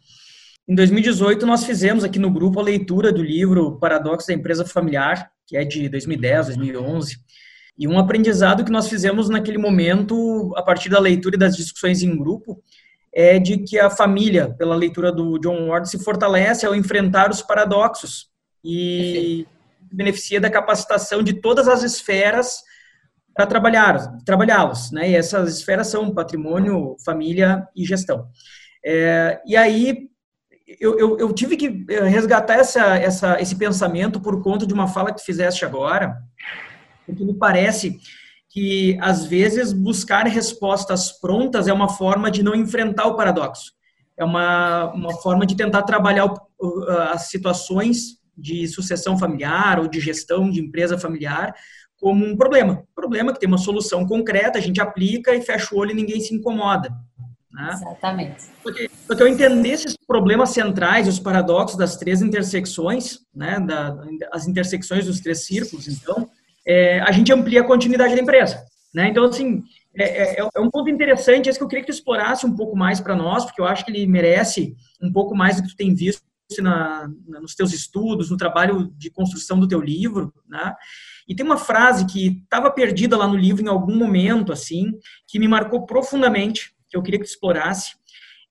Em 0.68 0.76
2018, 0.76 1.48
nós 1.48 1.66
fizemos 1.66 2.04
aqui 2.04 2.20
no 2.20 2.30
grupo 2.30 2.60
a 2.60 2.64
leitura 2.64 3.12
do 3.12 3.24
livro 3.24 3.80
Paradoxo 3.80 4.28
da 4.28 4.34
Empresa 4.34 4.64
Familiar, 4.64 5.32
que 5.48 5.58
é 5.58 5.64
de 5.66 5.90
2010, 5.90 6.48
2011. 6.48 7.18
E 7.76 7.88
um 7.88 7.98
aprendizado 7.98 8.64
que 8.64 8.72
nós 8.72 8.88
fizemos 8.88 9.30
naquele 9.30 9.58
momento, 9.58 10.54
a 10.56 10.62
partir 10.62 10.88
da 10.88 11.00
leitura 11.00 11.36
e 11.36 11.40
das 11.40 11.58
discussões 11.58 12.04
em 12.04 12.16
grupo, 12.16 12.62
é 13.12 13.40
de 13.40 13.58
que 13.58 13.80
a 13.80 13.90
família, 13.90 14.54
pela 14.60 14.76
leitura 14.76 15.12
do 15.12 15.40
John 15.40 15.70
Ward, 15.70 15.90
se 15.90 15.98
fortalece 16.04 16.68
ao 16.68 16.76
enfrentar 16.76 17.32
os 17.32 17.42
paradoxos 17.42 18.30
e 18.64 19.48
beneficia 19.92 20.40
da 20.40 20.52
capacitação 20.52 21.24
de 21.24 21.34
todas 21.34 21.68
as 21.68 21.82
esferas 21.82 22.62
para 23.34 23.46
trabalhar, 23.46 24.18
trabalhá-los, 24.26 24.92
né? 24.92 25.10
E 25.10 25.16
essas 25.16 25.58
esferas 25.58 25.88
são 25.88 26.14
patrimônio, 26.14 26.96
família 27.06 27.68
e 27.76 27.86
gestão. 27.86 28.28
É, 28.86 29.42
e 29.46 29.56
aí 29.56 30.10
eu, 30.80 30.98
eu, 30.98 31.20
eu, 31.20 31.34
tive 31.34 31.58
que 31.58 31.86
resgatar 32.10 32.56
essa, 32.56 32.98
essa, 32.98 33.42
esse 33.42 33.56
pensamento 33.56 34.20
por 34.20 34.42
conta 34.42 34.66
de 34.66 34.74
uma 34.74 34.88
fala 34.88 35.14
que 35.14 35.24
fizeste 35.24 35.66
agora, 35.66 36.18
porque 37.06 37.24
me 37.24 37.34
parece 37.34 38.00
que, 38.50 38.98
às 39.02 39.26
vezes, 39.26 39.72
buscar 39.72 40.28
respostas 40.28 41.12
prontas 41.12 41.68
é 41.68 41.74
uma 41.74 41.90
forma 41.90 42.30
de 42.30 42.44
não 42.44 42.54
enfrentar 42.54 43.08
o 43.08 43.16
paradoxo. 43.16 43.72
É 44.18 44.26
uma, 44.26 44.92
uma 44.94 45.14
forma 45.22 45.46
de 45.46 45.56
tentar 45.56 45.84
trabalhar 45.84 46.34
as 47.12 47.30
situações 47.30 48.20
de 48.38 48.68
sucessão 48.68 49.18
familiar 49.18 49.80
ou 49.80 49.88
de 49.88 50.00
gestão 50.00 50.50
de 50.50 50.60
empresa 50.60 50.98
familiar 50.98 51.54
como 52.02 52.26
um 52.26 52.36
problema. 52.36 52.84
Problema 52.96 53.32
que 53.32 53.40
tem 53.40 53.48
uma 53.48 53.60
solução 53.60 54.08
concreta, 54.08 54.58
a 54.58 54.62
gente 54.62 54.82
aplica 54.82 55.36
e 55.36 55.42
fecha 55.42 55.74
o 55.74 55.78
olho 55.78 55.92
e 55.92 55.94
ninguém 55.94 56.20
se 56.20 56.34
incomoda. 56.34 56.90
Né? 57.54 57.70
Exatamente. 57.74 58.46
Porque, 58.64 58.90
porque 59.06 59.22
eu 59.22 59.28
entender 59.28 59.70
esses 59.70 59.96
problemas 60.08 60.50
centrais, 60.50 61.08
os 61.08 61.20
paradoxos 61.20 61.78
das 61.78 61.96
três 61.98 62.24
intersecções, 62.24 63.20
né, 63.36 63.60
da, 63.60 63.96
as 64.32 64.48
intersecções 64.48 65.06
dos 65.06 65.20
três 65.20 65.46
círculos, 65.46 65.88
então, 65.88 66.28
é, 66.66 67.00
a 67.02 67.12
gente 67.12 67.32
amplia 67.32 67.62
a 67.62 67.68
continuidade 67.68 68.16
da 68.16 68.22
empresa. 68.22 68.64
Né? 68.94 69.10
Então, 69.10 69.26
assim, 69.26 69.64
é, 69.96 70.40
é, 70.40 70.40
é, 70.40 70.60
um 70.60 70.72
ponto 70.72 70.90
interessante, 70.90 71.50
esse 71.50 71.60
que 71.60 71.64
eu 71.64 71.68
queria 71.68 71.84
que 71.84 71.92
tu 71.92 71.96
explorasse 71.96 72.46
um 72.48 72.56
pouco 72.56 72.76
mais 72.76 73.00
para 73.00 73.16
nós, 73.16 73.46
porque 73.46 73.62
eu 73.62 73.66
acho 73.66 73.86
que 73.86 73.92
ele 73.92 74.08
merece 74.08 74.76
um 75.02 75.12
pouco 75.12 75.36
mais 75.36 75.58
do 75.58 75.64
que 75.64 75.70
tu 75.70 75.76
tem 75.76 75.94
visto 75.94 76.24
na, 76.60 77.08
nos 77.40 77.54
teus 77.54 77.72
estudos, 77.72 78.32
no 78.32 78.38
trabalho 78.38 78.92
de 78.98 79.12
construção 79.12 79.60
do 79.60 79.68
teu 79.68 79.80
livro, 79.80 80.34
né? 80.50 80.74
E 81.28 81.36
tem 81.36 81.46
uma 81.46 81.58
frase 81.58 82.06
que 82.06 82.42
estava 82.44 82.72
perdida 82.72 83.16
lá 83.16 83.28
no 83.28 83.38
livro 83.38 83.64
em 83.64 83.68
algum 83.68 83.96
momento, 83.96 84.52
assim, 84.52 84.92
que 85.28 85.38
me 85.38 85.48
marcou 85.48 85.86
profundamente, 85.86 86.74
que 86.90 86.98
eu 86.98 87.04
queria 87.04 87.20
que 87.20 87.26
tu 87.26 87.30
explorasse. 87.30 87.94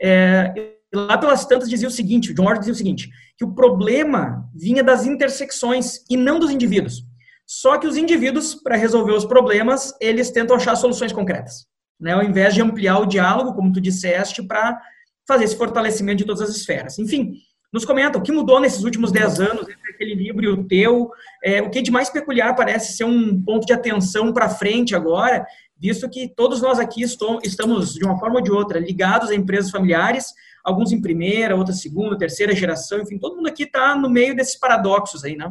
É, 0.01 0.55
lá 0.95 1.19
pelas 1.19 1.45
tantas 1.45 1.69
dizia 1.69 1.89
o 1.89 1.91
seguinte, 1.91 2.31
o 2.31 2.35
John 2.35 2.45
Ward 2.45 2.61
dizia 2.61 2.73
o 2.73 2.77
seguinte, 2.77 3.11
que 3.37 3.45
o 3.45 3.55
problema 3.55 4.49
vinha 4.55 4.83
das 4.83 5.05
intersecções 5.05 6.05
e 6.09 6.17
não 6.17 6.39
dos 6.39 6.51
indivíduos. 6.51 7.05
Só 7.47 7.79
que 7.79 7.87
os 7.87 7.97
indivíduos, 7.97 8.55
para 8.55 8.77
resolver 8.77 9.13
os 9.13 9.25
problemas, 9.25 9.93
eles 10.01 10.31
tentam 10.31 10.55
achar 10.55 10.77
soluções 10.77 11.13
concretas, 11.13 11.67
né? 11.99 12.13
Ao 12.13 12.23
invés 12.23 12.55
de 12.55 12.63
ampliar 12.63 12.99
o 13.01 13.07
diálogo, 13.07 13.55
como 13.55 13.73
tu 13.73 13.81
disseste, 13.81 14.41
para 14.43 14.81
fazer 15.27 15.45
esse 15.45 15.57
fortalecimento 15.57 16.19
de 16.19 16.25
todas 16.25 16.43
as 16.43 16.57
esferas. 16.57 16.99
Enfim, 16.99 17.35
nos 17.73 17.85
comenta 17.85 18.19
o 18.19 18.23
que 18.23 18.33
mudou 18.33 18.61
nesses 18.61 18.83
últimos 18.83 19.13
10 19.13 19.41
anos 19.41 19.69
entre 19.69 19.91
aquele 19.93 20.15
livro 20.15 20.45
e 20.45 20.49
o 20.49 20.65
teu, 20.65 21.11
é, 21.43 21.63
o 21.63 21.71
que 21.71 21.83
de 21.83 21.91
mais 21.91 22.11
peculiar 22.11 22.55
parece 22.57 22.97
ser 22.97 23.05
um 23.05 23.41
ponto 23.43 23.67
de 23.67 23.73
atenção 23.73 24.33
para 24.33 24.49
frente 24.49 24.95
agora, 24.95 25.47
visto 25.79 26.09
que 26.11 26.29
todos 26.29 26.61
nós 26.61 26.79
aqui 26.79 27.03
estamos, 27.03 27.95
de 27.95 28.05
uma 28.05 28.19
forma 28.19 28.37
ou 28.37 28.43
de 28.43 28.51
outra, 28.51 28.79
ligados 28.81 29.31
a 29.31 29.35
empresas 29.35 29.71
familiares, 29.71 30.33
alguns 30.65 30.93
em 30.93 31.01
primeira, 31.01 31.57
outras 31.57 31.81
segunda, 31.81 32.19
terceira 32.19 32.55
geração, 32.55 33.01
enfim, 33.01 33.19
todo 33.19 33.37
mundo 33.37 33.49
aqui 33.49 33.63
está 33.63 33.95
no 33.95 34.11
meio 34.11 34.35
desses 34.35 34.59
paradoxos 34.59 35.25
aí, 35.25 35.37
né? 35.37 35.51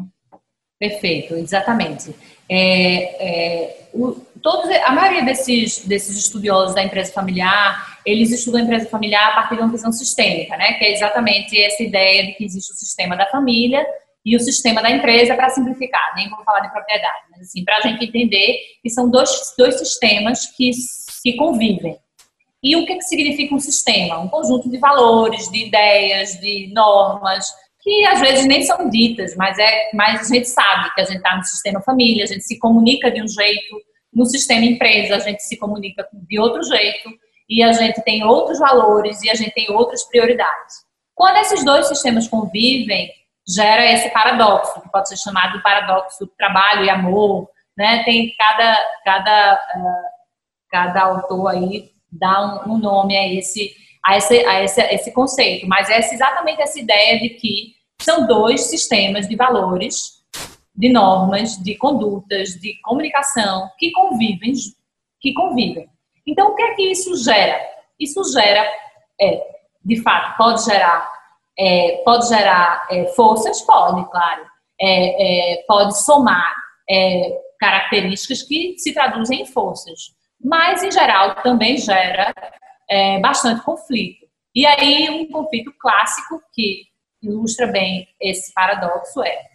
Perfeito, 0.79 1.35
exatamente. 1.35 2.15
É, 2.47 3.67
é, 3.67 3.89
todos, 4.41 4.69
a 4.69 4.91
maioria 4.91 5.23
desses, 5.23 5.85
desses 5.85 6.17
estudiosos 6.17 6.75
da 6.75 6.83
empresa 6.83 7.11
familiar, 7.11 7.99
eles 8.05 8.31
estudam 8.31 8.61
a 8.61 8.63
empresa 8.63 8.89
familiar 8.89 9.29
a 9.29 9.35
partir 9.35 9.55
de 9.55 9.61
uma 9.61 9.71
visão 9.71 9.91
sistêmica, 9.91 10.57
né? 10.57 10.73
Que 10.73 10.85
é 10.85 10.93
exatamente 10.93 11.59
essa 11.61 11.83
ideia 11.83 12.25
de 12.25 12.33
que 12.33 12.43
existe 12.43 12.71
o 12.71 12.75
sistema 12.75 13.15
da 13.15 13.27
família 13.27 13.85
e 14.25 14.35
o 14.35 14.39
sistema 14.39 14.81
da 14.81 14.91
empresa, 14.91 15.35
para 15.35 15.49
simplificar, 15.49 16.13
nem 16.15 16.29
vou 16.29 16.43
falar 16.43 16.59
de 16.59 16.71
propriedade, 16.71 17.23
mas 17.31 17.41
assim, 17.41 17.63
para 17.63 17.77
a 17.77 17.81
gente 17.81 18.05
entender 18.05 18.57
que 18.83 18.89
são 18.89 19.09
dois, 19.09 19.29
dois 19.57 19.79
sistemas 19.79 20.45
que, 20.57 20.71
que 21.23 21.35
convivem. 21.37 21.97
E 22.61 22.75
o 22.75 22.85
que, 22.85 22.95
que 22.95 23.03
significa 23.03 23.55
um 23.55 23.59
sistema? 23.59 24.19
Um 24.19 24.27
conjunto 24.27 24.69
de 24.69 24.77
valores, 24.77 25.49
de 25.49 25.65
ideias, 25.65 26.31
de 26.41 26.69
normas, 26.73 27.47
que 27.81 28.05
às 28.05 28.19
vezes 28.19 28.45
nem 28.45 28.61
são 28.63 28.89
ditas, 28.89 29.35
mas 29.37 29.57
é, 29.57 29.89
mas 29.93 30.29
a 30.29 30.33
gente 30.33 30.47
sabe 30.49 30.93
que 30.93 31.01
a 31.01 31.05
gente 31.05 31.17
está 31.17 31.37
no 31.37 31.43
sistema 31.43 31.81
família, 31.81 32.25
a 32.25 32.27
gente 32.27 32.43
se 32.43 32.59
comunica 32.59 33.09
de 33.09 33.21
um 33.23 33.27
jeito, 33.27 33.81
no 34.19 34.25
sistema 34.25 34.65
empresa 34.65 35.15
a 35.15 35.19
gente 35.19 35.41
se 35.41 35.57
comunica 35.57 36.05
de 36.11 36.37
outro 36.37 36.61
jeito 36.63 37.09
e 37.49 37.63
a 37.63 37.71
gente 37.71 38.01
tem 38.03 38.21
outros 38.25 38.59
valores 38.59 39.23
e 39.23 39.29
a 39.29 39.33
gente 39.33 39.51
tem 39.51 39.71
outras 39.71 40.03
prioridades. 40.03 40.75
Quando 41.15 41.37
esses 41.37 41.63
dois 41.63 41.87
sistemas 41.87 42.27
convivem, 42.27 43.09
gera 43.47 43.89
esse 43.89 44.09
paradoxo, 44.09 44.81
que 44.81 44.91
pode 44.91 45.07
ser 45.07 45.17
chamado 45.17 45.57
de 45.57 45.63
paradoxo 45.63 46.27
trabalho 46.37 46.83
e 46.83 46.89
amor, 46.89 47.49
né? 47.77 48.03
Tem 48.03 48.35
cada 48.37 48.77
cada 49.05 49.53
uh, 49.55 50.09
cada 50.69 51.01
autor 51.01 51.47
aí 51.47 51.89
dá 52.11 52.65
um, 52.67 52.77
nome 52.77 53.15
a 53.15 53.33
esse 53.33 53.73
a 54.05 54.17
esse, 54.17 54.45
a 54.45 54.63
esse, 54.63 54.81
esse 54.81 55.11
conceito, 55.13 55.65
mas 55.67 55.89
é 55.89 55.97
exatamente 55.97 56.61
essa 56.61 56.79
ideia 56.79 57.19
de 57.19 57.29
que 57.29 57.73
são 58.01 58.27
dois 58.27 58.69
sistemas 58.69 59.27
de 59.27 59.35
valores, 59.35 60.18
de 60.79 60.87
normas, 60.87 61.57
de 61.57 61.75
condutas, 61.75 62.51
de 62.51 62.79
comunicação 62.81 63.69
que 63.77 63.91
convivem, 63.91 64.53
que 65.19 65.33
convivem. 65.33 65.89
Então, 66.25 66.51
o 66.51 66.55
que 66.55 66.63
é 66.63 66.73
que 66.73 66.83
isso 66.83 67.21
gera? 67.21 67.59
Isso 67.99 68.23
gera, 68.31 68.65
é, 69.19 69.45
de 69.83 70.01
fato, 70.01 70.37
pode 70.37 70.63
gerar, 70.63 71.11
é, 71.57 72.01
pode 72.05 72.29
gerar 72.29 72.87
é, 72.89 73.07
forças, 73.07 73.61
pode, 73.63 74.09
claro, 74.09 74.45
é, 74.79 75.57
é, 75.57 75.63
pode 75.67 76.01
somar 76.01 76.55
é, 76.89 77.37
características 77.59 78.41
que 78.43 78.77
se 78.77 78.93
traduzem 78.93 79.41
em 79.41 79.45
forças, 79.45 80.15
mas 80.41 80.81
em 80.81 80.91
geral 80.91 81.35
também 81.43 81.75
gera 81.75 82.33
bastante 83.21 83.61
conflito. 83.63 84.25
E 84.55 84.65
aí 84.65 85.09
um 85.09 85.29
conflito 85.29 85.71
clássico 85.77 86.41
que 86.53 86.85
ilustra 87.21 87.67
bem 87.67 88.07
esse 88.19 88.51
paradoxo 88.53 89.21
é 89.21 89.48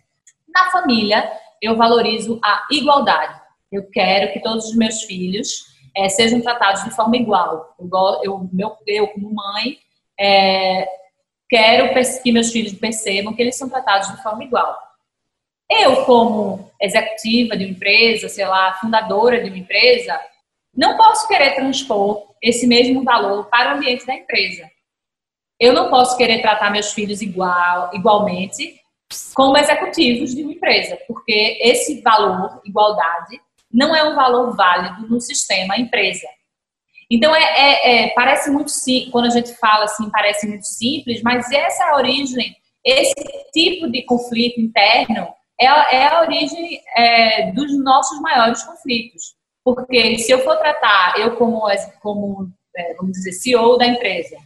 na 0.55 0.70
família 0.70 1.30
eu 1.61 1.76
valorizo 1.76 2.38
a 2.44 2.66
igualdade. 2.70 3.40
Eu 3.72 3.88
quero 3.90 4.32
que 4.32 4.40
todos 4.40 4.66
os 4.66 4.76
meus 4.76 5.02
filhos 5.02 5.64
é, 5.96 6.09
sejam 6.09 6.40
tratados 6.40 6.84
de 6.84 6.90
forma 6.90 7.16
igual. 7.16 7.74
Eu, 7.78 7.88
eu, 8.22 8.48
meu, 8.52 8.76
eu 8.86 9.09
como 9.09 9.34
mãe, 9.34 9.78
é, 10.18 10.86
quero 11.48 11.92
que 12.22 12.32
meus 12.32 12.52
filhos 12.52 12.72
percebam 12.74 13.34
que 13.34 13.42
eles 13.42 13.57
são 13.57 13.68
tratados 13.68 14.11
de 14.11 14.22
forma 14.22 14.44
igual. 14.44 14.78
Eu, 15.70 16.05
como 16.05 16.70
executiva 16.80 17.57
de 17.57 17.64
uma 17.64 17.72
empresa, 17.72 18.28
sei 18.28 18.44
lá, 18.46 18.74
fundadora 18.74 19.42
de 19.42 19.48
uma 19.48 19.59
empresa, 19.59 20.20
não 20.76 20.96
posso 20.96 21.26
querer 21.26 21.55
transpor 21.55 22.34
esse 22.42 22.66
mesmo 22.66 23.02
valor 23.02 23.46
para 23.46 23.72
o 23.72 23.76
ambiente 23.76 24.07
da 24.07 24.14
empresa. 24.14 24.70
Eu 25.59 25.72
não 25.72 25.88
posso 25.88 26.16
querer 26.16 26.42
tratar 26.42 26.70
meus 26.70 26.92
filhos 26.92 27.22
igual, 27.22 27.90
igualmente 27.94 28.78
como 29.34 29.56
executivos 29.56 30.34
de 30.34 30.42
uma 30.42 30.52
empresa, 30.52 30.98
porque 31.06 31.58
esse 31.60 32.00
valor, 32.00 32.60
igualdade, 32.64 33.40
não 33.72 33.94
é 33.94 34.04
um 34.04 34.14
valor 34.14 34.54
válido 34.56 35.08
no 35.08 35.20
sistema 35.20 35.76
empresa. 35.76 36.26
Então, 37.10 37.34
é, 37.34 37.42
é, 37.42 38.04
é, 38.06 38.08
parece 38.14 38.50
muito 38.50 38.70
simples, 38.70 39.10
quando 39.10 39.26
a 39.26 39.30
gente 39.30 39.54
fala 39.56 39.84
assim, 39.84 40.08
parece 40.10 40.46
muito 40.46 40.66
simples, 40.66 41.22
mas 41.22 41.50
essa 41.52 41.84
é 41.84 41.90
a 41.90 41.96
origem, 41.96 42.56
esse 42.84 43.14
tipo 43.52 43.90
de 43.90 44.02
conflito 44.02 44.60
interno 44.60 45.28
é, 45.60 45.66
é 45.66 46.06
a 46.06 46.20
origem 46.20 46.80
é, 46.96 47.52
dos 47.52 47.76
nossos 47.82 48.20
maiores 48.20 48.62
conflitos. 48.62 49.34
Porque 49.64 50.18
se 50.18 50.30
eu 50.30 50.40
for 50.40 50.56
tratar, 50.56 51.18
eu 51.18 51.36
como, 51.36 51.62
como 52.02 52.50
é, 52.76 52.94
vamos 52.94 53.12
dizer, 53.12 53.32
CEO 53.32 53.78
da 53.78 53.86
empresa, 53.86 54.36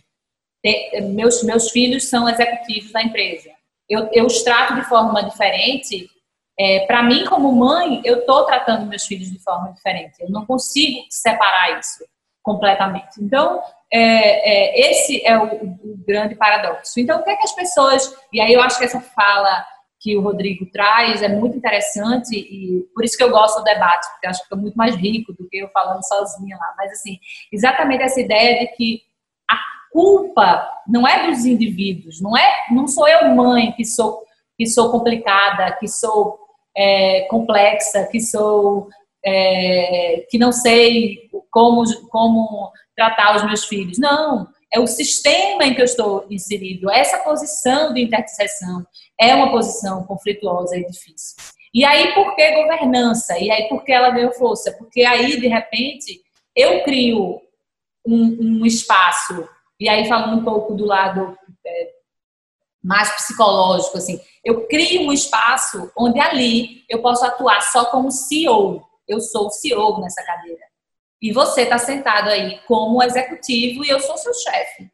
meus, 1.11 1.43
meus 1.43 1.71
filhos 1.71 2.09
são 2.09 2.29
executivos 2.29 2.93
da 2.93 3.03
empresa, 3.03 3.51
eu, 3.89 4.09
eu 4.13 4.27
os 4.27 4.43
trato 4.43 4.75
de 4.75 4.83
forma 4.83 5.23
diferente, 5.23 6.11
é, 6.59 6.81
para 6.87 7.03
mim, 7.03 7.25
como 7.25 7.53
mãe, 7.53 8.01
eu 8.05 8.21
estou 8.21 8.45
tratando 8.45 8.87
meus 8.87 9.07
filhos 9.07 9.31
de 9.31 9.39
forma 9.39 9.73
diferente. 9.73 10.21
Eu 10.21 10.29
não 10.29 10.45
consigo 10.45 11.07
separar 11.09 11.79
isso 11.79 12.05
completamente. 12.43 13.23
Então, 13.23 13.63
é, 13.93 14.01
é, 14.01 14.91
esse 14.91 15.25
é 15.25 15.39
o, 15.39 15.45
o, 15.45 15.97
grande 16.07 16.35
paradoxo. 16.35 16.99
Então, 16.99 17.21
o 17.21 17.23
que 17.23 17.31
é 17.31 17.37
que 17.37 17.45
as 17.45 17.55
pessoas. 17.55 18.13
E 18.33 18.41
aí 18.41 18.53
eu 18.53 18.61
acho 18.61 18.79
que 18.79 18.85
essa 18.85 19.01
fala 19.01 19.65
que 20.01 20.17
o 20.17 20.21
Rodrigo 20.21 20.67
traz 20.71 21.23
é 21.23 21.29
muito 21.29 21.57
interessante 21.57 22.37
e 22.37 22.85
por 22.95 23.05
isso 23.05 23.17
que 23.17 23.23
eu 23.23 23.31
gosto 23.31 23.59
do 23.59 23.65
debate, 23.65 24.09
porque 24.13 24.29
acho 24.29 24.39
que 24.41 24.45
fica 24.45 24.57
muito 24.57 24.77
mais 24.77 24.95
rico 24.95 25.33
do 25.33 25.49
que 25.49 25.59
eu 25.59 25.69
falando 25.71 26.07
sozinha 26.07 26.57
lá. 26.57 26.75
Mas, 26.77 26.93
assim, 26.93 27.19
exatamente 27.53 28.03
essa 28.03 28.21
ideia 28.21 28.61
de 28.61 28.67
que 28.75 29.03
culpa 29.93 30.69
não 30.87 31.07
é 31.07 31.29
dos 31.29 31.45
indivíduos, 31.45 32.21
não 32.21 32.37
é, 32.37 32.67
não 32.71 32.87
sou 32.87 33.09
eu 33.09 33.35
mãe 33.35 33.73
que 33.73 33.85
sou 33.85 34.27
que 34.57 34.67
sou 34.67 34.91
complicada, 34.91 35.77
que 35.79 35.87
sou 35.87 36.37
é, 36.77 37.23
complexa, 37.31 38.09
que 38.11 38.21
sou 38.21 38.89
é, 39.25 40.27
que 40.29 40.39
não 40.39 40.51
sei 40.51 41.29
como, 41.51 41.85
como 42.09 42.73
tratar 42.97 43.37
os 43.37 43.45
meus 43.45 43.65
filhos. 43.65 43.99
Não, 43.99 44.49
é 44.73 44.79
o 44.81 44.87
sistema 44.87 45.65
em 45.65 45.75
que 45.75 45.81
eu 45.81 45.85
estou 45.85 46.27
inserido. 46.31 46.91
Essa 46.91 47.19
posição 47.19 47.93
de 47.93 48.03
interseção 48.03 48.85
é 49.21 49.35
uma 49.35 49.51
posição 49.51 50.05
conflituosa 50.05 50.77
e 50.77 50.87
difícil. 50.87 51.37
E 51.73 51.85
aí, 51.85 52.15
por 52.15 52.35
que 52.35 52.63
governança? 52.63 53.39
E 53.39 53.51
aí, 53.51 53.69
por 53.69 53.85
que 53.85 53.93
ela 53.93 54.11
ganhou 54.11 54.33
força? 54.33 54.73
Porque 54.73 55.03
aí, 55.03 55.39
de 55.39 55.49
repente, 55.49 56.21
eu 56.57 56.83
crio 56.83 57.41
um, 58.07 58.61
um 58.61 58.67
espaço, 58.67 59.47
e 59.81 59.89
aí 59.89 60.07
falando 60.09 60.41
um 60.41 60.45
pouco 60.45 60.75
do 60.75 60.85
lado 60.85 61.37
é, 61.67 61.91
mais 62.83 63.11
psicológico, 63.17 63.99
assim. 63.99 64.21
Eu 64.45 64.67
crio 64.67 65.03
um 65.03 65.13
espaço 65.13 65.91
onde 65.97 66.19
ali 66.21 66.85
eu 66.89 67.01
posso 67.01 67.25
atuar 67.25 67.61
só 67.63 67.85
como 67.87 68.11
CEO. 68.11 68.83
Eu 69.07 69.21
sou 69.21 69.47
o 69.47 69.51
CEO 69.51 70.01
nessa 70.01 70.25
cadeira. 70.25 70.63
E 71.21 71.33
você 71.33 71.63
está 71.63 71.79
sentado 71.79 72.29
aí 72.29 72.61
como 72.67 73.03
executivo 73.03 73.85
e 73.85 73.89
eu 73.89 74.01
sou 74.01 74.17
seu 74.17 74.33
chefe. 74.35 74.91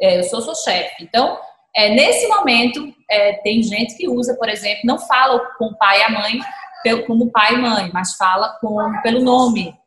É, 0.00 0.18
eu 0.18 0.24
sou 0.24 0.40
seu 0.40 0.54
chefe. 0.54 1.04
Então, 1.04 1.38
é, 1.76 1.90
nesse 1.90 2.26
momento, 2.26 2.92
é, 3.10 3.34
tem 3.42 3.62
gente 3.62 3.96
que 3.96 4.08
usa, 4.08 4.34
por 4.36 4.48
exemplo, 4.48 4.82
não 4.84 4.98
fala 4.98 5.38
com 5.58 5.66
o 5.66 5.76
pai 5.76 6.00
e 6.00 6.02
a 6.02 6.10
mãe 6.10 6.40
como 7.06 7.30
pai 7.30 7.54
e 7.54 7.58
mãe, 7.58 7.90
mas 7.92 8.16
fala 8.16 8.56
com, 8.58 8.78
pelo 9.02 9.20
nome 9.20 9.78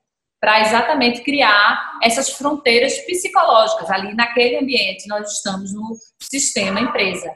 para 0.44 0.60
exatamente 0.60 1.22
criar 1.22 2.00
essas 2.04 2.32
fronteiras 2.32 2.98
psicológicas. 3.06 3.89
Ali 3.89 4.14
naquele 4.14 4.58
ambiente, 4.58 5.08
nós 5.08 5.32
estamos 5.32 5.74
no 5.74 5.96
sistema 6.22 6.82
empresa. 6.82 7.34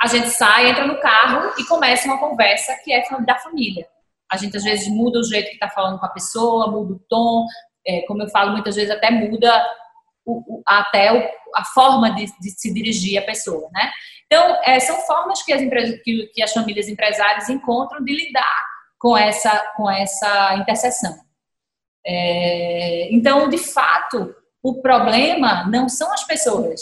A 0.00 0.06
gente 0.06 0.30
sai, 0.30 0.70
entra 0.70 0.86
no 0.86 0.98
carro 0.98 1.52
e 1.58 1.64
começa 1.64 2.08
uma 2.08 2.18
conversa 2.18 2.74
que 2.82 2.94
é 2.94 3.04
da 3.26 3.38
família. 3.40 3.86
A 4.32 4.38
gente 4.38 4.56
às 4.56 4.64
vezes 4.64 4.88
muda 4.88 5.18
o 5.18 5.22
jeito 5.22 5.48
que 5.48 5.56
está 5.56 5.68
falando 5.68 5.98
com 5.98 6.06
a 6.06 6.08
pessoa, 6.08 6.70
muda 6.70 6.94
o 6.94 6.98
tom, 7.10 7.44
é, 7.86 8.06
como 8.06 8.22
eu 8.22 8.28
falo, 8.30 8.52
muitas 8.52 8.74
vezes 8.74 8.90
até 8.90 9.10
muda 9.10 9.62
o, 10.24 10.56
o, 10.56 10.62
até 10.66 11.12
o, 11.12 11.28
a 11.54 11.64
forma 11.74 12.14
de, 12.14 12.24
de, 12.40 12.50
se 12.58 12.72
dirigir 12.72 13.18
à 13.18 13.22
pessoa, 13.26 13.68
né? 13.70 13.90
Então, 14.24 14.58
é, 14.64 14.80
são 14.80 14.96
formas 15.02 15.42
que 15.42 15.52
as, 15.52 15.60
empresas, 15.60 16.00
que, 16.02 16.30
que 16.32 16.42
as 16.42 16.54
famílias 16.54 16.88
empresárias 16.88 17.50
encontram 17.50 18.02
de 18.02 18.14
lidar 18.14 18.64
com 18.98 19.14
essa, 19.14 19.58
com 19.76 19.90
essa 19.90 20.54
interseção. 20.54 21.25
É, 22.06 23.08
então, 23.12 23.48
de 23.48 23.58
fato, 23.58 24.34
o 24.62 24.80
problema 24.80 25.66
não 25.66 25.88
são 25.88 26.12
as 26.12 26.24
pessoas. 26.24 26.80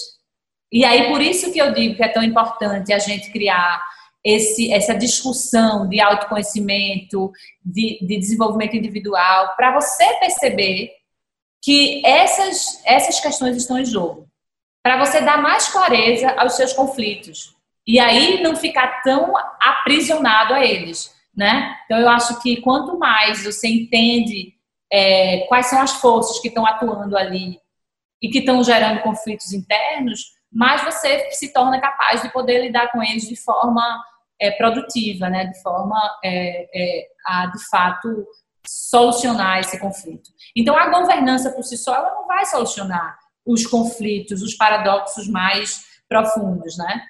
E 0.71 0.85
aí, 0.85 1.09
por 1.09 1.23
isso 1.23 1.53
que 1.53 1.61
eu 1.61 1.73
digo 1.73 1.95
que 1.95 2.03
é 2.03 2.09
tão 2.09 2.23
importante 2.23 2.93
a 2.93 2.99
gente 2.99 3.31
criar 3.31 3.83
esse, 4.25 4.73
essa 4.73 4.95
discussão 4.95 5.89
de 5.89 6.01
autoconhecimento, 6.01 7.31
de, 7.65 7.99
de 8.01 8.19
desenvolvimento 8.19 8.77
individual, 8.77 9.55
para 9.57 9.73
você 9.73 10.05
perceber 10.15 10.91
que 11.63 12.05
essas, 12.05 12.83
essas 12.85 13.21
questões 13.21 13.57
estão 13.57 13.79
em 13.79 13.85
jogo. 13.85 14.27
Para 14.83 14.99
você 14.99 15.21
dar 15.21 15.41
mais 15.41 15.69
clareza 15.69 16.31
aos 16.33 16.55
seus 16.55 16.73
conflitos. 16.73 17.55
E 17.87 17.99
aí 17.99 18.43
não 18.43 18.57
ficar 18.57 19.03
tão 19.03 19.33
aprisionado 19.61 20.55
a 20.55 20.65
eles. 20.65 21.15
Né? 21.35 21.75
Então, 21.85 21.99
eu 21.99 22.09
acho 22.09 22.41
que 22.41 22.61
quanto 22.61 22.99
mais 22.99 23.45
você 23.45 23.69
entende 23.69 24.54
é, 24.95 25.41
quais 25.49 25.67
são 25.67 25.81
as 25.81 25.91
forças 25.91 26.39
que 26.39 26.47
estão 26.47 26.65
atuando 26.65 27.17
ali 27.17 27.59
e 28.23 28.29
que 28.29 28.39
estão 28.39 28.63
gerando 28.63 29.03
conflitos 29.03 29.53
internos, 29.53 30.21
mais 30.53 30.85
você 30.85 31.33
se 31.33 31.53
torna 31.53 31.81
capaz 31.81 32.23
de 32.23 32.33
poder 32.33 32.63
lidar 32.63 32.93
com 32.93 33.03
eles 33.03 33.27
de 33.27 33.35
forma 33.35 33.83
é, 34.41 34.53
produtiva, 34.53 35.29
né? 35.29 35.47
de 35.47 35.61
forma 35.61 35.99
é, 36.23 36.69
é, 36.73 37.07
a, 37.27 37.47
de 37.47 37.69
fato, 37.69 38.25
solucionar 38.65 39.59
esse 39.59 39.81
conflito. 39.81 40.31
Então, 40.55 40.79
a 40.79 40.89
governança 40.89 41.51
por 41.51 41.65
si 41.65 41.77
só 41.77 41.93
ela 41.93 42.15
não 42.15 42.29
vai 42.29 42.47
solucionar 42.47 43.19
os 43.45 43.67
conflitos, 43.67 44.43
os 44.43 44.55
paradoxos 44.55 45.27
mais 45.27 45.85
profundos, 46.09 46.79
né? 46.79 47.03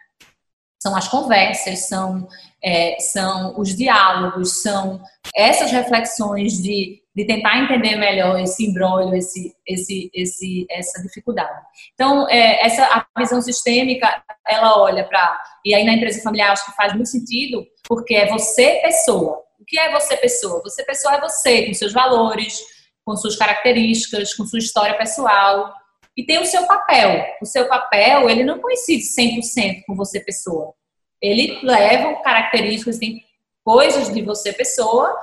São 0.83 0.97
as 0.97 1.07
conversas, 1.07 1.87
são, 1.87 2.27
é, 2.63 2.97
são 2.99 3.61
os 3.61 3.77
diálogos, 3.77 4.63
são 4.63 5.03
essas 5.35 5.71
reflexões 5.71 6.55
de 6.55 7.04
de 7.15 7.25
tentar 7.25 7.59
entender 7.59 7.97
melhor 7.97 8.41
esse 8.41 8.67
embrólio, 8.67 9.15
esse, 9.15 9.55
esse, 9.67 10.11
esse, 10.13 10.67
essa 10.69 11.01
dificuldade. 11.03 11.61
Então, 11.95 12.29
é, 12.29 12.65
essa 12.65 12.85
a 12.85 13.21
visão 13.21 13.41
sistêmica, 13.41 14.23
ela 14.47 14.81
olha 14.81 15.05
para 15.05 15.41
e 15.65 15.75
aí 15.75 15.85
na 15.85 15.93
empresa 15.93 16.23
familiar 16.23 16.53
acho 16.53 16.67
que 16.67 16.77
faz 16.77 16.93
muito 16.93 17.09
sentido, 17.09 17.65
porque 17.89 18.15
é 18.15 18.27
você 18.27 18.81
pessoa. 18.83 19.43
O 19.61 19.65
que 19.65 19.79
é 19.79 19.91
você 19.93 20.17
pessoa? 20.17 20.61
Você 20.63 20.85
pessoa 20.85 21.15
é 21.15 21.21
você, 21.21 21.67
com 21.67 21.75
seus 21.75 21.93
valores, 21.93 22.61
com 23.05 23.17
suas 23.17 23.37
características, 23.37 24.35
com 24.35 24.45
sua 24.45 24.59
história 24.59 24.97
pessoal 24.99 25.73
e 26.17 26.25
tem 26.25 26.39
o 26.39 26.47
seu 26.47 26.67
papel. 26.67 27.25
O 27.41 27.47
seu 27.47 27.67
papel, 27.69 28.29
ele 28.29 28.45
não 28.45 28.61
coincide 28.61 29.03
100% 29.03 29.83
com 29.87 29.95
você 29.95 30.21
pessoa. 30.21 30.73
Ele 31.21 31.61
leva 31.63 32.21
características, 32.23 32.99
tem 32.99 33.25
coisas 33.65 34.13
de 34.13 34.23
você 34.23 34.53
pessoa 34.53 35.15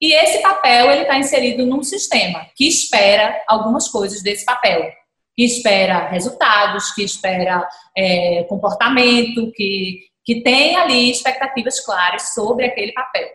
e 0.00 0.14
esse 0.14 0.40
papel 0.40 0.90
ele 0.90 1.02
está 1.02 1.18
inserido 1.18 1.66
num 1.66 1.82
sistema 1.82 2.46
que 2.56 2.66
espera 2.66 3.44
algumas 3.46 3.86
coisas 3.88 4.22
desse 4.22 4.44
papel, 4.46 4.90
que 5.36 5.44
espera 5.44 6.08
resultados, 6.08 6.92
que 6.92 7.04
espera 7.04 7.68
é, 7.96 8.44
comportamento, 8.48 9.52
que, 9.52 10.06
que 10.24 10.42
tem 10.42 10.76
ali 10.76 11.10
expectativas 11.10 11.80
claras 11.80 12.32
sobre 12.34 12.64
aquele 12.64 12.92
papel. 12.92 13.28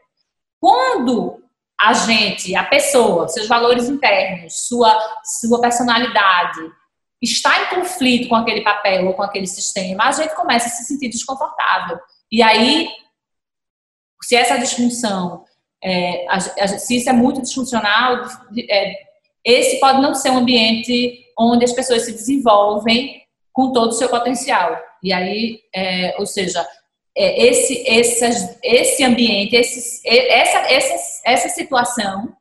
Quando 0.60 1.44
a 1.80 1.94
gente, 1.94 2.56
a 2.56 2.64
pessoa, 2.64 3.28
seus 3.28 3.48
valores 3.48 3.88
internos, 3.88 4.68
sua, 4.68 4.98
sua 5.24 5.62
personalidade 5.62 6.60
está 7.22 7.64
em 7.64 7.76
conflito 7.76 8.28
com 8.28 8.36
aquele 8.36 8.62
papel 8.62 9.08
ou 9.08 9.14
com 9.14 9.22
aquele 9.22 9.48
sistema, 9.48 10.06
a 10.06 10.12
gente 10.12 10.34
começa 10.34 10.68
a 10.68 10.70
se 10.70 10.86
sentir 10.86 11.10
desconfortável. 11.10 12.00
E 12.32 12.42
aí, 12.42 12.90
se 14.24 14.36
essa 14.36 14.58
disfunção, 14.58 15.45
é, 15.86 16.26
a, 16.28 16.36
a, 16.38 16.68
se 16.68 16.98
isso 16.98 17.10
é 17.10 17.14
muito 17.14 17.42
disfuncional, 17.42 18.26
é, 18.70 18.94
esse 19.44 19.80
pode 19.80 20.02
não 20.02 20.16
ser 20.16 20.32
um 20.32 20.40
ambiente 20.40 21.24
onde 21.38 21.64
as 21.64 21.74
pessoas 21.74 22.04
se 22.04 22.12
desenvolvem 22.12 23.22
com 23.54 23.72
todo 23.72 23.90
o 23.90 23.94
seu 23.94 24.10
potencial. 24.10 24.76
E 25.04 25.14
aí, 25.14 25.62
é, 25.74 26.16
ou 26.18 26.26
seja, 26.26 26.68
é, 27.16 27.46
esse, 27.46 27.84
esse, 27.88 28.58
esse 28.64 29.04
ambiente, 29.04 29.56
essa, 29.56 30.58
essa, 30.68 31.22
essa 31.24 31.50
situação 31.50 32.36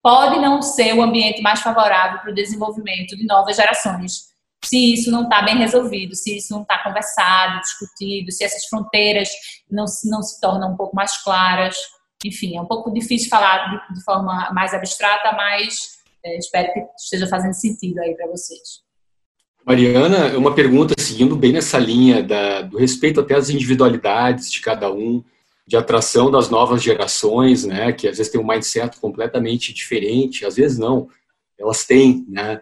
pode 0.00 0.38
não 0.38 0.62
ser 0.62 0.94
o 0.94 1.02
ambiente 1.02 1.42
mais 1.42 1.60
favorável 1.60 2.20
para 2.20 2.30
o 2.30 2.34
desenvolvimento 2.34 3.16
de 3.16 3.26
novas 3.26 3.56
gerações. 3.56 4.36
Se 4.64 4.94
isso 4.94 5.10
não 5.10 5.24
está 5.24 5.42
bem 5.42 5.58
resolvido, 5.58 6.14
se 6.14 6.36
isso 6.36 6.54
não 6.54 6.62
está 6.62 6.78
conversado, 6.82 7.60
discutido, 7.60 8.30
se 8.30 8.44
essas 8.44 8.64
fronteiras 8.66 9.28
não, 9.68 9.84
não 10.04 10.22
se 10.22 10.40
tornam 10.40 10.72
um 10.72 10.76
pouco 10.76 10.94
mais 10.94 11.20
claras. 11.22 11.76
Enfim, 12.24 12.56
é 12.56 12.60
um 12.60 12.66
pouco 12.66 12.92
difícil 12.92 13.28
falar 13.28 13.86
de, 13.88 13.94
de 13.94 14.04
forma 14.04 14.50
mais 14.52 14.72
abstrata, 14.72 15.32
mas 15.32 15.96
é, 16.24 16.38
espero 16.38 16.72
que 16.72 16.80
esteja 16.98 17.26
fazendo 17.26 17.54
sentido 17.54 17.98
aí 18.00 18.14
para 18.14 18.26
vocês. 18.26 18.84
Mariana, 19.66 20.38
uma 20.38 20.54
pergunta 20.54 20.94
seguindo 20.96 21.34
bem 21.34 21.52
nessa 21.52 21.78
linha 21.78 22.22
da, 22.22 22.62
do 22.62 22.78
respeito 22.78 23.20
até 23.20 23.34
às 23.34 23.50
individualidades 23.50 24.50
de 24.50 24.60
cada 24.60 24.92
um, 24.92 25.24
de 25.66 25.76
atração 25.76 26.30
das 26.30 26.48
novas 26.48 26.82
gerações, 26.82 27.64
né, 27.64 27.92
que 27.92 28.06
às 28.06 28.16
vezes 28.18 28.30
tem 28.30 28.40
um 28.40 28.46
mindset 28.46 28.96
completamente 29.00 29.74
diferente, 29.74 30.46
às 30.46 30.54
vezes 30.54 30.78
não, 30.78 31.08
elas 31.58 31.84
têm, 31.84 32.24
né, 32.28 32.60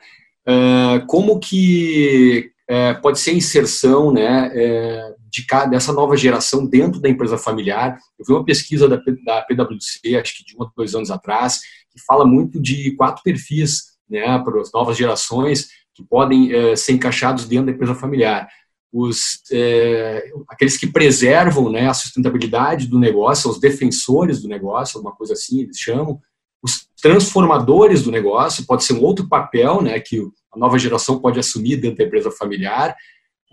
uh, 0.49 1.07
como 1.07 1.39
que 1.39 2.51
uh, 2.71 3.01
pode 3.03 3.21
ser 3.21 3.35
inserção, 3.35 4.11
né, 4.11 4.49
uh, 4.49 5.24
de 5.35 5.45
cada, 5.45 5.67
dessa 5.67 5.93
nova 5.93 6.17
geração 6.17 6.65
dentro 6.65 7.01
da 7.01 7.09
empresa 7.09 7.37
familiar? 7.37 7.99
Eu 8.17 8.25
vi 8.25 8.33
uma 8.33 8.45
pesquisa 8.45 8.89
da, 8.89 8.97
da 8.97 9.43
PwC, 9.43 10.17
acho 10.17 10.37
que 10.37 10.45
de 10.45 10.57
um 10.57 10.61
ou 10.61 10.71
dois 10.77 10.95
anos 10.95 11.11
atrás, 11.11 11.61
que 11.91 12.01
fala 12.07 12.25
muito 12.25 12.61
de 12.61 12.93
quatro 12.93 13.21
perfis, 13.25 13.95
né, 14.09 14.39
para 14.39 14.61
as 14.61 14.71
novas 14.73 14.97
gerações, 14.97 15.69
que 15.93 16.05
podem 16.05 16.53
é, 16.53 16.77
ser 16.77 16.93
encaixados 16.93 17.49
dentro 17.49 17.67
da 17.67 17.73
empresa 17.73 17.97
familiar. 17.97 18.49
Os, 18.93 19.43
é, 19.51 20.31
aqueles 20.49 20.77
que 20.77 20.87
preservam 20.87 21.69
né, 21.69 21.89
a 21.89 21.95
sustentabilidade 21.95 22.87
do 22.87 22.99
negócio, 22.99 23.51
os 23.51 23.59
defensores 23.59 24.41
do 24.41 24.49
negócio, 24.49 24.99
alguma 24.99 25.17
coisa 25.17 25.33
assim 25.33 25.63
eles 25.63 25.79
chamam, 25.79 26.21
os 26.63 26.87
transformadores 27.03 28.03
do 28.03 28.13
negócio, 28.13 28.65
pode 28.67 28.85
ser 28.85 28.93
um 28.93 29.03
outro 29.03 29.29
papel 29.29 29.83
né, 29.83 29.99
que 29.99 30.21
a 30.53 30.59
nova 30.59 30.79
geração 30.79 31.19
pode 31.19 31.41
assumir 31.41 31.77
dentro 31.77 31.99
da 31.99 32.05
empresa 32.05 32.31
familiar, 32.31 32.95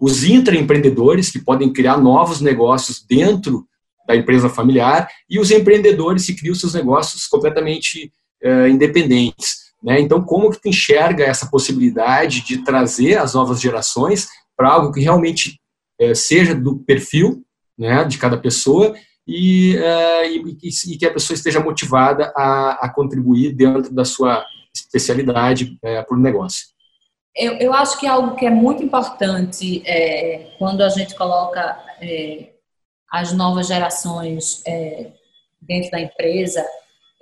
os 0.02 0.24
intraempreendedores, 0.24 1.30
que 1.30 1.38
podem 1.38 1.72
criar 1.72 1.96
novos 1.98 2.42
negócios 2.42 3.06
dentro 3.08 3.68
da 4.08 4.16
empresa 4.16 4.50
familiar, 4.50 5.08
e 5.30 5.40
os 5.40 5.52
empreendedores 5.52 6.26
que 6.26 6.34
criam 6.34 6.56
seus 6.56 6.74
negócios 6.74 7.28
completamente 7.28 8.12
é, 8.42 8.68
independentes. 8.68 9.72
Né? 9.84 10.02
Então, 10.02 10.20
como 10.24 10.50
que 10.50 10.60
tu 10.60 10.68
enxerga 10.68 11.24
essa 11.24 11.46
possibilidade 11.46 12.42
de 12.42 12.64
trazer 12.64 13.20
as 13.20 13.36
novas 13.36 13.62
gerações 13.62 14.28
para 14.58 14.70
algo 14.70 14.92
que 14.92 15.00
realmente 15.00 15.60
é, 16.00 16.16
seja 16.16 16.56
do 16.56 16.80
perfil 16.80 17.44
né, 17.78 18.04
de 18.04 18.18
cada 18.18 18.38
pessoa 18.38 18.96
e, 19.28 19.78
é, 19.78 20.32
e, 20.32 20.58
e, 20.64 20.98
que 20.98 21.06
a 21.06 21.14
pessoa 21.14 21.36
esteja 21.36 21.60
motivada 21.60 22.34
a, 22.36 22.86
a 22.86 22.90
contribuir 22.90 23.54
dentro 23.54 23.94
da 23.94 24.04
sua 24.04 24.44
especialidade 24.74 25.78
para 25.80 26.18
o 26.18 26.20
negócio? 26.20 26.71
Eu, 27.36 27.54
eu, 27.58 27.74
acho 27.74 27.98
que 28.00 28.06
algo 28.06 28.36
que 28.36 28.46
é 28.46 28.50
muito 28.50 28.84
importante 28.84 29.82
é, 29.86 30.54
quando 30.58 30.82
a 30.82 30.90
gente 30.90 31.16
coloca 31.16 31.82
é, 32.02 32.50
as 33.10 33.32
novas 33.32 33.68
gerações 33.68 34.62
é, 34.68 35.12
dentro 35.62 35.92
da 35.92 36.00
empresa 36.00 36.66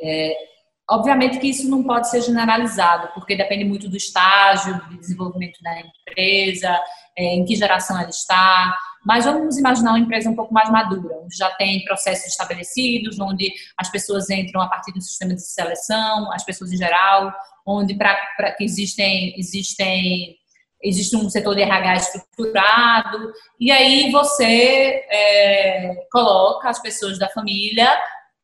é, 0.01 0.49
Obviamente 0.89 1.37
que 1.37 1.47
isso 1.47 1.69
não 1.69 1.83
pode 1.83 2.09
ser 2.09 2.21
generalizado, 2.21 3.09
porque 3.13 3.35
depende 3.35 3.63
muito 3.63 3.87
do 3.87 3.95
estágio 3.95 4.81
de 4.89 4.97
desenvolvimento 4.97 5.61
da 5.61 5.81
empresa, 5.81 6.81
é, 7.15 7.35
em 7.35 7.45
que 7.45 7.55
geração 7.55 7.99
ela 7.99 8.09
está. 8.09 8.75
Mas 9.05 9.25
vamos 9.25 9.57
imaginar 9.57 9.91
uma 9.91 9.99
empresa 9.99 10.29
um 10.29 10.35
pouco 10.35 10.53
mais 10.53 10.69
madura, 10.69 11.19
onde 11.23 11.35
já 11.35 11.49
tem 11.51 11.83
processos 11.85 12.27
estabelecidos, 12.27 13.19
onde 13.19 13.51
as 13.77 13.89
pessoas 13.89 14.29
entram 14.29 14.61
a 14.61 14.67
partir 14.67 14.91
do 14.91 15.01
sistema 15.01 15.33
de 15.33 15.41
seleção, 15.41 16.31
as 16.33 16.43
pessoas 16.43 16.71
em 16.71 16.77
geral, 16.77 17.33
onde 17.65 17.95
para 17.95 18.15
que 18.57 18.63
existem 18.63 19.33
existem 19.37 20.35
existe 20.81 21.15
um 21.15 21.29
setor 21.29 21.55
de 21.55 21.61
RH 21.61 21.95
estruturado 21.95 23.33
e 23.59 23.69
aí 23.69 24.09
você 24.11 25.05
é, 25.09 26.07
coloca 26.09 26.69
as 26.69 26.81
pessoas 26.81 27.19
da 27.19 27.27
família 27.29 27.89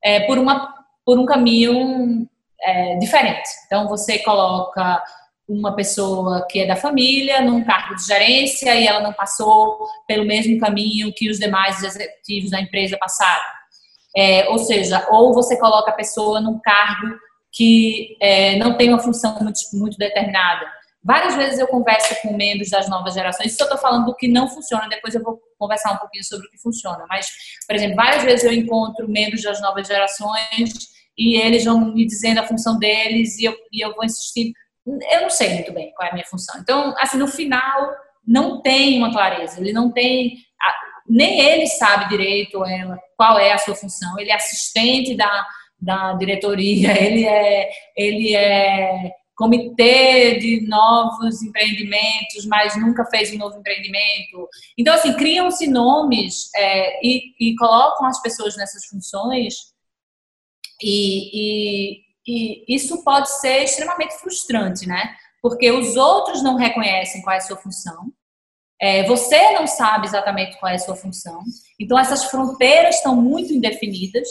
é, 0.03 0.21
por 0.21 0.37
uma 0.37 0.73
por 1.05 1.19
um 1.19 1.25
caminho 1.25 2.27
é, 2.61 2.97
diferente. 2.97 3.47
Então, 3.65 3.87
você 3.87 4.19
coloca 4.19 5.01
uma 5.47 5.75
pessoa 5.75 6.45
que 6.49 6.59
é 6.59 6.67
da 6.67 6.75
família 6.75 7.41
num 7.41 7.63
cargo 7.63 7.95
de 7.95 8.05
gerência 8.05 8.73
e 8.75 8.87
ela 8.87 8.99
não 8.99 9.13
passou 9.13 9.87
pelo 10.07 10.25
mesmo 10.25 10.59
caminho 10.59 11.13
que 11.13 11.29
os 11.29 11.37
demais 11.37 11.83
executivos 11.83 12.51
da 12.51 12.59
empresa 12.59 12.97
passaram. 12.97 13.43
É, 14.17 14.49
ou 14.49 14.57
seja, 14.57 15.05
ou 15.09 15.33
você 15.33 15.59
coloca 15.59 15.91
a 15.91 15.95
pessoa 15.95 16.39
num 16.39 16.59
cargo 16.59 17.15
que 17.51 18.17
é, 18.21 18.57
não 18.57 18.75
tem 18.75 18.89
uma 18.89 18.99
função 18.99 19.37
muito, 19.41 19.59
muito 19.73 19.97
determinada. 19.97 20.65
Várias 21.03 21.35
vezes 21.35 21.59
eu 21.59 21.67
converso 21.67 22.15
com 22.21 22.35
membros 22.35 22.69
das 22.71 22.89
novas 22.89 23.13
gerações, 23.13 23.51
isso 23.51 23.61
eu 23.61 23.65
estou 23.65 23.79
falando 23.79 24.07
do 24.07 24.15
que 24.15 24.27
não 24.27 24.47
funciona, 24.49 24.89
depois 24.89 25.13
eu 25.13 25.21
vou 25.21 25.39
conversar 25.59 25.93
um 25.93 25.97
pouquinho 25.97 26.23
sobre 26.23 26.47
o 26.47 26.49
que 26.49 26.57
funciona. 26.57 27.05
Mas, 27.07 27.27
por 27.67 27.75
exemplo, 27.75 27.95
várias 27.95 28.23
vezes 28.23 28.43
eu 28.43 28.51
encontro 28.51 29.07
membros 29.07 29.43
das 29.43 29.61
novas 29.61 29.87
gerações 29.87 30.73
e 31.17 31.37
eles 31.37 31.63
vão 31.63 31.93
me 31.93 32.05
dizendo 32.05 32.39
a 32.39 32.47
função 32.47 32.79
deles 32.79 33.37
e 33.37 33.45
eu, 33.45 33.55
e 33.71 33.85
eu 33.85 33.93
vou 33.93 34.03
insistir. 34.03 34.51
Eu 34.85 35.21
não 35.21 35.29
sei 35.29 35.55
muito 35.55 35.71
bem 35.73 35.91
qual 35.93 36.07
é 36.07 36.11
a 36.11 36.13
minha 36.13 36.25
função. 36.25 36.59
Então, 36.59 36.93
assim, 36.97 37.17
no 37.17 37.27
final, 37.27 37.91
não 38.25 38.61
tem 38.61 38.97
uma 38.97 39.11
clareza, 39.11 39.59
ele 39.59 39.73
não 39.73 39.91
tem. 39.91 40.37
Nem 41.07 41.39
ele 41.39 41.67
sabe 41.67 42.09
direito 42.09 42.65
ela, 42.65 42.99
qual 43.15 43.37
é 43.37 43.51
a 43.51 43.57
sua 43.57 43.75
função. 43.75 44.19
Ele 44.19 44.31
é 44.31 44.35
assistente 44.35 45.15
da, 45.15 45.45
da 45.79 46.13
diretoria, 46.13 46.91
ele 47.01 47.25
é, 47.25 47.69
ele 47.95 48.35
é 48.35 49.11
comitê 49.35 50.39
de 50.39 50.65
novos 50.67 51.43
empreendimentos, 51.43 52.45
mas 52.47 52.75
nunca 52.77 53.05
fez 53.05 53.33
um 53.33 53.37
novo 53.37 53.59
empreendimento. 53.59 54.47
Então, 54.77 54.93
assim, 54.93 55.13
criam-se 55.13 55.67
nomes 55.67 56.49
é, 56.55 57.05
e, 57.05 57.33
e 57.39 57.55
colocam 57.55 58.07
as 58.07 58.21
pessoas 58.21 58.55
nessas 58.55 58.85
funções 58.85 59.75
e, 60.81 61.31
e, 61.33 62.04
e 62.27 62.65
isso 62.67 63.03
pode 63.03 63.29
ser 63.39 63.63
extremamente 63.63 64.15
frustrante, 64.17 64.87
né? 64.87 65.15
Porque 65.41 65.71
os 65.71 65.95
outros 65.95 66.41
não 66.41 66.55
reconhecem 66.55 67.21
qual 67.21 67.35
é 67.35 67.37
a 67.37 67.41
sua 67.41 67.57
função, 67.57 68.11
é, 68.81 69.03
você 69.03 69.51
não 69.51 69.65
sabe 69.67 70.05
exatamente 70.05 70.57
qual 70.59 70.71
é 70.71 70.75
a 70.75 70.79
sua 70.79 70.95
função, 70.95 71.39
então 71.79 71.97
essas 71.97 72.25
fronteiras 72.25 72.95
estão 72.95 73.15
muito 73.15 73.53
indefinidas. 73.53 74.27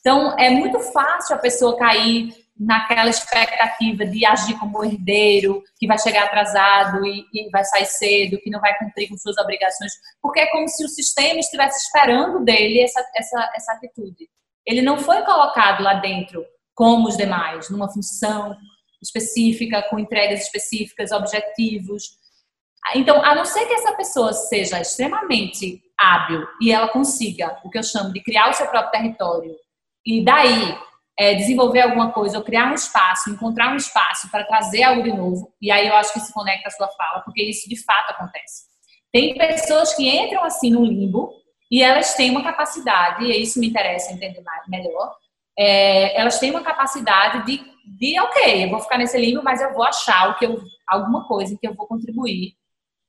Então 0.00 0.36
é 0.38 0.50
muito 0.50 0.78
fácil 0.80 1.36
a 1.36 1.38
pessoa 1.38 1.78
cair 1.78 2.34
naquela 2.58 3.10
expectativa 3.10 4.04
de 4.04 4.24
agir 4.24 4.58
como 4.58 4.84
herdeiro, 4.84 5.62
que 5.78 5.86
vai 5.86 5.98
chegar 5.98 6.24
atrasado 6.24 7.04
e, 7.04 7.24
e, 7.32 7.50
vai 7.50 7.64
sair 7.64 7.86
cedo, 7.86 8.38
que 8.38 8.50
não 8.50 8.60
vai 8.60 8.76
cumprir 8.78 9.08
com 9.08 9.16
suas 9.16 9.36
obrigações, 9.38 9.92
porque 10.22 10.40
é 10.40 10.46
como 10.50 10.68
se 10.68 10.84
o 10.84 10.88
sistema 10.88 11.40
estivesse 11.40 11.78
esperando 11.84 12.44
dele 12.44 12.80
essa, 12.80 13.04
essa, 13.16 13.52
essa 13.56 13.72
atitude. 13.72 14.28
Ele 14.66 14.82
não 14.82 14.98
foi 14.98 15.22
colocado 15.22 15.82
lá 15.82 15.94
dentro 15.94 16.44
como 16.74 17.08
os 17.08 17.16
demais, 17.16 17.70
numa 17.70 17.92
função 17.92 18.56
específica, 19.02 19.86
com 19.88 19.98
entregas 19.98 20.42
específicas, 20.42 21.12
objetivos. 21.12 22.04
Então, 22.94 23.24
a 23.24 23.34
não 23.34 23.44
ser 23.44 23.66
que 23.66 23.74
essa 23.74 23.94
pessoa 23.94 24.32
seja 24.32 24.80
extremamente 24.80 25.82
hábil 25.98 26.46
e 26.60 26.72
ela 26.72 26.88
consiga 26.88 27.60
o 27.64 27.70
que 27.70 27.78
eu 27.78 27.82
chamo 27.82 28.12
de 28.12 28.22
criar 28.22 28.50
o 28.50 28.52
seu 28.52 28.66
próprio 28.66 28.90
território 28.90 29.54
e 30.04 30.24
daí 30.24 30.76
é, 31.18 31.34
desenvolver 31.34 31.82
alguma 31.82 32.12
coisa 32.12 32.38
ou 32.38 32.44
criar 32.44 32.70
um 32.70 32.74
espaço, 32.74 33.30
encontrar 33.30 33.72
um 33.72 33.76
espaço 33.76 34.30
para 34.30 34.44
trazer 34.44 34.82
algo 34.82 35.02
de 35.02 35.12
novo, 35.12 35.54
e 35.62 35.70
aí 35.70 35.86
eu 35.86 35.94
acho 35.94 36.12
que 36.12 36.20
se 36.20 36.32
conecta 36.32 36.68
à 36.68 36.70
sua 36.70 36.88
fala, 36.88 37.20
porque 37.20 37.42
isso 37.42 37.68
de 37.68 37.82
fato 37.82 38.10
acontece. 38.10 38.64
Tem 39.12 39.34
pessoas 39.34 39.94
que 39.94 40.08
entram 40.08 40.44
assim 40.44 40.70
no 40.70 40.84
limbo 40.84 41.32
e 41.70 41.82
elas 41.82 42.14
têm 42.14 42.30
uma 42.30 42.42
capacidade, 42.42 43.24
e 43.24 43.42
isso 43.42 43.60
me 43.60 43.68
interessa 43.68 44.12
entender 44.12 44.42
mais, 44.42 44.66
melhor, 44.68 45.14
é, 45.58 46.20
elas 46.20 46.38
têm 46.38 46.50
uma 46.50 46.62
capacidade 46.62 47.44
de, 47.46 47.60
de, 47.84 48.18
ok, 48.20 48.64
eu 48.64 48.70
vou 48.70 48.80
ficar 48.80 48.98
nesse 48.98 49.18
limbo, 49.18 49.42
mas 49.42 49.60
eu 49.60 49.72
vou 49.72 49.84
achar 49.84 50.30
o 50.30 50.34
que 50.36 50.46
eu, 50.46 50.60
alguma 50.86 51.26
coisa 51.26 51.56
que 51.60 51.66
eu 51.66 51.74
vou 51.74 51.86
contribuir 51.86 52.54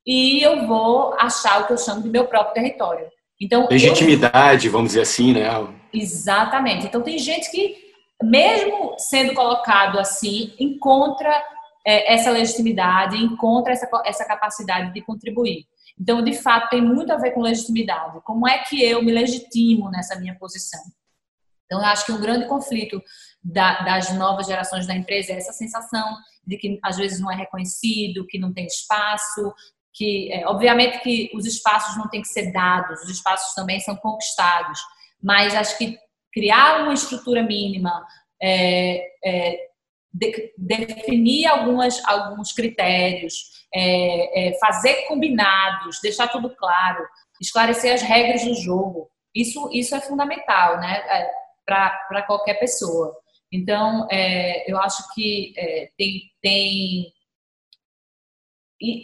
e 0.05 0.41
eu 0.43 0.67
vou 0.67 1.15
achar 1.15 1.61
o 1.61 1.67
que 1.67 1.73
eu 1.73 1.77
chamo 1.77 2.03
de 2.03 2.09
meu 2.09 2.27
próprio 2.27 2.53
território. 2.53 3.07
Então, 3.41 3.67
Legitimidade, 3.69 4.67
eu... 4.67 4.71
vamos 4.71 4.89
dizer 4.89 5.01
assim, 5.01 5.33
né? 5.33 5.47
Exatamente. 5.91 6.85
Então, 6.85 7.01
tem 7.01 7.17
gente 7.17 7.49
que, 7.49 7.75
mesmo 8.21 8.95
sendo 8.97 9.33
colocado 9.33 9.99
assim, 9.99 10.53
encontra 10.59 11.43
é, 11.85 12.13
essa 12.13 12.29
legitimidade, 12.31 13.17
encontra 13.17 13.73
essa, 13.73 13.89
essa 14.05 14.25
capacidade 14.25 14.93
de 14.93 15.01
contribuir. 15.01 15.65
Então, 15.99 16.21
de 16.21 16.33
fato, 16.33 16.69
tem 16.69 16.81
muito 16.81 17.11
a 17.11 17.17
ver 17.17 17.31
com 17.31 17.41
legitimidade. 17.41 18.19
Como 18.23 18.47
é 18.47 18.59
que 18.59 18.83
eu 18.83 19.01
me 19.01 19.11
legitimo 19.11 19.89
nessa 19.89 20.19
minha 20.19 20.35
posição? 20.35 20.81
Então, 21.65 21.79
eu 21.79 21.85
acho 21.85 22.05
que 22.05 22.11
um 22.11 22.21
grande 22.21 22.47
conflito 22.47 23.01
da, 23.43 23.81
das 23.81 24.13
novas 24.13 24.47
gerações 24.47 24.87
da 24.87 24.95
empresa 24.95 25.33
é 25.33 25.37
essa 25.37 25.53
sensação 25.53 26.15
de 26.45 26.57
que 26.57 26.79
às 26.83 26.97
vezes 26.97 27.19
não 27.19 27.31
é 27.31 27.35
reconhecido, 27.35 28.25
que 28.27 28.39
não 28.39 28.53
tem 28.53 28.65
espaço, 28.65 29.53
que 29.93 30.31
é, 30.31 30.47
obviamente 30.47 30.99
que 30.99 31.31
os 31.33 31.45
espaços 31.45 31.97
não 31.97 32.09
têm 32.09 32.21
que 32.21 32.27
ser 32.27 32.51
dados, 32.51 33.01
os 33.03 33.09
espaços 33.09 33.53
também 33.53 33.79
são 33.79 33.95
conquistados, 33.95 34.79
mas 35.21 35.55
acho 35.55 35.77
que 35.77 35.97
criar 36.33 36.83
uma 36.83 36.93
estrutura 36.93 37.41
mínima, 37.41 38.05
é, 38.41 39.01
é, 39.23 39.57
de, 40.13 40.53
definir 40.57 41.47
algumas, 41.47 42.03
alguns 42.05 42.51
critérios, 42.51 43.33
é, 43.73 44.49
é, 44.49 44.59
fazer 44.59 45.07
combinados, 45.07 45.99
deixar 46.01 46.27
tudo 46.27 46.53
claro, 46.55 47.05
esclarecer 47.41 47.93
as 47.93 48.01
regras 48.01 48.43
do 48.43 48.53
jogo, 48.53 49.09
isso, 49.33 49.69
isso 49.73 49.95
é 49.95 50.01
fundamental, 50.01 50.77
né? 50.79 51.03
É, 51.67 52.05
para 52.07 52.23
qualquer 52.23 52.55
pessoa. 52.55 53.15
Então, 53.51 54.07
é, 54.11 54.69
eu 54.69 54.77
acho 54.77 55.13
que 55.13 55.53
é, 55.57 55.89
tem, 55.97 56.31
tem 56.41 57.13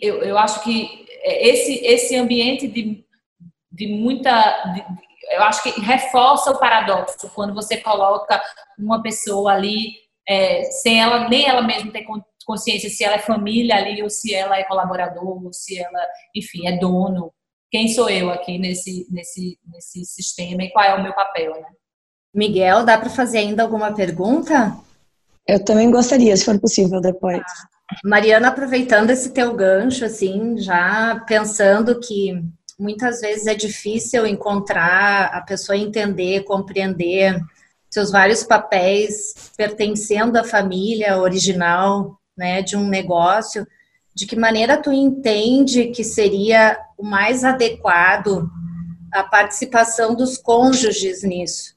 eu, 0.01 0.21
eu 0.23 0.37
acho 0.37 0.63
que 0.63 1.05
esse, 1.23 1.85
esse 1.85 2.15
ambiente 2.15 2.67
de, 2.67 3.05
de 3.71 3.87
muita. 3.87 4.63
De, 4.73 4.83
eu 5.35 5.43
acho 5.43 5.63
que 5.63 5.79
reforça 5.79 6.51
o 6.51 6.59
paradoxo 6.59 7.31
quando 7.33 7.53
você 7.53 7.77
coloca 7.77 8.41
uma 8.77 9.01
pessoa 9.01 9.53
ali 9.53 9.93
é, 10.27 10.63
sem 10.63 10.99
ela, 10.99 11.29
nem 11.29 11.47
ela 11.47 11.61
mesma 11.61 11.91
ter 11.91 12.05
consciência 12.45 12.89
se 12.89 13.03
ela 13.03 13.15
é 13.15 13.19
família 13.19 13.75
ali 13.75 14.03
ou 14.03 14.09
se 14.09 14.33
ela 14.33 14.57
é 14.57 14.63
colaborador 14.65 15.45
ou 15.45 15.53
se 15.53 15.79
ela, 15.79 16.07
enfim, 16.35 16.67
é 16.67 16.77
dono. 16.77 17.33
Quem 17.69 17.87
sou 17.87 18.09
eu 18.09 18.29
aqui 18.29 18.57
nesse, 18.57 19.07
nesse, 19.09 19.57
nesse 19.65 20.03
sistema 20.03 20.63
e 20.63 20.69
qual 20.71 20.83
é 20.83 20.95
o 20.95 21.03
meu 21.03 21.13
papel, 21.13 21.53
né? 21.53 21.69
Miguel, 22.33 22.85
dá 22.85 22.97
para 22.97 23.09
fazer 23.09 23.39
ainda 23.39 23.63
alguma 23.63 23.93
pergunta? 23.93 24.75
Eu 25.47 25.63
também 25.63 25.91
gostaria, 25.91 26.35
se 26.35 26.45
for 26.45 26.59
possível, 26.59 27.01
depois. 27.01 27.41
Ah, 27.41 27.95
Mariana, 28.05 28.47
aproveitando 28.47 29.09
esse 29.09 29.31
teu 29.31 29.53
gancho, 29.53 30.05
assim, 30.05 30.57
já 30.57 31.23
pensando 31.27 31.99
que 31.99 32.41
muitas 32.79 33.21
vezes 33.21 33.47
é 33.47 33.53
difícil 33.53 34.25
encontrar 34.25 35.25
a 35.33 35.41
pessoa 35.41 35.77
entender, 35.77 36.43
compreender 36.43 37.39
seus 37.89 38.09
vários 38.09 38.43
papéis 38.43 39.51
pertencendo 39.57 40.37
à 40.37 40.43
família 40.43 41.17
original, 41.17 42.17
né, 42.37 42.61
de 42.61 42.77
um 42.77 42.87
negócio, 42.87 43.67
de 44.15 44.25
que 44.25 44.35
maneira 44.35 44.77
tu 44.77 44.91
entende 44.91 45.87
que 45.87 46.03
seria 46.03 46.79
o 46.97 47.03
mais 47.03 47.43
adequado 47.43 48.49
a 49.11 49.23
participação 49.23 50.15
dos 50.15 50.37
cônjuges 50.37 51.23
nisso? 51.23 51.70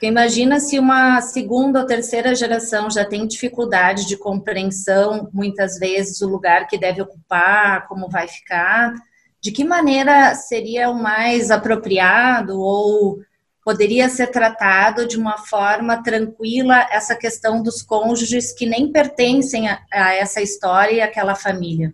Porque 0.00 0.08
imagina 0.08 0.58
se 0.58 0.78
uma 0.78 1.20
segunda 1.20 1.80
ou 1.80 1.86
terceira 1.86 2.34
geração 2.34 2.90
já 2.90 3.04
tem 3.04 3.26
dificuldade 3.26 4.06
de 4.06 4.16
compreensão, 4.16 5.28
muitas 5.30 5.78
vezes, 5.78 6.22
o 6.22 6.26
lugar 6.26 6.66
que 6.66 6.78
deve 6.78 7.02
ocupar, 7.02 7.86
como 7.86 8.08
vai 8.08 8.26
ficar, 8.26 8.94
de 9.42 9.52
que 9.52 9.62
maneira 9.62 10.34
seria 10.34 10.88
o 10.88 10.94
mais 10.94 11.50
apropriado 11.50 12.58
ou 12.58 13.18
poderia 13.62 14.08
ser 14.08 14.28
tratado 14.28 15.06
de 15.06 15.18
uma 15.18 15.36
forma 15.36 16.02
tranquila 16.02 16.88
essa 16.90 17.14
questão 17.14 17.62
dos 17.62 17.82
cônjuges 17.82 18.54
que 18.54 18.64
nem 18.64 18.90
pertencem 18.90 19.68
a, 19.68 19.82
a 19.92 20.14
essa 20.14 20.40
história 20.40 20.92
e 20.92 21.00
àquela 21.02 21.34
família? 21.34 21.92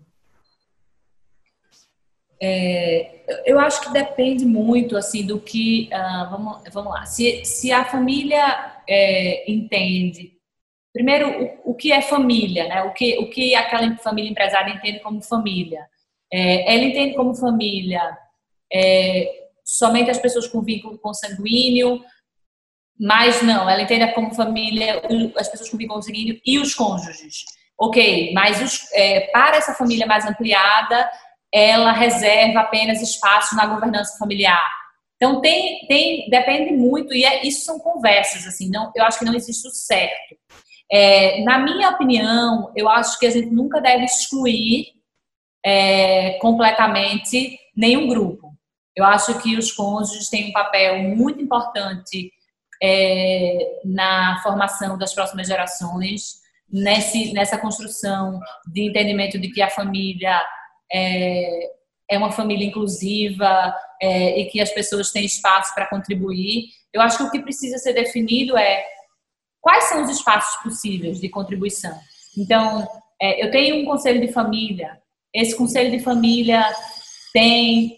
É, 2.41 3.24
eu 3.47 3.59
acho 3.59 3.80
que 3.80 3.93
depende 3.93 4.45
muito 4.45 4.97
assim 4.97 5.24
do 5.24 5.41
que 5.41 5.89
uh, 5.93 6.30
vamos, 6.30 6.62
vamos 6.70 6.93
lá. 6.93 7.07
Se, 7.07 7.45
se 7.45 7.72
a 7.72 7.84
família 7.84 8.74
é, 8.89 9.51
entende 9.51 10.37
primeiro 10.93 11.61
o, 11.64 11.72
o, 11.72 11.74
que 11.74 11.93
é 11.93 12.01
família 12.03 12.68
né? 12.68 12.82
O 12.84 12.93
que 12.93 13.18
o 13.18 13.30
que 13.30 13.55
aquela 13.55 13.97
família 13.99 14.30
empresária 14.30 14.72
entende 14.72 15.01
como 15.01 15.22
família. 15.22 15.87
É, 16.32 16.74
ela 16.74 16.84
entende 16.84 17.14
como 17.14 17.34
família 17.34 18.16
é, 18.72 19.49
somente 19.64 20.11
as 20.11 20.18
pessoas 20.18 20.47
com 20.47 20.62
vínculo 20.62 20.99
consanguíneo 20.99 22.03
mas 22.99 23.43
não 23.43 23.68
ela 23.68 23.82
entende 23.82 24.12
como 24.12 24.34
família 24.34 25.03
as 25.37 25.49
pessoas 25.49 25.70
com 25.70 25.76
vínculo 25.76 26.01
consanguíneo 26.01 26.41
e 26.45 26.59
os 26.59 26.74
cônjuges. 26.74 27.45
Ok 27.78 28.32
mas 28.34 28.61
os, 28.62 28.93
é, 28.93 29.20
para 29.32 29.57
essa 29.57 29.72
família 29.74 30.07
mais 30.07 30.26
ampliada 30.26 31.11
ela 31.59 31.90
reserva 31.90 32.61
apenas 32.61 33.00
espaço 33.00 33.57
na 33.57 33.64
governança 33.64 34.18
familiar. 34.18 34.61
Então 35.16 35.40
tem, 35.40 35.86
tem 35.88 36.28
depende 36.28 36.72
muito 36.72 37.14
e 37.14 37.24
é, 37.24 37.46
isso 37.46 37.64
são 37.64 37.78
conversas 37.78 38.46
assim. 38.46 38.68
Não, 38.68 38.92
eu 38.94 39.02
acho 39.02 39.18
que 39.18 39.24
não 39.24 39.34
existe 39.34 39.66
o 39.66 39.70
certo. 39.70 40.36
É, 40.92 41.42
na 41.44 41.59
minha 41.59 41.88
opinião, 41.88 42.70
eu 42.76 42.90
acho 42.90 43.18
que 43.18 43.26
a 43.26 43.30
gente 43.30 43.48
nunca 43.48 43.80
deve 43.80 44.04
excluir 44.04 44.88
é, 45.64 46.32
completamente 46.40 47.59
nenhum 47.74 48.07
grupo. 48.07 48.54
Eu 48.94 49.07
acho 49.07 49.38
que 49.40 49.57
os 49.57 49.72
cônjuges 49.72 50.28
têm 50.28 50.50
um 50.50 50.52
papel 50.52 50.98
muito 50.98 51.40
importante 51.40 52.30
é, 52.82 53.80
na 53.82 54.40
formação 54.42 54.98
das 54.98 55.14
próximas 55.14 55.48
gerações, 55.48 56.34
nesse, 56.70 57.32
nessa 57.32 57.57
construção 57.57 58.38
de 58.66 58.90
entendimento 58.90 59.38
de 59.38 59.48
que 59.48 59.62
a 59.62 59.70
família 59.70 60.38
é, 60.93 61.70
é 62.11 62.18
uma 62.18 62.30
família 62.30 62.66
inclusiva 62.66 63.74
é, 64.01 64.41
e 64.41 64.47
que 64.47 64.61
as 64.61 64.70
pessoas 64.70 65.11
têm 65.11 65.24
espaço 65.24 65.74
para 65.74 65.89
contribuir. 65.89 66.66
Eu 66.93 67.01
acho 67.01 67.18
que 67.18 67.24
o 67.24 67.30
que 67.30 67.41
precisa 67.41 67.78
ser 67.78 67.93
definido 67.93 68.57
é 68.57 68.84
quais 69.61 69.84
são 69.84 70.03
os 70.03 70.11
espaços 70.11 70.62
possíveis 70.62 71.20
de 71.20 71.28
contribuição. 71.28 71.99
Então, 72.37 72.87
é, 73.20 73.45
eu 73.45 73.51
tenho 73.51 73.82
um 73.82 73.84
conselho 73.84 74.20
de 74.20 74.32
família. 74.32 75.01
Esse 75.34 75.57
conselho 75.57 75.91
de 75.91 76.01
família 76.01 76.64
tem 77.32 77.97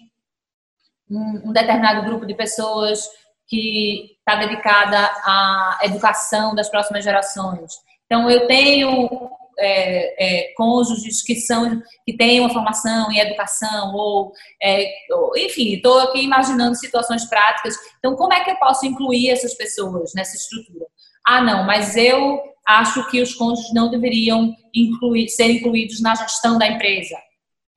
um, 1.11 1.49
um 1.49 1.53
determinado 1.53 2.07
grupo 2.07 2.26
de 2.26 2.34
pessoas 2.34 3.09
que 3.47 4.16
está 4.18 4.36
dedicada 4.36 4.99
à 5.24 5.80
educação 5.82 6.55
das 6.55 6.68
próximas 6.68 7.05
gerações. 7.05 7.72
Então, 8.07 8.30
eu 8.30 8.47
tenho 8.47 9.30
é, 9.59 10.48
é, 10.48 10.52
cônjuges 10.54 11.22
que 11.22 11.36
são 11.36 11.82
que 12.06 12.16
têm 12.16 12.40
uma 12.40 12.50
formação 12.50 13.11
em 13.11 13.18
educação 13.18 13.94
ou, 13.94 14.32
é, 14.62 14.88
ou 15.11 15.36
enfim, 15.36 15.74
estou 15.74 15.98
aqui 16.00 16.22
imaginando 16.22 16.74
situações 16.76 17.24
práticas. 17.24 17.76
Então, 17.98 18.16
como 18.16 18.32
é 18.32 18.44
que 18.44 18.50
eu 18.50 18.56
posso 18.56 18.86
incluir 18.86 19.30
essas 19.30 19.54
pessoas 19.54 20.12
nessa 20.14 20.36
estrutura? 20.36 20.86
Ah, 21.26 21.42
não, 21.42 21.64
mas 21.64 21.96
eu 21.96 22.40
acho 22.66 23.09
que 23.11 23.20
os 23.20 23.34
cônjuges 23.34 23.72
não 23.72 23.90
deveriam 23.90 24.54
incluir, 24.74 25.28
ser 25.28 25.50
incluídos 25.50 26.00
na 26.00 26.14
gestão 26.14 26.59
da 26.59 26.66
empresa. 26.66 27.16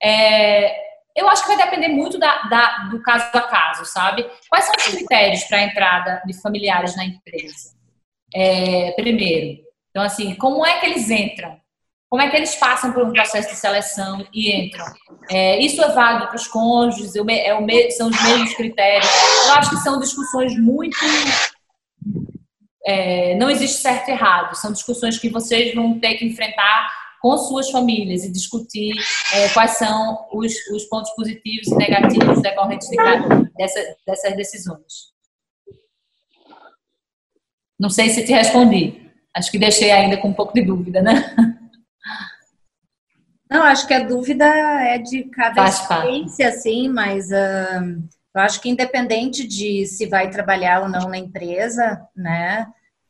É, 0.01 0.73
eu 1.15 1.29
acho 1.29 1.43
que 1.43 1.55
vai 1.55 1.65
depender 1.65 1.89
muito 1.89 2.17
da, 2.17 2.43
da, 2.43 2.77
do 2.89 3.01
caso 3.01 3.29
a 3.33 3.41
caso, 3.41 3.85
sabe? 3.85 4.25
Quais 4.49 4.65
são 4.65 4.73
os 4.77 4.87
critérios 4.87 5.43
para 5.45 5.57
a 5.57 5.63
entrada 5.63 6.21
de 6.25 6.33
familiares 6.41 6.95
na 6.95 7.05
empresa? 7.05 7.75
É, 8.33 8.91
primeiro, 8.93 9.61
então, 9.91 10.03
assim, 10.03 10.35
como 10.35 10.65
é 10.65 10.79
que 10.79 10.85
eles 10.87 11.09
entram? 11.09 11.59
Como 12.11 12.21
é 12.21 12.29
que 12.29 12.35
eles 12.35 12.53
passam 12.55 12.91
por 12.91 13.07
um 13.07 13.13
processo 13.13 13.47
de 13.47 13.55
seleção 13.55 14.27
e 14.33 14.53
entram? 14.53 14.85
É, 15.29 15.57
isso 15.61 15.81
é 15.81 15.93
válido 15.93 16.27
para 16.27 16.35
os 16.35 16.45
cônjuges? 16.45 17.15
É 17.15 17.21
o, 17.21 17.91
são 17.91 18.09
os 18.09 18.21
mesmos 18.21 18.53
critérios? 18.53 19.09
Eu 19.47 19.53
acho 19.53 19.69
que 19.69 19.77
são 19.77 19.97
discussões 19.97 20.59
muito. 20.59 20.97
É, 22.85 23.33
não 23.35 23.49
existe 23.49 23.81
certo 23.81 24.09
e 24.09 24.11
errado. 24.11 24.55
São 24.55 24.73
discussões 24.73 25.17
que 25.17 25.29
vocês 25.29 25.73
vão 25.73 26.01
ter 26.01 26.15
que 26.15 26.25
enfrentar 26.25 26.91
com 27.21 27.37
suas 27.37 27.71
famílias 27.71 28.25
e 28.25 28.31
discutir 28.31 28.93
é, 29.33 29.47
quais 29.53 29.77
são 29.77 30.27
os, 30.33 30.53
os, 30.67 30.83
pontos 30.89 31.11
positivos 31.11 31.67
e 31.67 31.75
negativos 31.75 32.41
decorrentes 32.41 32.89
de 32.89 32.97
cada, 32.97 33.49
dessa, 33.55 33.95
dessas 34.05 34.35
decisões. 34.35 35.13
Não 37.79 37.89
sei 37.89 38.09
se 38.09 38.25
te 38.25 38.33
respondi. 38.33 39.09
Acho 39.33 39.49
que 39.49 39.57
deixei 39.57 39.91
ainda 39.91 40.17
com 40.17 40.27
um 40.27 40.33
pouco 40.33 40.53
de 40.53 40.61
dúvida, 40.61 41.01
né? 41.01 41.33
Não, 43.51 43.63
acho 43.63 43.85
que 43.85 43.93
a 43.93 44.07
dúvida 44.07 44.45
é 44.45 44.97
de 44.97 45.25
cada 45.25 45.55
Faz 45.55 45.81
experiência, 45.81 46.45
parte. 46.45 46.61
sim, 46.61 46.87
mas 46.87 47.25
uh, 47.31 48.01
eu 48.33 48.41
acho 48.41 48.61
que 48.61 48.69
independente 48.69 49.45
de 49.45 49.85
se 49.85 50.05
vai 50.05 50.29
trabalhar 50.29 50.83
ou 50.83 50.87
não 50.87 51.09
na 51.09 51.17
empresa, 51.17 52.01
né? 52.15 52.65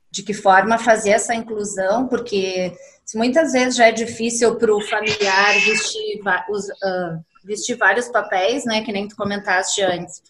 De 0.09 0.23
que 0.23 0.33
forma 0.33 0.79
fazer 0.79 1.11
essa 1.11 1.35
inclusão, 1.35 2.07
porque 2.07 2.75
muitas 3.13 3.51
vezes 3.51 3.75
já 3.75 3.85
é 3.85 3.91
difícil 3.91 4.55
para 4.55 4.75
o 4.75 4.81
familiar 4.81 5.53
vestir, 5.63 6.19
uh, 6.25 7.23
vestir 7.45 7.75
vários 7.77 8.07
papéis, 8.07 8.65
né? 8.65 8.81
Que 8.81 8.91
nem 8.91 9.07
tu 9.07 9.15
comentaste 9.15 9.83
antes. 9.83 10.23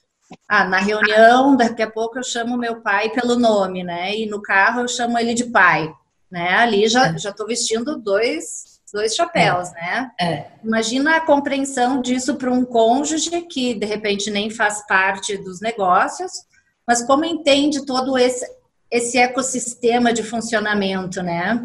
Ah, 0.46 0.66
na 0.66 0.80
reunião, 0.80 1.56
daqui 1.56 1.82
a 1.82 1.90
pouco 1.90 2.20
eu 2.20 2.24
chamo 2.24 2.58
meu 2.58 2.82
pai 2.82 3.10
pelo 3.12 3.40
nome, 3.40 3.82
né? 3.82 4.14
E 4.14 4.26
no 4.26 4.42
carro 4.42 4.82
eu 4.82 4.90
chamo 4.90 5.18
ele 5.18 5.34
de 5.34 5.46
pai, 5.46 5.90
né? 6.30 6.50
Ali 6.56 6.90
já 6.90 7.18
já 7.18 7.30
estou 7.30 7.48
vestindo 7.48 7.98
dois 7.98 8.71
dois 8.92 9.16
chapéus, 9.16 9.70
é. 9.70 9.82
né? 9.82 10.12
É. 10.20 10.46
Imagina 10.64 11.18
a 11.18 11.22
compreensão 11.22 12.02
disso 12.02 12.36
para 12.36 12.52
um 12.52 12.66
cônjuge 12.66 13.42
que 13.44 13.74
de 13.74 13.86
repente 13.86 14.30
nem 14.30 14.50
faz 14.50 14.86
parte 14.88 15.38
dos 15.38 15.62
negócios, 15.62 16.32
mas 16.88 17.04
como 17.04 17.26
entende 17.26 17.86
todo 17.86 18.18
esse 18.18 18.46
esse 18.92 19.18
ecossistema 19.18 20.12
de 20.12 20.22
funcionamento, 20.22 21.24
né? 21.24 21.62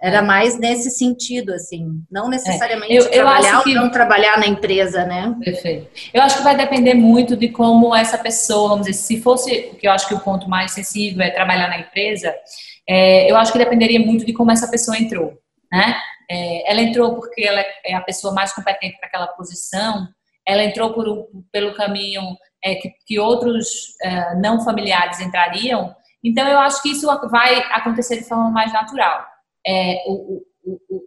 Era 0.00 0.18
é. 0.18 0.22
mais 0.22 0.58
nesse 0.58 0.90
sentido, 0.90 1.52
assim, 1.52 2.00
não 2.10 2.28
necessariamente 2.28 2.94
é. 2.94 2.98
eu, 2.98 3.10
trabalhar 3.10 3.62
eu 3.66 3.68
ou 3.68 3.74
não 3.74 3.90
trabalhar 3.90 4.38
na 4.38 4.46
empresa, 4.46 5.04
né? 5.04 5.36
Perfeito. 5.44 5.88
Eu 6.14 6.22
acho 6.22 6.38
que 6.38 6.44
vai 6.44 6.56
depender 6.56 6.94
muito 6.94 7.36
de 7.36 7.48
como 7.48 7.94
essa 7.94 8.16
pessoa, 8.16 8.70
vamos 8.70 8.86
dizer, 8.86 8.98
se 8.98 9.20
fosse, 9.20 9.74
que 9.78 9.86
eu 9.86 9.92
acho 9.92 10.08
que 10.08 10.14
o 10.14 10.20
ponto 10.20 10.48
mais 10.48 10.70
sensível 10.70 11.22
é 11.22 11.30
trabalhar 11.30 11.68
na 11.68 11.80
empresa, 11.80 12.32
é, 12.88 13.30
eu 13.30 13.36
acho 13.36 13.52
que 13.52 13.58
dependeria 13.58 14.00
muito 14.00 14.24
de 14.24 14.32
como 14.32 14.50
essa 14.50 14.68
pessoa 14.68 14.96
entrou, 14.96 15.36
né? 15.70 15.96
É, 16.30 16.70
ela 16.70 16.82
entrou 16.82 17.14
porque 17.14 17.42
ela 17.42 17.64
é 17.84 17.94
a 17.94 18.00
pessoa 18.00 18.34
mais 18.34 18.52
competente 18.52 18.98
para 18.98 19.08
aquela 19.08 19.28
posição, 19.28 20.06
ela 20.46 20.62
entrou 20.62 20.92
por 20.92 21.28
pelo 21.52 21.74
caminho 21.74 22.22
é, 22.64 22.74
que, 22.74 22.90
que, 23.06 23.18
outros 23.18 23.94
é, 24.02 24.34
não 24.36 24.64
familiares 24.64 25.20
entrariam, 25.20 25.94
então 26.22 26.46
eu 26.46 26.58
acho 26.58 26.82
que 26.82 26.90
isso 26.90 27.06
vai 27.30 27.56
acontecer 27.72 28.16
de 28.18 28.28
forma 28.28 28.50
mais 28.50 28.72
natural 28.72 29.24
é, 29.68 30.02
o, 30.06 30.42
o, 30.64 30.80
o, 30.88 31.04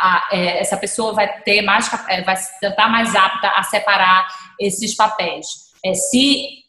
a, 0.00 0.28
é, 0.30 0.60
essa 0.60 0.76
pessoa 0.76 1.12
vai 1.12 1.40
ter 1.42 1.62
mais, 1.62 1.90
é, 2.08 2.22
vai 2.22 2.34
estar 2.34 2.88
mais 2.88 3.14
apta 3.16 3.48
a 3.48 3.62
separar 3.64 4.28
esses 4.60 4.94
papéis. 4.94 5.46
Se 6.10 6.64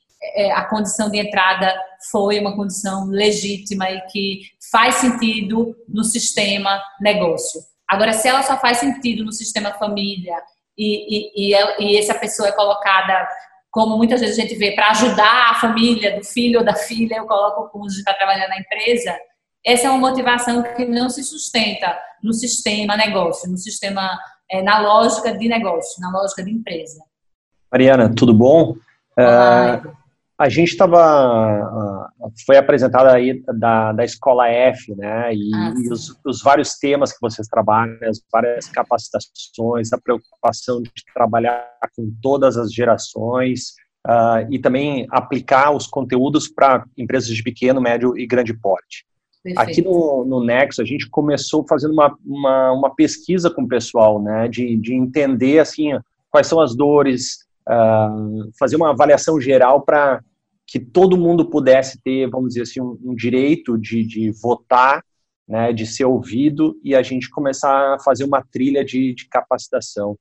a 0.54 0.66
condição 0.66 1.10
de 1.10 1.20
entrada 1.20 1.74
foi 2.12 2.40
uma 2.40 2.56
condição 2.56 3.06
legítima 3.06 3.90
e 3.90 4.02
que 4.08 4.42
faz 4.72 4.96
sentido 4.96 5.76
no 5.88 6.04
sistema 6.04 6.82
negócio. 7.00 7.62
Agora, 7.90 8.14
se 8.14 8.28
ela 8.28 8.44
só 8.44 8.58
faz 8.58 8.78
sentido 8.78 9.24
no 9.24 9.32
sistema 9.32 9.72
família 9.74 10.36
e, 10.78 11.50
e, 11.50 11.54
e, 11.54 11.84
e 11.84 11.98
essa 11.98 12.14
pessoa 12.14 12.50
é 12.50 12.52
colocada 12.52 13.28
como 13.72 13.96
muitas 13.96 14.22
vezes 14.22 14.38
a 14.38 14.42
gente 14.42 14.56
vê, 14.56 14.72
para 14.72 14.90
ajudar 14.90 15.52
a 15.52 15.56
família 15.56 16.18
do 16.18 16.24
filho 16.24 16.60
ou 16.60 16.66
da 16.66 16.74
filha, 16.74 17.18
eu 17.18 17.28
coloco 17.28 17.62
o 17.62 17.70
cônjuge 17.70 18.04
para 18.04 18.16
trabalhar 18.16 18.48
na 18.48 18.60
empresa, 18.60 19.16
essa 19.64 19.88
é 19.88 19.90
uma 19.90 20.00
motivação 20.00 20.64
que 20.64 20.86
não 20.86 21.10
se 21.10 21.24
sustenta 21.24 21.98
no 22.24 22.34
sistema 22.34 22.98
negócio, 22.98 23.52
no 23.52 23.58
sistema, 23.58 24.18
é, 24.50 24.62
na 24.62 24.80
lógica 24.80 25.38
de 25.38 25.48
negócio, 25.48 26.02
na 26.02 26.10
lógica 26.10 26.44
de 26.44 26.52
empresa. 26.52 27.04
Mariana, 27.72 28.12
tudo 28.16 28.34
bom? 28.34 28.72
Uh, 29.12 29.97
a 30.40 30.50
gente 30.50 30.70
estava, 30.70 32.12
foi 32.46 32.58
apresentada 32.58 33.12
aí 33.12 33.44
da, 33.58 33.92
da 33.92 34.06
Escola 34.06 34.48
F, 34.48 34.96
né, 34.96 35.34
e, 35.34 35.52
ah, 35.56 35.74
e 35.76 35.92
os, 35.92 36.16
os, 36.24 36.44
vários 36.44 36.78
temas 36.78 37.12
que 37.12 37.20
vocês 37.20 37.48
trabalham, 37.48 37.98
as 38.08 38.22
várias 38.32 38.68
capacitações, 38.68 39.92
a 39.92 39.98
preocupação 39.98 40.82
de 40.82 40.92
trabalhar 41.12 41.68
com 41.96 42.14
todas 42.22 42.56
as 42.56 42.72
gerações, 42.72 43.74
uh, 44.08 44.46
e 44.52 44.60
também 44.60 45.08
aplicar 45.10 45.72
os 45.72 45.88
conteúdos 45.88 46.48
para 46.48 46.86
empresas 46.98 47.30
de 47.30 47.42
pequeno, 47.42 47.82
médio 47.82 48.18
e 48.18 48.28
grande 48.28 48.54
porte. 48.54 49.06
Perfeito. 49.44 49.60
Aqui 49.60 49.82
no, 49.82 50.26
no 50.26 50.44
Nexo, 50.44 50.82
a 50.82 50.86
gente 50.86 51.10
começou 51.10 51.66
fazendo 51.68 51.94
uma, 51.94 52.16
uma, 52.26 52.72
uma, 52.74 52.96
pesquisa 52.96 53.50
com 53.50 53.64
o 53.64 53.68
pessoal, 53.68 54.22
né, 54.22 54.48
de, 54.48 54.78
de 54.78 54.94
entender, 54.94 55.60
assim, 55.60 55.92
quais 56.30 56.48
são 56.48 56.60
as 56.60 56.76
dores, 56.76 57.48
uh, 57.68 58.52
fazer 58.60 58.76
uma 58.76 58.92
avaliação 58.92 59.40
geral 59.40 59.82
para 59.82 60.22
que 60.68 60.80
todo 60.80 61.18
mundo 61.18 61.50
pudesse 61.50 62.00
ter, 62.04 62.30
vamos 62.30 62.50
dizer 62.50 62.64
assim, 62.64 62.82
um, 62.82 62.98
um 63.02 63.16
direito 63.16 63.78
de, 63.78 64.06
de 64.06 64.32
votar, 64.32 65.02
né, 65.48 65.72
de 65.72 65.88
ser 65.88 66.04
ouvido 66.04 66.78
e 66.84 66.94
a 66.94 67.02
gente 67.02 67.30
começar 67.30 67.96
a 67.96 68.00
fazer 68.00 68.26
uma 68.26 68.44
trilha 68.52 68.84
de, 68.84 69.16
de 69.16 69.30
capacitação. 69.30 70.18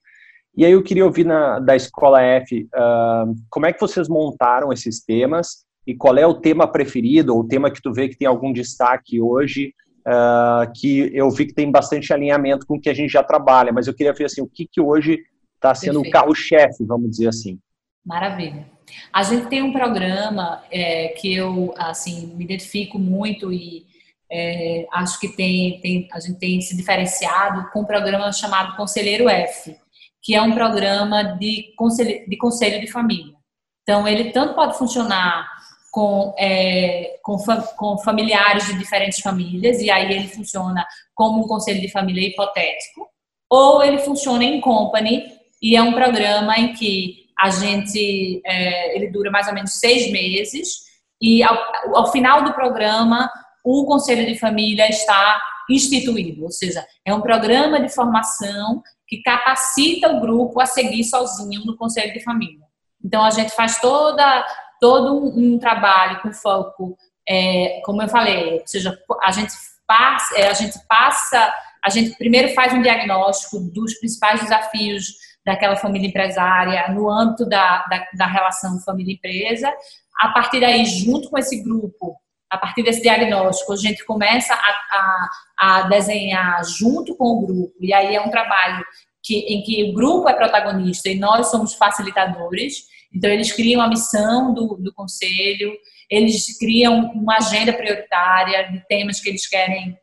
E 0.57 0.65
aí 0.65 0.73
eu 0.73 0.83
queria 0.83 1.05
ouvir 1.05 1.27
na, 1.27 1.59
da 1.59 1.75
Escola 1.75 2.23
F, 2.23 2.63
uh, 2.63 3.35
como 3.51 3.67
é 3.67 3.73
que 3.73 3.81
vocês 3.81 4.09
montaram 4.09 4.73
esses 4.73 5.05
temas 5.05 5.67
e 5.87 5.95
qual 5.95 6.17
é 6.17 6.27
o 6.27 6.41
tema 6.41 6.71
preferido, 6.71 7.35
ou 7.35 7.41
o 7.41 7.47
tema 7.47 7.71
que 7.71 7.83
tu 7.83 7.93
vê 7.93 8.09
que 8.09 8.17
tem 8.17 8.27
algum 8.27 8.53
destaque 8.53 9.21
hoje, 9.21 9.75
uh, 10.07 10.73
que 10.75 11.11
eu 11.13 11.29
vi 11.31 11.47
que 11.47 11.55
tem 11.55 11.71
bastante 11.71 12.13
alinhamento 12.13 12.65
com 12.67 12.77
o 12.77 12.81
que 12.81 12.89
a 12.89 12.95
gente 12.95 13.11
já 13.11 13.23
trabalha, 13.23 13.73
mas 13.73 13.87
eu 13.87 13.95
queria 13.95 14.13
ver 14.13 14.27
assim, 14.27 14.41
o 14.41 14.49
que, 14.49 14.67
que 14.67 14.81
hoje 14.81 15.19
está 15.57 15.75
sendo 15.75 16.01
Perfeito. 16.01 16.09
o 16.09 16.21
carro-chefe, 16.21 16.85
vamos 16.85 17.11
dizer 17.11 17.29
assim. 17.29 17.59
Maravilha. 18.05 18.76
A 19.13 19.23
gente 19.23 19.47
tem 19.47 19.63
um 19.63 19.73
programa 19.73 20.63
é, 20.71 21.09
que 21.09 21.35
eu 21.35 21.75
assim 21.77 22.29
me 22.35 22.45
identifico 22.45 22.99
muito 22.99 23.53
e 23.53 23.87
é, 24.31 24.87
acho 24.93 25.21
que 25.21 25.29
tem, 25.29 25.81
tem, 25.81 26.09
a 26.13 26.21
gente 26.21 26.39
tem 26.39 26.61
se 26.61 26.77
diferenciado 26.77 27.71
com 27.71 27.81
um 27.81 27.85
programa 27.85 28.33
chamado 28.33 28.77
Conselheiro 28.77 29.29
F, 29.29 29.77
que 30.23 30.35
é 30.35 30.43
um 30.43 30.53
programa 30.53 31.23
de 31.23 31.73
conselho 31.77 32.29
de, 32.29 32.37
conselho 32.37 32.81
de 32.81 32.91
família. 32.91 33.35
Então, 33.83 34.07
ele 34.07 34.33
tanto 34.33 34.55
pode 34.55 34.77
funcionar 34.77 35.49
com, 35.93 36.35
é, 36.37 37.19
com, 37.23 37.37
com, 37.77 37.99
familiares 37.99 38.67
de 38.67 38.77
diferentes 38.77 39.21
famílias, 39.21 39.81
e 39.81 39.91
aí 39.91 40.13
ele 40.13 40.29
funciona 40.29 40.85
como 41.15 41.45
um 41.45 41.47
conselho 41.47 41.81
de 41.81 41.89
família 41.89 42.27
hipotético, 42.29 43.09
ou 43.49 43.83
ele 43.83 43.99
funciona 43.99 44.43
em 44.43 44.61
company, 44.61 45.25
e 45.63 45.77
é 45.77 45.83
um 45.83 45.93
programa 45.93 46.59
em 46.59 46.73
que 46.75 47.26
a 47.39 47.51
gente, 47.51 48.41
é, 48.45 48.97
ele 48.97 49.11
dura 49.11 49.31
mais 49.31 49.49
ou 49.49 49.55
menos 49.55 49.79
seis 49.79 50.11
meses, 50.11 50.87
e 51.21 51.43
ao, 51.43 51.57
ao 51.95 52.13
final 52.13 52.45
do 52.45 52.55
programa, 52.55 53.31
o 53.65 53.85
conselho 53.85 54.27
de 54.27 54.39
família 54.39 54.89
está 54.89 55.41
instituído, 55.69 56.45
ou 56.45 56.51
seja, 56.51 56.87
é 57.05 57.13
um 57.13 57.21
programa 57.21 57.81
de 57.81 57.93
formação 57.93 58.83
que 59.07 59.23
capacita 59.23 60.09
o 60.09 60.21
grupo 60.21 60.61
a 60.61 60.67
seguir 60.67 61.05
sozinho 61.05 61.65
no 61.65 61.77
conselho 61.77 62.13
de 62.13 62.23
família. 62.23 62.65
Então 63.05 63.25
a 63.25 63.31
gente 63.31 63.51
faz 63.53 63.81
toda 63.81 64.47
todo 64.81 65.19
um, 65.19 65.55
um 65.55 65.59
trabalho 65.59 66.21
com 66.21 66.33
foco, 66.33 66.97
é, 67.29 67.81
como 67.85 68.03
eu 68.03 68.09
falei, 68.09 68.55
ou 68.55 68.67
seja, 68.67 68.97
a 69.23 69.33
gente 69.33 69.53
passa, 69.87 70.39
é, 70.39 70.49
a 70.49 70.53
gente 70.53 70.79
passa, 70.89 71.55
a 71.85 71.91
gente 71.91 72.17
primeiro 72.17 72.55
faz 72.55 72.73
um 72.73 72.83
diagnóstico 72.83 73.59
dos 73.61 73.95
principais 73.95 74.41
desafios 74.41 75.07
daquela 75.47 75.77
família 75.77 76.09
empresária 76.09 76.89
no 76.93 77.09
âmbito 77.09 77.47
da, 77.47 77.87
da, 77.87 78.05
da 78.15 78.27
relação 78.27 78.81
família-empresa. 78.81 79.73
A 80.19 80.31
partir 80.31 80.59
daí, 80.59 80.85
junto 80.85 81.31
com 81.31 81.39
esse 81.39 81.63
grupo, 81.63 82.17
a 82.51 82.59
partir 82.59 82.83
desse 82.83 83.01
diagnóstico, 83.01 83.73
a 83.73 83.77
gente 83.77 84.05
começa 84.05 84.55
a, 84.55 84.59
a, 84.59 85.29
a, 85.59 85.83
desenhar 85.83 86.65
junto 86.65 87.17
com 87.17 87.27
o 87.27 87.47
grupo, 87.47 87.73
e 87.81 87.95
aí 87.95 88.17
é 88.17 88.21
um 88.21 88.29
trabalho 88.29 88.85
que, 89.23 89.39
em 89.39 89.63
que 89.63 89.85
o 89.85 89.95
grupo 89.95 90.29
é 90.29 90.35
protagonista 90.35 91.09
e 91.09 91.17
nós 91.17 91.49
somos 91.49 91.75
facilitadores. 91.75 92.85
Então, 93.15 93.31
eles 93.31 93.53
criam 93.53 93.81
a 93.81 93.89
missão 93.89 94.53
do, 94.53 94.77
do 94.77 94.93
conselho, 94.93 95.73
eles 96.11 96.59
criam 96.59 97.13
uma 97.13 97.37
agenda 97.37 97.73
prioritária 97.73 98.65
de 98.73 98.85
temas 98.89 99.21
que 99.21 99.29
eles 99.29 99.47
querem 99.49 99.97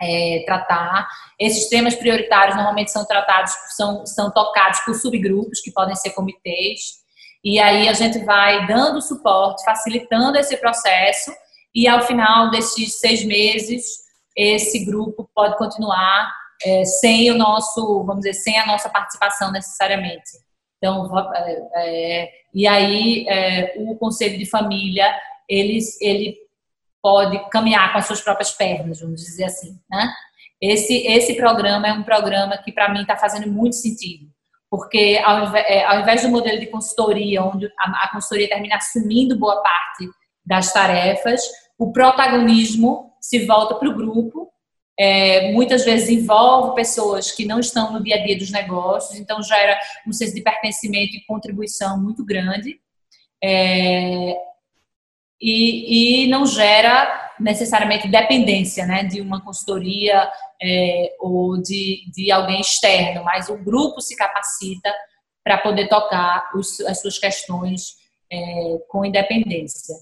é, 0.00 0.42
tratar. 0.46 1.06
Esses 1.38 1.68
temas 1.68 1.94
prioritários 1.94 2.56
normalmente 2.56 2.90
são 2.90 3.04
tratados, 3.04 3.52
são, 3.76 4.06
são 4.06 4.30
tocados 4.30 4.80
por 4.80 4.94
subgrupos, 4.94 5.60
que 5.60 5.72
podem 5.72 5.94
ser 5.94 6.10
comitês, 6.10 6.80
e 7.42 7.58
aí 7.58 7.88
a 7.88 7.92
gente 7.92 8.18
vai 8.24 8.66
dando 8.66 9.00
suporte, 9.00 9.64
facilitando 9.64 10.38
esse 10.38 10.56
processo, 10.56 11.32
e 11.74 11.88
ao 11.88 12.02
final 12.02 12.50
desses 12.50 12.98
seis 12.98 13.24
meses, 13.24 13.84
esse 14.36 14.84
grupo 14.84 15.28
pode 15.34 15.56
continuar 15.56 16.30
é, 16.64 16.84
sem 16.84 17.30
o 17.30 17.38
nosso, 17.38 18.04
vamos 18.04 18.22
dizer, 18.22 18.34
sem 18.34 18.58
a 18.58 18.66
nossa 18.66 18.88
participação 18.88 19.50
necessariamente. 19.52 20.30
Então, 20.76 21.10
é, 21.34 21.62
é, 21.74 22.30
e 22.54 22.66
aí 22.66 23.26
é, 23.28 23.74
o 23.78 23.96
conselho 23.96 24.38
de 24.38 24.46
família 24.46 25.14
ele, 25.48 25.78
ele 26.00 26.36
pode 27.02 27.38
caminhar 27.50 27.92
com 27.92 27.98
as 27.98 28.06
suas 28.06 28.20
próprias 28.20 28.52
pernas, 28.52 29.00
vamos 29.00 29.20
dizer 29.22 29.44
assim, 29.44 29.78
né? 29.90 30.12
Esse, 30.60 31.06
esse 31.06 31.34
programa 31.34 31.88
é 31.88 31.92
um 31.92 32.02
programa 32.02 32.58
que 32.58 32.70
para 32.70 32.92
mim 32.92 33.00
está 33.00 33.16
fazendo 33.16 33.50
muito 33.50 33.76
sentido, 33.76 34.26
porque 34.70 35.20
ao 35.24 35.46
invés, 35.46 35.84
ao 35.86 36.00
invés, 36.00 36.22
do 36.22 36.28
modelo 36.28 36.60
de 36.60 36.66
consultoria, 36.66 37.42
onde 37.42 37.66
a, 37.78 38.04
a 38.04 38.10
consultoria 38.12 38.48
termina 38.48 38.76
assumindo 38.76 39.38
boa 39.38 39.62
parte 39.62 40.10
das 40.44 40.72
tarefas, 40.72 41.40
o 41.78 41.92
protagonismo 41.92 43.10
se 43.20 43.46
volta 43.46 43.74
para 43.74 43.88
o 43.88 43.94
grupo 43.94 44.50
é, 45.02 45.50
muitas 45.52 45.82
vezes 45.82 46.10
envolve 46.10 46.74
pessoas 46.74 47.32
que 47.32 47.46
não 47.46 47.58
estão 47.58 47.90
no 47.90 48.02
dia 48.02 48.16
a 48.16 48.22
dia 48.22 48.36
dos 48.36 48.50
negócios, 48.50 49.18
então 49.18 49.42
gera 49.42 49.80
um 50.06 50.12
senso 50.12 50.34
de 50.34 50.42
pertencimento 50.42 51.16
e 51.16 51.24
contribuição 51.24 51.98
muito 51.98 52.22
grande. 52.22 52.78
É, 53.42 54.36
e, 55.40 56.24
e, 56.24 56.26
não 56.28 56.44
gera 56.44 57.34
necessariamente 57.40 58.06
dependência 58.06 58.84
né, 58.84 59.04
de 59.04 59.20
uma 59.20 59.42
consultoria 59.42 60.30
é, 60.62 61.16
ou 61.18 61.60
de, 61.60 62.04
de 62.12 62.30
alguém 62.30 62.60
externo, 62.60 63.24
mas 63.24 63.48
o 63.48 63.56
grupo 63.56 64.00
se 64.00 64.14
capacita 64.14 64.92
para 65.42 65.56
poder 65.58 65.88
tocar 65.88 66.50
os, 66.54 66.80
as 66.80 67.00
suas 67.00 67.18
questões 67.18 67.94
é, 68.30 68.78
com 68.88 69.04
independência. 69.04 69.94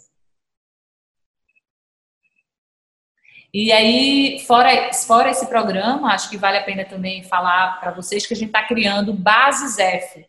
E 3.52 3.72
aí, 3.72 4.44
fora, 4.46 4.92
fora 4.92 5.30
esse 5.30 5.46
programa, 5.46 6.12
acho 6.12 6.28
que 6.28 6.36
vale 6.36 6.58
a 6.58 6.62
pena 6.62 6.84
também 6.84 7.22
falar 7.22 7.80
para 7.80 7.92
vocês 7.92 8.26
que 8.26 8.34
a 8.34 8.36
gente 8.36 8.48
está 8.48 8.66
criando 8.66 9.14
Bases 9.14 9.78
F. 9.78 10.26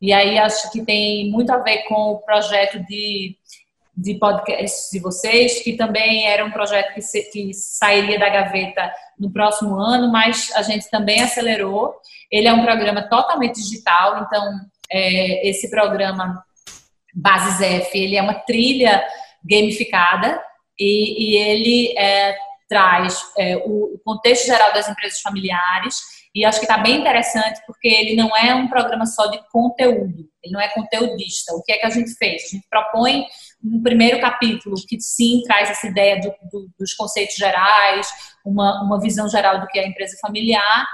E 0.00 0.12
aí 0.12 0.36
acho 0.38 0.70
que 0.72 0.84
tem 0.84 1.30
muito 1.30 1.50
a 1.50 1.58
ver 1.58 1.84
com 1.84 2.12
o 2.12 2.18
projeto 2.18 2.80
de, 2.86 3.36
de 3.96 4.14
podcast 4.18 4.90
de 4.92 5.00
vocês, 5.00 5.62
que 5.62 5.74
também 5.74 6.26
era 6.26 6.44
um 6.44 6.50
projeto 6.50 6.92
que, 6.92 7.00
se, 7.00 7.22
que 7.30 7.54
sairia 7.54 8.18
da 8.18 8.28
gaveta 8.28 8.92
no 9.18 9.32
próximo 9.32 9.76
ano, 9.76 10.12
mas 10.12 10.52
a 10.54 10.62
gente 10.62 10.90
também 10.90 11.22
acelerou. 11.22 11.94
Ele 12.30 12.46
é 12.46 12.52
um 12.52 12.62
programa 12.62 13.08
totalmente 13.08 13.54
digital, 13.54 14.22
então 14.22 14.60
é, 14.92 15.48
esse 15.48 15.70
programa 15.70 16.44
Bases 17.14 17.62
F, 17.62 17.98
ele 17.98 18.16
é 18.16 18.22
uma 18.22 18.34
trilha 18.34 19.02
gamificada 19.42 20.42
e, 20.78 21.32
e 21.32 21.36
ele 21.38 21.98
é, 21.98 22.36
traz 22.68 23.18
é, 23.38 23.56
o 23.56 23.98
contexto 24.04 24.46
geral 24.46 24.74
das 24.74 24.88
empresas 24.88 25.20
familiares 25.20 25.96
e 26.34 26.44
acho 26.44 26.58
que 26.58 26.66
está 26.66 26.76
bem 26.76 27.00
interessante 27.00 27.62
porque 27.66 27.88
ele 27.88 28.14
não 28.14 28.36
é 28.36 28.54
um 28.54 28.68
programa 28.68 29.06
só 29.06 29.26
de 29.28 29.40
conteúdo, 29.50 30.28
ele 30.42 30.52
não 30.52 30.60
é 30.60 30.68
conteudista. 30.68 31.54
O 31.54 31.62
que 31.62 31.72
é 31.72 31.78
que 31.78 31.86
a 31.86 31.90
gente 31.90 32.14
fez? 32.16 32.44
A 32.44 32.48
gente 32.56 32.66
propõe 32.68 33.24
um 33.64 33.82
primeiro 33.82 34.20
capítulo 34.20 34.76
que 34.86 35.00
sim 35.00 35.42
traz 35.44 35.70
essa 35.70 35.86
ideia 35.86 36.20
do, 36.20 36.32
do, 36.50 36.68
dos 36.78 36.94
conceitos 36.94 37.36
gerais, 37.36 38.08
uma, 38.44 38.82
uma 38.82 39.00
visão 39.00 39.28
geral 39.28 39.60
do 39.60 39.66
que 39.66 39.78
é 39.78 39.84
a 39.84 39.88
empresa 39.88 40.16
familiar 40.20 40.86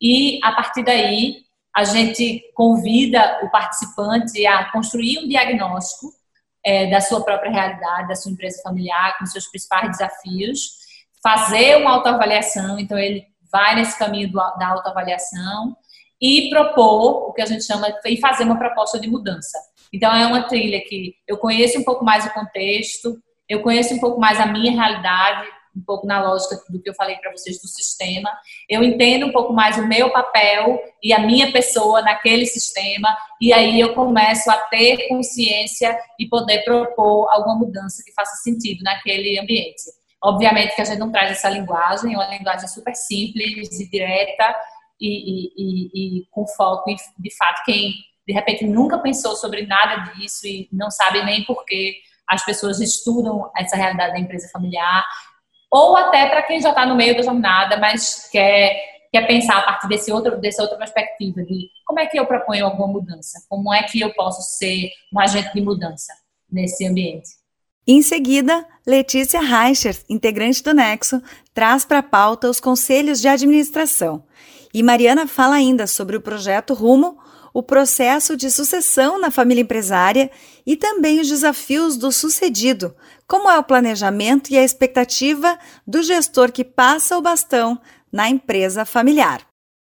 e 0.00 0.38
a 0.42 0.52
partir 0.52 0.84
daí 0.84 1.36
a 1.74 1.84
gente 1.84 2.42
convida 2.54 3.40
o 3.42 3.50
participante 3.50 4.44
a 4.46 4.70
construir 4.72 5.20
um 5.20 5.28
diagnóstico 5.28 6.08
é, 6.64 6.90
da 6.90 7.00
sua 7.00 7.22
própria 7.22 7.50
realidade, 7.50 8.08
da 8.08 8.16
sua 8.16 8.32
empresa 8.32 8.60
familiar, 8.62 9.16
com 9.18 9.26
seus 9.26 9.46
principais 9.46 9.90
desafios 9.90 10.78
fazer 11.22 11.76
uma 11.76 11.92
autoavaliação, 11.92 12.78
então 12.78 12.98
ele 12.98 13.26
vai 13.50 13.74
nesse 13.74 13.98
caminho 13.98 14.30
da 14.32 14.68
autoavaliação 14.68 15.76
e 16.20 16.50
propor 16.50 17.28
o 17.28 17.32
que 17.32 17.42
a 17.42 17.46
gente 17.46 17.64
chama 17.64 17.88
e 18.04 18.16
fazer 18.18 18.44
uma 18.44 18.58
proposta 18.58 18.98
de 18.98 19.08
mudança. 19.08 19.58
Então 19.92 20.14
é 20.14 20.26
uma 20.26 20.42
trilha 20.48 20.80
que 20.80 21.14
eu 21.26 21.36
conheço 21.38 21.78
um 21.78 21.84
pouco 21.84 22.04
mais 22.04 22.26
o 22.26 22.32
contexto, 22.32 23.16
eu 23.48 23.62
conheço 23.62 23.94
um 23.94 23.98
pouco 23.98 24.20
mais 24.20 24.38
a 24.38 24.46
minha 24.46 24.72
realidade, 24.72 25.48
um 25.74 25.84
pouco 25.84 26.06
na 26.06 26.20
lógica 26.20 26.56
do 26.68 26.82
que 26.82 26.90
eu 26.90 26.94
falei 26.94 27.16
para 27.16 27.30
vocês 27.30 27.60
do 27.60 27.68
sistema. 27.68 28.30
Eu 28.68 28.82
entendo 28.82 29.26
um 29.26 29.32
pouco 29.32 29.52
mais 29.52 29.78
o 29.78 29.86
meu 29.86 30.10
papel 30.10 30.80
e 31.02 31.12
a 31.12 31.20
minha 31.20 31.52
pessoa 31.52 32.02
naquele 32.02 32.44
sistema, 32.46 33.16
e 33.40 33.52
aí 33.52 33.80
eu 33.80 33.94
começo 33.94 34.50
a 34.50 34.56
ter 34.56 35.08
consciência 35.08 35.96
e 36.18 36.28
poder 36.28 36.64
propor 36.64 37.28
alguma 37.30 37.56
mudança 37.56 38.02
que 38.04 38.12
faça 38.12 38.36
sentido 38.42 38.82
naquele 38.82 39.38
ambiente. 39.38 39.82
Obviamente 40.22 40.74
que 40.74 40.82
a 40.82 40.84
gente 40.84 40.98
não 40.98 41.12
traz 41.12 41.30
essa 41.30 41.48
linguagem, 41.48 42.12
é 42.12 42.16
uma 42.16 42.26
linguagem 42.26 42.66
super 42.66 42.94
simples 42.94 43.80
e 43.80 43.88
direta 43.88 44.56
e, 45.00 45.08
e, 45.08 45.52
e, 45.56 46.18
e 46.20 46.26
com 46.30 46.44
foco 46.46 46.90
em, 46.90 46.96
de 46.96 47.36
fato, 47.36 47.62
quem 47.64 47.94
de 48.28 48.34
repente 48.34 48.66
nunca 48.66 48.98
pensou 48.98 49.34
sobre 49.34 49.66
nada 49.66 50.12
disso 50.12 50.46
e 50.46 50.68
não 50.70 50.90
sabe 50.90 51.24
nem 51.24 51.44
por 51.44 51.64
que 51.64 51.96
as 52.28 52.44
pessoas 52.44 52.78
estudam 52.78 53.50
essa 53.56 53.74
realidade 53.74 54.12
da 54.12 54.18
empresa 54.18 54.50
familiar, 54.52 55.02
ou 55.70 55.96
até 55.96 56.28
para 56.28 56.42
quem 56.42 56.60
já 56.60 56.68
está 56.68 56.84
no 56.84 56.94
meio 56.94 57.16
da 57.16 57.22
jornada, 57.22 57.78
mas 57.78 58.28
quer, 58.30 58.76
quer 59.10 59.26
pensar 59.26 59.56
a 59.56 59.62
partir 59.62 59.88
desse 59.88 60.12
outro, 60.12 60.38
dessa 60.38 60.60
outra 60.60 60.76
perspectiva 60.76 61.42
de 61.42 61.70
como 61.86 62.00
é 62.00 62.06
que 62.06 62.20
eu 62.20 62.26
proponho 62.26 62.66
alguma 62.66 62.86
mudança, 62.86 63.38
como 63.48 63.72
é 63.72 63.82
que 63.84 63.98
eu 63.98 64.12
posso 64.12 64.42
ser 64.58 64.90
um 65.10 65.18
agente 65.18 65.54
de 65.54 65.62
mudança 65.62 66.12
nesse 66.52 66.86
ambiente. 66.86 67.30
Em 67.86 68.02
seguida, 68.02 68.66
Letícia 68.86 69.40
Reicher, 69.40 69.96
integrante 70.06 70.62
do 70.62 70.74
Nexo, 70.74 71.22
traz 71.54 71.86
para 71.86 72.00
a 72.00 72.02
pauta 72.02 72.50
os 72.50 72.60
conselhos 72.60 73.22
de 73.22 73.28
administração. 73.28 74.22
E 74.74 74.82
Mariana 74.82 75.26
fala 75.26 75.56
ainda 75.56 75.86
sobre 75.86 76.14
o 76.14 76.20
projeto 76.20 76.74
Rumo, 76.74 77.16
o 77.58 77.62
processo 77.62 78.36
de 78.36 78.52
sucessão 78.52 79.20
na 79.20 79.32
família 79.32 79.62
empresária 79.62 80.30
e 80.64 80.76
também 80.76 81.18
os 81.18 81.26
desafios 81.26 81.96
do 81.96 82.12
sucedido, 82.12 82.94
como 83.26 83.50
é 83.50 83.58
o 83.58 83.64
planejamento 83.64 84.52
e 84.52 84.56
a 84.56 84.62
expectativa 84.62 85.58
do 85.84 86.00
gestor 86.00 86.52
que 86.52 86.62
passa 86.62 87.18
o 87.18 87.20
bastão 87.20 87.76
na 88.12 88.30
empresa 88.30 88.84
familiar. 88.84 89.44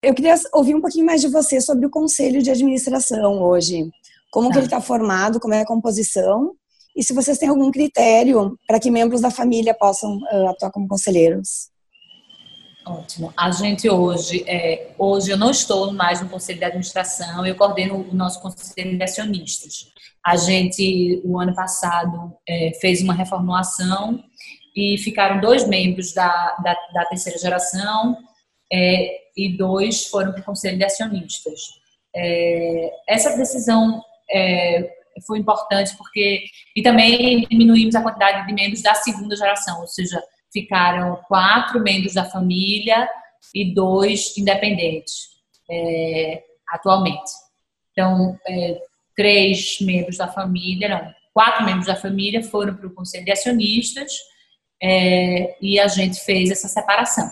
Eu 0.02 0.14
queria 0.14 0.36
ouvir 0.54 0.74
um 0.74 0.80
pouquinho 0.80 1.04
mais 1.04 1.20
de 1.20 1.28
você 1.28 1.60
sobre 1.60 1.84
o 1.84 1.90
conselho 1.90 2.42
de 2.42 2.50
administração 2.50 3.42
hoje. 3.42 3.90
Como 4.32 4.48
tá. 4.48 4.54
que 4.54 4.58
ele 4.60 4.66
está 4.66 4.80
formado, 4.80 5.38
como 5.38 5.52
é 5.52 5.60
a 5.60 5.66
composição 5.66 6.54
e 6.96 7.04
se 7.04 7.12
vocês 7.12 7.36
têm 7.36 7.50
algum 7.50 7.70
critério 7.70 8.58
para 8.66 8.80
que 8.80 8.90
membros 8.90 9.20
da 9.20 9.30
família 9.30 9.74
possam 9.74 10.16
uh, 10.16 10.48
atuar 10.48 10.70
como 10.70 10.88
conselheiros. 10.88 11.69
Ótimo. 12.90 13.32
A 13.36 13.52
gente 13.52 13.88
hoje, 13.88 14.42
é, 14.48 14.92
hoje 14.98 15.30
eu 15.30 15.36
não 15.36 15.52
estou 15.52 15.92
mais 15.92 16.20
no 16.20 16.28
conselho 16.28 16.58
de 16.58 16.64
administração, 16.64 17.46
eu 17.46 17.54
coordeno 17.54 17.94
o 17.94 18.14
nosso 18.14 18.42
conselho 18.42 18.96
de 18.96 19.04
acionistas. 19.04 19.92
A 20.26 20.36
gente, 20.36 21.22
o 21.24 21.38
ano 21.38 21.54
passado, 21.54 22.36
é, 22.48 22.72
fez 22.80 23.00
uma 23.00 23.14
reformulação 23.14 24.20
e 24.76 24.98
ficaram 24.98 25.40
dois 25.40 25.68
membros 25.68 26.12
da, 26.12 26.56
da, 26.64 26.74
da 26.92 27.04
terceira 27.06 27.38
geração 27.38 28.18
é, 28.72 29.20
e 29.36 29.56
dois 29.56 30.06
foram 30.06 30.32
para 30.32 30.40
o 30.40 30.44
conselho 30.44 30.76
de 30.76 30.84
acionistas. 30.84 31.60
É, 32.14 32.90
essa 33.08 33.36
decisão 33.36 34.02
é, 34.32 34.90
foi 35.28 35.38
importante 35.38 35.96
porque 35.96 36.42
e 36.74 36.82
também 36.82 37.46
diminuímos 37.48 37.94
a 37.94 38.02
quantidade 38.02 38.48
de 38.48 38.52
membros 38.52 38.82
da 38.82 38.94
segunda 38.94 39.36
geração, 39.36 39.80
ou 39.80 39.86
seja, 39.86 40.20
ficaram 40.52 41.16
quatro 41.28 41.80
membros 41.80 42.14
da 42.14 42.24
família 42.24 43.08
e 43.54 43.74
dois 43.74 44.36
independentes 44.36 45.30
é, 45.70 46.42
atualmente. 46.68 47.30
Então, 47.92 48.38
é, 48.46 48.80
três 49.16 49.78
membros 49.80 50.16
da 50.16 50.28
família, 50.28 50.88
não, 50.88 51.14
quatro 51.32 51.64
membros 51.64 51.86
da 51.86 51.96
família 51.96 52.42
foram 52.42 52.74
para 52.74 52.86
o 52.86 52.94
conselho 52.94 53.24
de 53.24 53.32
acionistas 53.32 54.12
é, 54.82 55.56
e 55.60 55.78
a 55.78 55.88
gente 55.88 56.20
fez 56.20 56.50
essa 56.50 56.68
separação. 56.68 57.28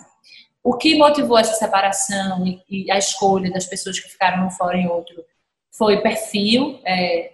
O 0.62 0.76
que 0.76 0.96
motivou 0.96 1.38
essa 1.38 1.54
separação 1.54 2.46
e, 2.46 2.62
e 2.68 2.90
a 2.90 2.98
escolha 2.98 3.50
das 3.50 3.66
pessoas 3.66 3.98
que 3.98 4.08
ficaram 4.08 4.46
um 4.46 4.50
fora 4.50 4.76
em 4.76 4.86
outro 4.86 5.24
foi 5.72 6.00
perfil 6.02 6.80
é, 6.84 7.30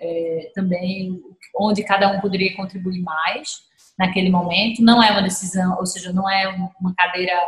é, 0.47 0.53
também, 0.55 1.21
onde 1.57 1.83
cada 1.83 2.11
um 2.13 2.21
poderia 2.21 2.55
contribuir 2.55 3.01
mais 3.01 3.63
naquele 3.99 4.31
momento. 4.31 4.83
Não 4.83 5.03
é 5.03 5.11
uma 5.11 5.23
decisão, 5.23 5.77
ou 5.79 5.87
seja, 5.87 6.13
não 6.13 6.29
é 6.29 6.49
uma 6.81 6.95
cadeira. 6.95 7.39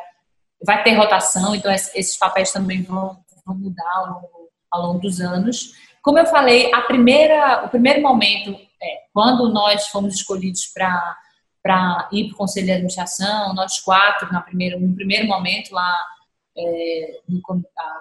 Vai 0.64 0.82
ter 0.82 0.94
rotação, 0.94 1.54
então 1.54 1.70
esses 1.70 2.16
papéis 2.16 2.50
também 2.50 2.82
vão, 2.82 3.18
vão 3.44 3.56
mudar 3.56 3.92
ao 3.94 4.06
longo, 4.06 4.50
ao 4.70 4.82
longo 4.82 5.00
dos 5.00 5.20
anos. 5.20 5.72
Como 6.02 6.18
eu 6.18 6.26
falei, 6.26 6.72
a 6.72 6.80
primeira, 6.82 7.64
o 7.64 7.68
primeiro 7.68 8.00
momento, 8.00 8.58
é, 8.82 9.02
quando 9.12 9.52
nós 9.52 9.88
fomos 9.88 10.14
escolhidos 10.14 10.66
para 10.72 11.16
para 11.66 12.08
ir 12.12 12.26
para 12.26 12.34
o 12.34 12.36
conselho 12.36 12.66
de 12.66 12.72
administração, 12.72 13.52
nós 13.52 13.80
quatro, 13.80 14.32
na 14.32 14.40
primeira, 14.40 14.78
no 14.78 14.94
primeiro 14.94 15.26
momento 15.26 15.74
lá, 15.74 15.98
é, 16.56 17.18
no, 17.28 17.42
a, 17.76 18.00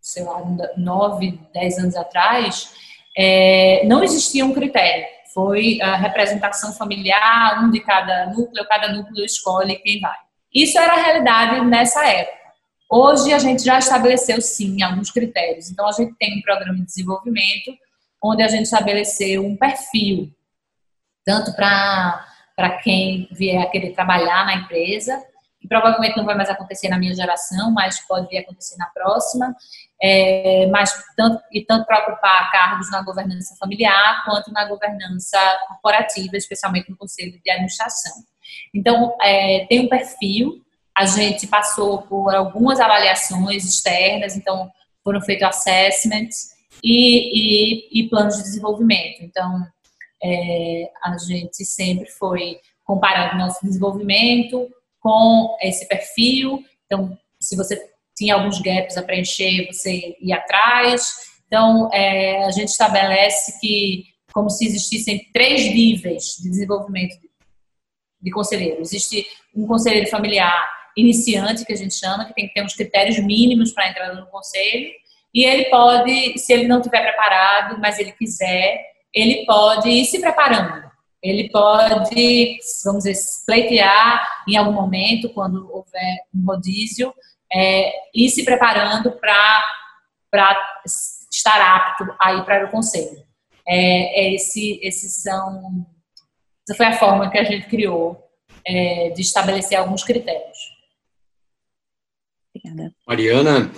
sei 0.00 0.24
lá, 0.24 0.42
nove, 0.76 1.38
dez 1.54 1.78
anos 1.78 1.94
atrás, 1.94 2.74
é, 3.16 3.84
não 3.86 4.02
existia 4.02 4.44
um 4.44 4.52
critério. 4.52 5.06
Foi 5.34 5.80
a 5.80 5.96
representação 5.96 6.72
familiar, 6.72 7.62
um 7.64 7.70
de 7.70 7.80
cada 7.80 8.26
núcleo, 8.26 8.66
cada 8.68 8.92
núcleo 8.92 9.24
escolhe 9.24 9.76
quem 9.76 10.00
vai. 10.00 10.16
Isso 10.54 10.78
era 10.78 10.94
a 10.94 11.02
realidade 11.02 11.60
nessa 11.66 12.06
época. 12.06 12.38
Hoje 12.90 13.32
a 13.32 13.38
gente 13.38 13.62
já 13.62 13.78
estabeleceu 13.78 14.40
sim 14.40 14.82
alguns 14.82 15.10
critérios. 15.10 15.70
Então 15.70 15.86
a 15.86 15.92
gente 15.92 16.14
tem 16.16 16.38
um 16.38 16.42
programa 16.42 16.78
de 16.78 16.86
desenvolvimento 16.86 17.76
onde 18.22 18.42
a 18.42 18.48
gente 18.48 18.64
estabeleceu 18.64 19.44
um 19.44 19.56
perfil, 19.56 20.32
tanto 21.24 21.54
para 21.54 22.24
quem 22.82 23.28
vier 23.30 23.62
a 23.62 23.66
querer 23.70 23.92
trabalhar 23.92 24.46
na 24.46 24.54
empresa, 24.54 25.22
que 25.60 25.68
provavelmente 25.68 26.16
não 26.16 26.24
vai 26.24 26.34
mais 26.34 26.48
acontecer 26.48 26.88
na 26.88 26.98
minha 26.98 27.14
geração, 27.14 27.70
mas 27.70 28.00
pode 28.06 28.26
vir 28.28 28.38
a 28.38 28.40
acontecer 28.40 28.76
na 28.76 28.86
próxima, 28.86 29.54
é, 30.00 30.66
mas 30.68 30.92
tanto, 31.16 31.42
e 31.52 31.64
tanto 31.64 31.84
para 31.86 32.00
ocupar 32.00 32.50
cargos 32.52 32.90
na 32.90 33.02
governança 33.02 33.56
familiar 33.58 34.24
quanto 34.24 34.52
na 34.52 34.64
governança 34.66 35.38
corporativa, 35.66 36.36
especialmente 36.36 36.90
no 36.90 36.96
conselho 36.96 37.32
de 37.42 37.50
administração. 37.50 38.12
Então, 38.72 39.16
é, 39.20 39.66
tem 39.68 39.80
um 39.80 39.88
perfil, 39.88 40.62
a 40.96 41.04
gente 41.04 41.46
passou 41.46 42.02
por 42.02 42.34
algumas 42.34 42.80
avaliações 42.80 43.64
externas, 43.64 44.36
então 44.36 44.70
foram 45.02 45.20
feitos 45.20 45.48
assessments 45.48 46.50
e, 46.82 47.98
e, 47.98 48.00
e 48.00 48.08
planos 48.08 48.36
de 48.36 48.42
desenvolvimento. 48.42 49.22
Então, 49.22 49.66
é, 50.22 50.90
a 51.02 51.16
gente 51.18 51.64
sempre 51.64 52.06
foi 52.10 52.58
comparando 52.84 53.38
nosso 53.38 53.64
desenvolvimento 53.64 54.68
com 55.00 55.56
esse 55.60 55.86
perfil. 55.86 56.64
Então, 56.86 57.16
se 57.40 57.56
você 57.56 57.76
tinha 58.18 58.34
alguns 58.34 58.60
gaps 58.60 58.96
a 58.96 59.02
preencher, 59.02 59.68
você 59.72 60.16
ia 60.20 60.36
atrás. 60.36 61.28
Então, 61.46 61.88
é, 61.92 62.44
a 62.44 62.50
gente 62.50 62.68
estabelece 62.68 63.58
que 63.60 64.04
como 64.32 64.50
se 64.50 64.66
existissem 64.66 65.26
três 65.32 65.72
níveis 65.72 66.36
de 66.40 66.50
desenvolvimento 66.50 67.16
de 68.20 68.30
conselheiro. 68.30 68.80
Existe 68.80 69.26
um 69.54 69.66
conselheiro 69.66 70.08
familiar 70.10 70.68
iniciante, 70.96 71.64
que 71.64 71.72
a 71.72 71.76
gente 71.76 71.94
chama, 71.94 72.24
que 72.26 72.34
tem 72.34 72.48
que 72.48 72.54
ter 72.54 72.62
uns 72.62 72.74
critérios 72.74 73.18
mínimos 73.18 73.72
para 73.72 73.88
entrar 73.88 74.14
no 74.14 74.26
conselho, 74.26 74.90
e 75.32 75.44
ele 75.44 75.66
pode, 75.66 76.38
se 76.38 76.52
ele 76.52 76.66
não 76.66 76.78
estiver 76.78 77.02
preparado, 77.02 77.78
mas 77.80 77.98
ele 77.98 78.12
quiser, 78.12 78.80
ele 79.14 79.44
pode 79.46 79.88
ir 79.88 80.04
se 80.04 80.20
preparando. 80.20 80.88
Ele 81.22 81.50
pode, 81.50 82.58
vamos 82.84 83.04
dizer, 83.04 83.20
pleitear 83.46 84.26
em 84.48 84.56
algum 84.56 84.72
momento, 84.72 85.28
quando 85.30 85.68
houver 85.72 86.16
um 86.34 86.44
rodízio, 86.46 87.12
é, 87.52 87.92
ir 88.14 88.28
se 88.28 88.44
preparando 88.44 89.12
para 89.12 89.64
estar 91.30 91.60
apto 91.60 92.14
a 92.20 92.34
ir 92.34 92.44
para 92.44 92.66
o 92.66 92.70
conselho. 92.70 93.22
É, 93.66 94.20
é 94.20 94.34
esse, 94.34 94.80
esses 94.82 95.22
são, 95.22 95.86
essa 96.66 96.76
foi 96.76 96.86
a 96.86 96.98
forma 96.98 97.30
que 97.30 97.38
a 97.38 97.44
gente 97.44 97.66
criou 97.66 98.22
é, 98.66 99.10
de 99.10 99.22
estabelecer 99.22 99.78
alguns 99.78 100.02
critérios. 100.04 100.58
Obrigada. 102.54 102.92
Mariana, 103.06 103.70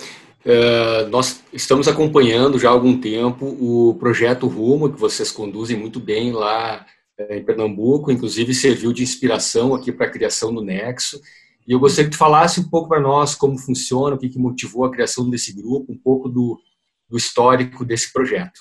Uh, 0.43 1.07
nós 1.09 1.43
estamos 1.53 1.87
acompanhando 1.87 2.57
já 2.57 2.69
há 2.69 2.71
algum 2.71 2.99
tempo 2.99 3.45
o 3.45 3.93
projeto 3.99 4.47
Rumo, 4.47 4.91
que 4.91 4.99
vocês 4.99 5.31
conduzem 5.31 5.77
muito 5.77 5.99
bem 5.99 6.31
lá 6.31 6.83
uh, 7.19 7.33
em 7.33 7.43
Pernambuco, 7.43 8.11
inclusive 8.11 8.51
serviu 8.55 8.91
de 8.91 9.03
inspiração 9.03 9.75
aqui 9.75 9.91
para 9.91 10.07
a 10.07 10.09
criação 10.09 10.51
do 10.51 10.63
Nexo. 10.63 11.21
E 11.67 11.71
eu 11.71 11.79
gostaria 11.79 12.09
que 12.09 12.15
tu 12.15 12.19
falasse 12.19 12.59
um 12.59 12.69
pouco 12.69 12.89
para 12.89 12.99
nós 12.99 13.35
como 13.35 13.57
funciona, 13.57 14.15
o 14.15 14.19
que, 14.19 14.29
que 14.29 14.39
motivou 14.39 14.85
a 14.85 14.91
criação 14.91 15.29
desse 15.29 15.53
grupo, 15.53 15.91
um 15.91 15.97
pouco 15.97 16.27
do, 16.29 16.59
do 17.09 17.17
histórico 17.17 17.85
desse 17.85 18.11
projeto. 18.11 18.59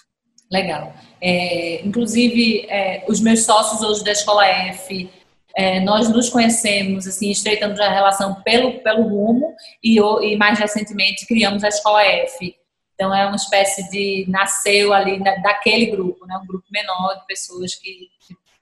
Legal. 0.50 0.92
É, 1.20 1.84
inclusive, 1.86 2.66
é, 2.68 3.04
os 3.08 3.20
meus 3.20 3.44
sócios 3.44 3.82
hoje 3.82 4.02
da 4.02 4.12
Escola 4.12 4.44
F 4.46 5.08
é, 5.56 5.80
nós 5.80 6.08
nos 6.08 6.28
conhecemos, 6.28 7.06
assim, 7.06 7.30
estreitamos 7.30 7.78
a 7.80 7.88
relação 7.88 8.40
pelo, 8.42 8.80
pelo 8.80 9.02
rumo 9.02 9.54
e, 9.82 9.98
e 9.98 10.36
mais 10.36 10.58
recentemente 10.58 11.26
criamos 11.26 11.64
a 11.64 11.68
Escola 11.68 12.02
F. 12.02 12.56
Então 12.94 13.14
é 13.14 13.26
uma 13.26 13.36
espécie 13.36 13.88
de 13.90 14.26
nasceu 14.28 14.92
ali 14.92 15.22
daquele 15.22 15.86
grupo, 15.86 16.26
né, 16.26 16.36
um 16.42 16.46
grupo 16.46 16.66
menor 16.70 17.14
de 17.18 17.26
pessoas 17.26 17.74
que, 17.74 18.08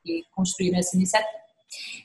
que 0.05 0.22
construíram 0.34 0.78
essa 0.78 0.97
iniciativa. 0.97 1.47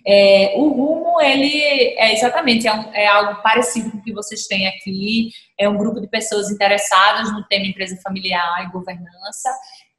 É, 0.06 0.54
o 0.58 0.70
rumo 0.70 1.22
ele 1.22 1.96
é 1.98 2.14
exatamente 2.14 2.68
é, 2.68 2.74
um, 2.74 2.94
é, 2.94 3.08
algo 3.08 3.42
parecido 3.42 3.92
com 3.92 3.98
o 3.98 4.02
que 4.02 4.14
vocês 4.14 4.48
têm 4.48 4.68
aqui. 4.68 5.32
É 5.58 5.68
um 5.68 5.78
grupo 5.78 6.02
de 6.02 6.08
pessoas 6.08 6.52
interessadas 6.52 7.32
no 7.32 7.44
tema 7.46 7.66
empresa 7.66 8.00
familiar 8.04 8.66
e 8.66 8.72
governança 8.72 9.50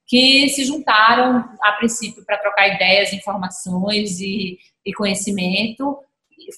que 0.07 0.49
se 0.51 0.65
juntaram 0.65 1.49
a 1.63 1.73
princípio 1.73 2.25
para 2.27 2.37
trocar 2.37 2.69
ideias, 2.69 3.13
informações 3.13 4.21
e 4.21 4.59
e 4.85 4.93
conhecimento, 4.93 5.99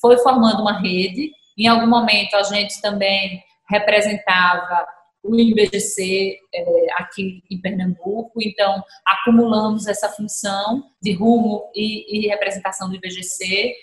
foi 0.00 0.18
formando 0.18 0.60
uma 0.60 0.80
rede. 0.80 1.30
Em 1.56 1.68
algum 1.68 1.86
momento 1.86 2.34
a 2.34 2.42
gente 2.42 2.80
também 2.80 3.42
representava 3.70 4.86
o 5.28 5.38
IBGC 5.38 6.38
é, 6.54 6.86
aqui 6.96 7.42
em 7.50 7.60
Pernambuco, 7.60 8.40
então 8.40 8.82
acumulamos 9.06 9.86
essa 9.86 10.08
função 10.08 10.84
de 11.02 11.12
rumo 11.12 11.70
e, 11.74 12.26
e 12.26 12.28
representação 12.28 12.88
do 12.88 12.96
IBGC 12.96 13.74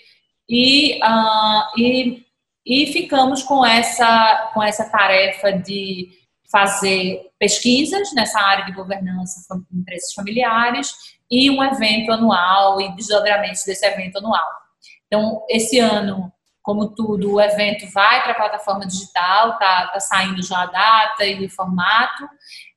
e, 0.48 0.98
uh, 1.02 1.78
e, 1.78 2.24
e 2.66 2.86
ficamos 2.92 3.42
com 3.42 3.64
essa, 3.64 4.50
com 4.54 4.62
essa 4.62 4.88
tarefa 4.88 5.52
de 5.52 6.08
fazer 6.50 7.30
pesquisas 7.38 8.12
nessa 8.14 8.40
área 8.40 8.64
de 8.64 8.72
governança 8.72 9.40
de 9.70 9.78
empresas 9.78 10.12
familiares 10.12 10.92
e 11.30 11.50
um 11.50 11.62
evento 11.62 12.12
anual 12.12 12.80
e 12.80 12.94
desdobramentos 12.94 13.62
desse 13.64 13.84
evento 13.84 14.18
anual. 14.18 14.48
Então, 15.06 15.44
esse 15.48 15.78
ano, 15.78 16.32
como 16.64 16.94
tudo, 16.94 17.34
o 17.34 17.40
evento 17.40 17.86
vai 17.92 18.22
para 18.22 18.32
a 18.32 18.36
plataforma 18.36 18.86
digital, 18.86 19.58
tá, 19.58 19.88
tá 19.92 20.00
saindo 20.00 20.42
já 20.42 20.62
a 20.62 20.66
data 20.66 21.26
e 21.26 21.44
o 21.44 21.50
formato. 21.50 22.24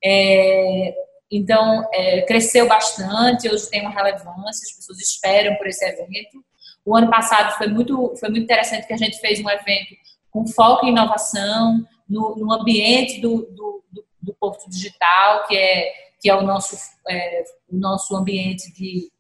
É, 0.03 0.93
então, 1.31 1.88
é, 1.93 2.21
cresceu 2.23 2.67
bastante, 2.67 3.49
hoje 3.49 3.69
tem 3.69 3.81
uma 3.81 3.89
relevância, 3.89 4.67
as 4.67 4.75
pessoas 4.75 4.99
esperam 4.99 5.55
por 5.55 5.67
esse 5.67 5.85
evento. 5.85 6.43
O 6.85 6.97
ano 6.97 7.09
passado 7.09 7.57
foi 7.57 7.67
muito, 7.67 8.13
foi 8.19 8.29
muito 8.29 8.43
interessante 8.43 8.85
que 8.85 8.93
a 8.93 8.97
gente 8.97 9.19
fez 9.19 9.39
um 9.39 9.49
evento 9.49 9.95
com 10.29 10.45
foco 10.45 10.85
em 10.85 10.89
inovação, 10.89 11.81
no, 12.09 12.35
no 12.35 12.51
ambiente 12.51 13.21
do, 13.21 13.38
do, 13.53 13.83
do, 13.89 14.05
do 14.21 14.33
Porto 14.35 14.69
Digital, 14.69 15.47
que 15.47 15.55
é 15.55 15.93
que 16.19 16.29
é 16.29 16.35
o 16.35 16.41
nosso, 16.41 16.75
é, 17.07 17.43
o 17.69 17.77
nosso 17.77 18.15
ambiente 18.15 18.73
de, 18.73 19.11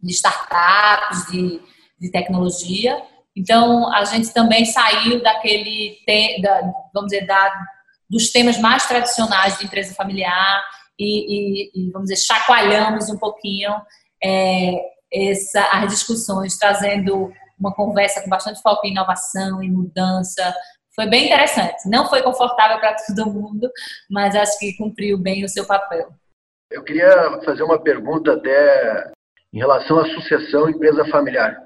de 0.00 0.12
startups, 0.12 1.30
de, 1.30 1.60
de 1.98 2.10
tecnologia. 2.10 3.02
Então, 3.36 3.92
a 3.92 4.04
gente 4.04 4.32
também 4.32 4.64
saiu 4.64 5.22
daquele, 5.22 5.98
da, 6.40 6.60
vamos 6.92 7.10
dizer, 7.10 7.26
da, 7.26 7.52
dos 8.08 8.30
temas 8.30 8.58
mais 8.58 8.86
tradicionais 8.86 9.58
de 9.58 9.64
empresa 9.64 9.94
familiar 9.94 10.62
e, 10.98 11.68
e, 11.68 11.70
e 11.74 11.90
vamos 11.90 12.08
dizer, 12.08 12.24
chacoalhamos 12.24 13.10
um 13.10 13.18
pouquinho 13.18 13.72
é, 14.22 14.72
essa, 15.12 15.62
as 15.72 15.88
discussões, 15.88 16.56
trazendo 16.56 17.32
uma 17.58 17.74
conversa 17.74 18.22
com 18.22 18.28
bastante 18.28 18.60
foco 18.62 18.86
em 18.86 18.90
inovação, 18.90 19.62
em 19.62 19.70
mudança. 19.70 20.54
Foi 20.94 21.06
bem 21.06 21.26
interessante. 21.26 21.88
Não 21.88 22.08
foi 22.08 22.22
confortável 22.22 22.78
para 22.78 22.94
todo 22.94 23.32
mundo, 23.32 23.68
mas 24.10 24.36
acho 24.36 24.58
que 24.58 24.76
cumpriu 24.76 25.18
bem 25.18 25.44
o 25.44 25.48
seu 25.48 25.66
papel. 25.66 26.08
Eu 26.70 26.82
queria 26.82 27.40
fazer 27.44 27.62
uma 27.62 27.80
pergunta 27.80 28.32
até 28.32 29.12
em 29.52 29.58
relação 29.58 29.98
à 29.98 30.08
sucessão 30.08 30.68
empresa 30.68 31.04
familiar. 31.06 31.56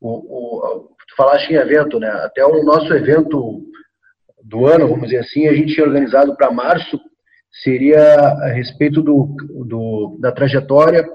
O, 0.00 0.10
o, 0.10 0.91
tu 1.12 1.16
falaste 1.16 1.50
em 1.52 1.56
evento, 1.56 1.98
né? 1.98 2.08
Até 2.08 2.44
o 2.44 2.64
nosso 2.64 2.92
evento 2.92 3.60
do 4.42 4.66
ano, 4.66 4.88
vamos 4.88 5.04
dizer 5.04 5.18
assim, 5.18 5.46
a 5.46 5.52
gente 5.52 5.74
tinha 5.74 5.86
organizado 5.86 6.34
para 6.36 6.50
março, 6.50 6.98
seria 7.62 8.00
a 8.00 8.48
respeito 8.48 9.02
do, 9.02 9.36
do, 9.66 10.18
da 10.20 10.32
trajetória 10.32 11.06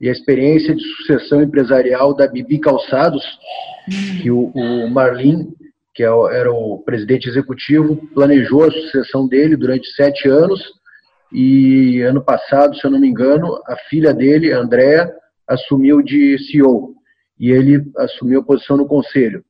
e 0.00 0.08
a 0.08 0.12
experiência 0.12 0.74
de 0.74 0.82
sucessão 0.82 1.40
empresarial 1.40 2.14
da 2.14 2.26
Bibi 2.26 2.58
Calçados, 2.58 3.22
que 4.20 4.30
o, 4.30 4.50
o 4.54 4.90
Marlin, 4.90 5.48
que 5.94 6.02
é 6.02 6.08
era 6.32 6.52
o 6.52 6.82
presidente 6.84 7.28
executivo, 7.28 7.96
planejou 8.12 8.64
a 8.64 8.70
sucessão 8.70 9.28
dele 9.28 9.56
durante 9.56 9.88
sete 9.94 10.28
anos 10.28 10.60
e 11.32 12.00
ano 12.02 12.22
passado, 12.22 12.76
se 12.76 12.84
eu 12.84 12.90
não 12.90 13.00
me 13.00 13.08
engano, 13.08 13.60
a 13.66 13.76
filha 13.88 14.12
dele, 14.12 14.52
a 14.52 14.58
Andrea, 14.58 15.10
assumiu 15.48 16.02
de 16.02 16.38
CEO 16.38 16.94
e 17.38 17.50
ele 17.50 17.82
assumiu 17.96 18.40
a 18.40 18.44
posição 18.44 18.76
no 18.76 18.86
conselho. 18.86 19.44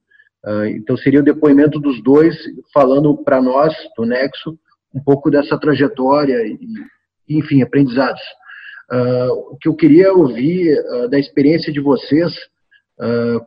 Uh, 0.44 0.66
então 0.66 0.96
seria 0.96 1.20
o 1.20 1.24
depoimento 1.24 1.80
dos 1.80 2.02
dois 2.02 2.36
falando 2.72 3.16
para 3.24 3.40
nós 3.40 3.74
do 3.96 4.04
Nexo 4.04 4.59
um 4.94 5.02
pouco 5.02 5.30
dessa 5.30 5.59
trajetória 5.59 6.36
e, 6.46 6.59
enfim, 7.28 7.62
aprendizados. 7.62 8.20
Uh, 8.92 9.52
o 9.52 9.56
que 9.59 9.68
eu 9.68 9.74
queria 9.74 10.12
ouvir 10.12 10.78
uh, 10.78 11.09
da 11.09 11.18
experiência 11.18 11.72
de 11.72 11.80
vocês, 11.80 12.32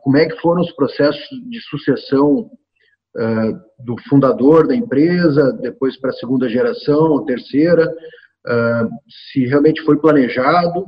como 0.02 0.18
é 0.18 0.26
que 0.26 0.38
foram 0.42 0.60
os 0.60 0.70
processos 0.72 1.26
de 1.48 1.58
sucessão 1.70 2.50
do 3.78 3.96
fundador 4.06 4.68
da 4.68 4.76
empresa, 4.76 5.54
depois 5.62 5.98
para 5.98 6.10
a 6.10 6.12
segunda 6.12 6.50
geração, 6.50 7.24
terceira, 7.24 7.90
se 9.32 9.46
realmente 9.46 9.80
foi 9.84 9.98
planejado 9.98 10.84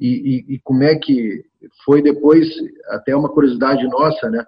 e, 0.00 0.08
e, 0.08 0.54
e, 0.54 0.58
como 0.64 0.82
é 0.82 0.96
que 0.96 1.44
foi 1.84 2.02
depois, 2.02 2.48
até 2.88 3.14
uma 3.14 3.28
curiosidade 3.28 3.86
nossa, 3.88 4.30
né, 4.30 4.44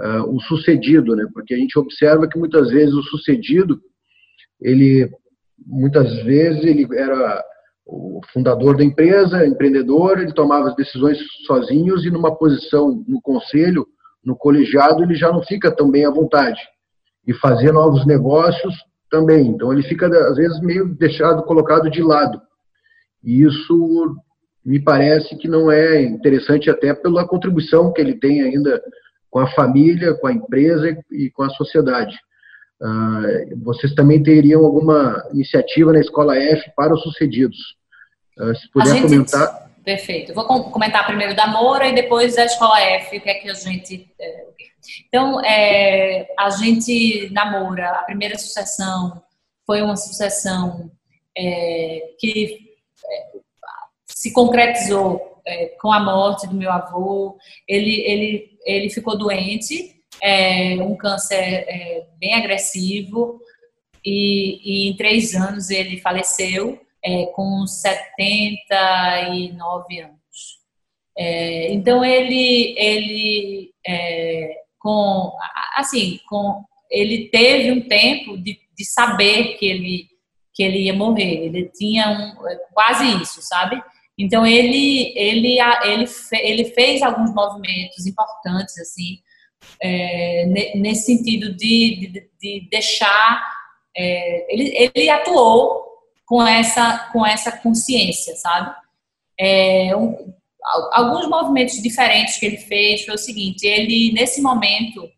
uh, 0.00 0.34
o 0.34 0.40
sucedido, 0.40 1.14
né, 1.14 1.26
porque 1.32 1.54
a 1.54 1.56
gente 1.56 1.78
observa 1.78 2.28
que 2.28 2.38
muitas 2.38 2.70
vezes 2.70 2.94
o 2.94 3.02
sucedido, 3.02 3.80
ele, 4.60 5.10
muitas 5.66 6.22
vezes 6.24 6.64
ele 6.64 6.86
era 6.96 7.44
o 7.86 8.20
fundador 8.32 8.76
da 8.76 8.84
empresa, 8.84 9.46
empreendedor, 9.46 10.18
ele 10.18 10.32
tomava 10.32 10.68
as 10.68 10.76
decisões 10.76 11.18
sozinhos 11.46 12.04
e 12.04 12.10
numa 12.10 12.34
posição 12.34 13.04
no 13.06 13.20
conselho, 13.20 13.86
no 14.24 14.36
colegiado, 14.36 15.04
ele 15.04 15.14
já 15.14 15.30
não 15.30 15.42
fica 15.42 15.70
tão 15.70 15.88
bem 15.88 16.04
à 16.04 16.10
vontade. 16.10 16.60
E 17.24 17.32
fazer 17.34 17.70
novos 17.70 18.04
negócios 18.04 18.74
também. 19.08 19.48
Então 19.48 19.72
ele 19.72 19.84
fica 19.84 20.06
às 20.06 20.36
vezes 20.36 20.60
meio 20.60 20.94
deixado 20.96 21.44
colocado 21.44 21.88
de 21.88 22.02
lado. 22.02 22.40
E 23.22 23.42
isso 23.42 24.16
me 24.66 24.80
parece 24.80 25.36
que 25.36 25.46
não 25.46 25.70
é 25.70 26.02
interessante 26.02 26.68
até 26.68 26.92
pela 26.92 27.26
contribuição 27.26 27.92
que 27.92 28.00
ele 28.00 28.18
tem 28.18 28.42
ainda 28.42 28.82
com 29.30 29.38
a 29.38 29.46
família, 29.52 30.14
com 30.14 30.26
a 30.26 30.32
empresa 30.32 30.98
e 31.12 31.30
com 31.30 31.44
a 31.44 31.50
sociedade. 31.50 32.18
Uh, 32.82 33.56
vocês 33.62 33.94
também 33.94 34.20
teriam 34.20 34.64
alguma 34.64 35.24
iniciativa 35.32 35.92
na 35.92 36.00
Escola 36.00 36.36
F 36.36 36.68
para 36.76 36.92
os 36.92 37.00
sucedidos? 37.02 37.56
Uh, 38.36 38.54
se 38.56 38.68
puder 38.72 38.92
gente, 38.92 39.02
comentar. 39.02 39.70
Perfeito. 39.84 40.34
Vou 40.34 40.44
comentar 40.44 41.06
primeiro 41.06 41.36
da 41.36 41.46
Moura 41.46 41.86
e 41.86 41.94
depois 41.94 42.34
da 42.34 42.44
Escola 42.44 42.80
F, 42.80 43.16
o 43.16 43.20
que 43.20 43.30
é 43.30 43.34
que 43.34 43.48
a 43.48 43.54
gente. 43.54 44.10
É, 44.20 44.46
então, 45.06 45.40
é, 45.44 46.26
a 46.36 46.50
gente 46.50 47.30
namora, 47.32 47.90
a 47.90 48.02
primeira 48.02 48.36
sucessão 48.36 49.22
foi 49.64 49.80
uma 49.80 49.96
sucessão 49.96 50.90
é, 51.38 52.14
que 52.18 52.65
se 54.16 54.32
concretizou 54.32 55.40
é, 55.46 55.66
com 55.78 55.92
a 55.92 56.00
morte 56.00 56.46
do 56.46 56.54
meu 56.54 56.72
avô. 56.72 57.36
Ele, 57.68 58.00
ele, 58.00 58.58
ele 58.64 58.88
ficou 58.88 59.18
doente, 59.18 60.00
é, 60.22 60.74
um 60.76 60.96
câncer 60.96 61.36
é, 61.36 62.06
bem 62.18 62.32
agressivo, 62.32 63.38
e, 64.02 64.60
e, 64.64 64.88
em 64.88 64.96
três 64.96 65.34
anos 65.34 65.68
ele 65.68 66.00
faleceu 66.00 66.80
é, 67.04 67.26
com 67.26 67.66
79 67.66 70.00
anos. 70.00 70.16
É, 71.18 71.74
então 71.74 72.02
ele, 72.02 72.74
ele 72.78 73.74
com 74.78 75.30
assim, 75.76 76.20
com 76.26 76.64
ele 76.90 77.28
teve 77.28 77.70
um 77.70 77.86
tempo 77.86 78.38
de, 78.38 78.58
de 78.74 78.84
saber 78.84 79.58
que 79.58 79.66
ele 79.66 80.08
que 80.54 80.62
ele 80.62 80.84
ia 80.84 80.94
morrer. 80.94 81.44
Ele 81.44 81.68
tinha 81.68 82.10
um, 82.10 82.34
quase 82.72 83.04
isso, 83.20 83.42
sabe? 83.42 83.78
Então 84.18 84.46
ele 84.46 85.12
ele 85.16 85.58
ele 85.84 86.06
ele 86.32 86.64
fez 86.66 87.02
alguns 87.02 87.34
movimentos 87.34 88.06
importantes 88.06 88.78
assim 88.78 89.18
é, 89.82 90.46
nesse 90.76 91.06
sentido 91.06 91.54
de, 91.54 92.10
de, 92.12 92.30
de 92.40 92.68
deixar 92.70 93.42
é, 93.96 94.52
ele, 94.52 94.90
ele 94.94 95.08
atuou 95.08 95.84
com 96.24 96.46
essa 96.46 97.10
com 97.12 97.24
essa 97.24 97.52
consciência, 97.52 98.34
sabe? 98.36 98.74
É, 99.38 99.94
um, 99.96 100.34
alguns 100.92 101.28
movimentos 101.28 101.80
diferentes 101.82 102.38
que 102.38 102.46
ele 102.46 102.58
fez 102.58 103.04
foi 103.04 103.14
o 103.14 103.18
seguinte: 103.18 103.66
ele 103.66 104.12
nesse 104.12 104.42
momento 104.42 105.08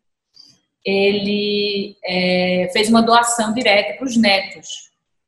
ele 0.85 1.97
é, 2.05 2.71
fez 2.73 2.89
uma 2.89 3.03
doação 3.03 3.53
direta 3.53 3.97
para 3.99 4.07
os 4.07 4.17
netos. 4.17 4.69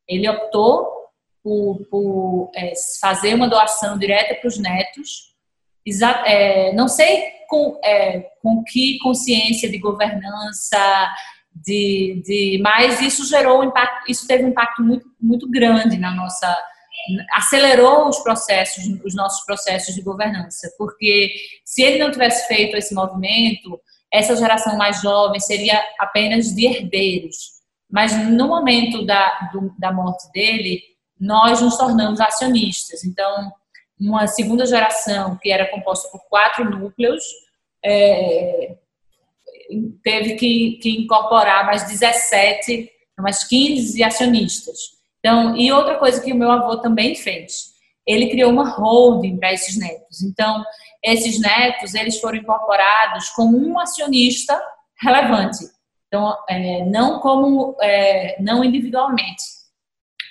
Ele 0.09 0.29
optou 0.29 1.00
por, 1.43 1.87
por 1.91 2.51
é, 2.55 2.73
fazer 3.01 3.35
uma 3.35 3.49
doação 3.49 3.99
direta 3.99 4.35
para 4.35 4.49
os 4.49 4.59
netos. 4.59 5.31
É, 6.27 6.73
não 6.75 6.89
sei 6.89 7.25
com, 7.49 7.79
é, 7.85 8.21
com 8.43 8.63
que 8.63 8.99
consciência 8.99 9.69
de 9.69 9.79
governança, 9.79 11.11
de, 11.55 12.23
de, 12.25 12.61
mas 12.63 13.01
isso 13.01 13.27
gerou 13.27 13.61
um 13.61 13.65
impacto, 13.65 14.11
isso 14.11 14.27
teve 14.27 14.45
um 14.45 14.49
impacto 14.49 14.83
muito, 14.83 15.07
muito 15.21 15.51
grande 15.51 15.99
na 15.99 16.15
nossa, 16.15 16.57
acelerou 17.33 18.09
os 18.09 18.19
processos, 18.21 18.85
os 19.05 19.15
nossos 19.15 19.45
processos 19.45 19.95
de 19.95 20.03
governança, 20.03 20.73
porque 20.79 21.33
se 21.65 21.83
ele 21.83 21.99
não 21.99 22.11
tivesse 22.11 22.47
feito 22.47 22.77
esse 22.77 22.95
movimento, 22.95 23.81
essa 24.13 24.37
geração 24.37 24.77
mais 24.77 25.01
jovem 25.01 25.41
seria 25.41 25.83
apenas 25.99 26.55
de 26.55 26.67
herdeiros. 26.67 27.61
Mas 27.91 28.17
no 28.17 28.47
momento 28.47 29.05
da, 29.05 29.51
do, 29.53 29.75
da 29.79 29.93
morte 29.93 30.31
dele, 30.33 30.81
nós 31.21 31.61
nos 31.61 31.77
tornamos 31.77 32.21
acionistas. 32.21 33.05
Então, 33.05 33.53
uma 34.01 34.27
segunda 34.27 34.65
geração 34.65 35.37
que 35.37 35.53
era 35.53 35.71
composta 35.71 36.09
por 36.09 36.21
quatro 36.31 36.65
núcleos 36.65 37.23
é, 37.85 38.77
teve 40.03 40.37
que, 40.37 40.79
que, 40.83 41.03
incorporar 41.03 41.67
mais 41.67 41.87
17, 41.87 42.91
mais 43.19 43.45
15 43.45 44.03
acionistas. 44.03 44.79
Então, 45.19 45.55
e 45.55 45.71
outra 45.71 45.99
coisa 45.99 46.23
que 46.23 46.33
o 46.33 46.37
meu 46.37 46.51
avô 46.51 46.79
também 46.79 47.15
fez, 47.15 47.75
ele 48.07 48.31
criou 48.31 48.51
uma 48.51 48.71
holding 48.71 49.37
para 49.37 49.53
esses 49.53 49.79
netos. 49.79 50.23
Então, 50.23 50.65
esses 51.05 51.39
netos 51.39 51.95
eles 51.95 52.19
foram 52.19 52.39
incorporados 52.39 53.29
como 53.31 53.59
um 53.59 53.79
acionista 53.79 54.59
relevante. 55.03 55.65
Então, 56.07 56.35
é, 56.49 56.85
não 56.87 57.21
como 57.21 57.77
é, 57.81 58.41
não 58.41 58.65
individualmente 58.65 59.60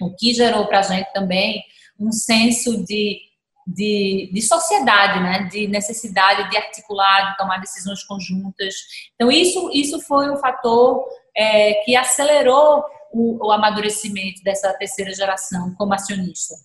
o 0.02 0.16
que 0.16 0.34
gerou 0.34 0.66
para 0.66 0.80
a 0.80 0.84
gente 0.84 1.12
também 1.14 1.64
um 2.00 2.12
senso 2.12 2.84
de, 2.86 3.20
de, 3.68 4.30
de, 4.34 4.42
sociedade, 4.42 5.20
né? 5.20 5.50
de 5.52 5.68
necessidade 5.68 6.50
de 6.50 6.58
articular, 6.58 7.32
de 7.32 7.38
tomar 7.38 7.60
decisões 7.60 8.04
conjuntas. 8.04 8.74
Então, 9.16 9.32
isso, 9.32 9.70
isso 9.74 10.00
foi 10.02 10.32
um 10.32 10.38
fator 10.38 11.06
é, 11.36 11.74
que 11.84 11.96
acelerou 11.96 12.84
o, 13.12 13.48
o, 13.48 13.52
amadurecimento 13.52 14.42
dessa 14.44 14.72
terceira 14.74 15.14
geração 15.14 15.74
como 15.76 15.94
acionista. 15.94 16.56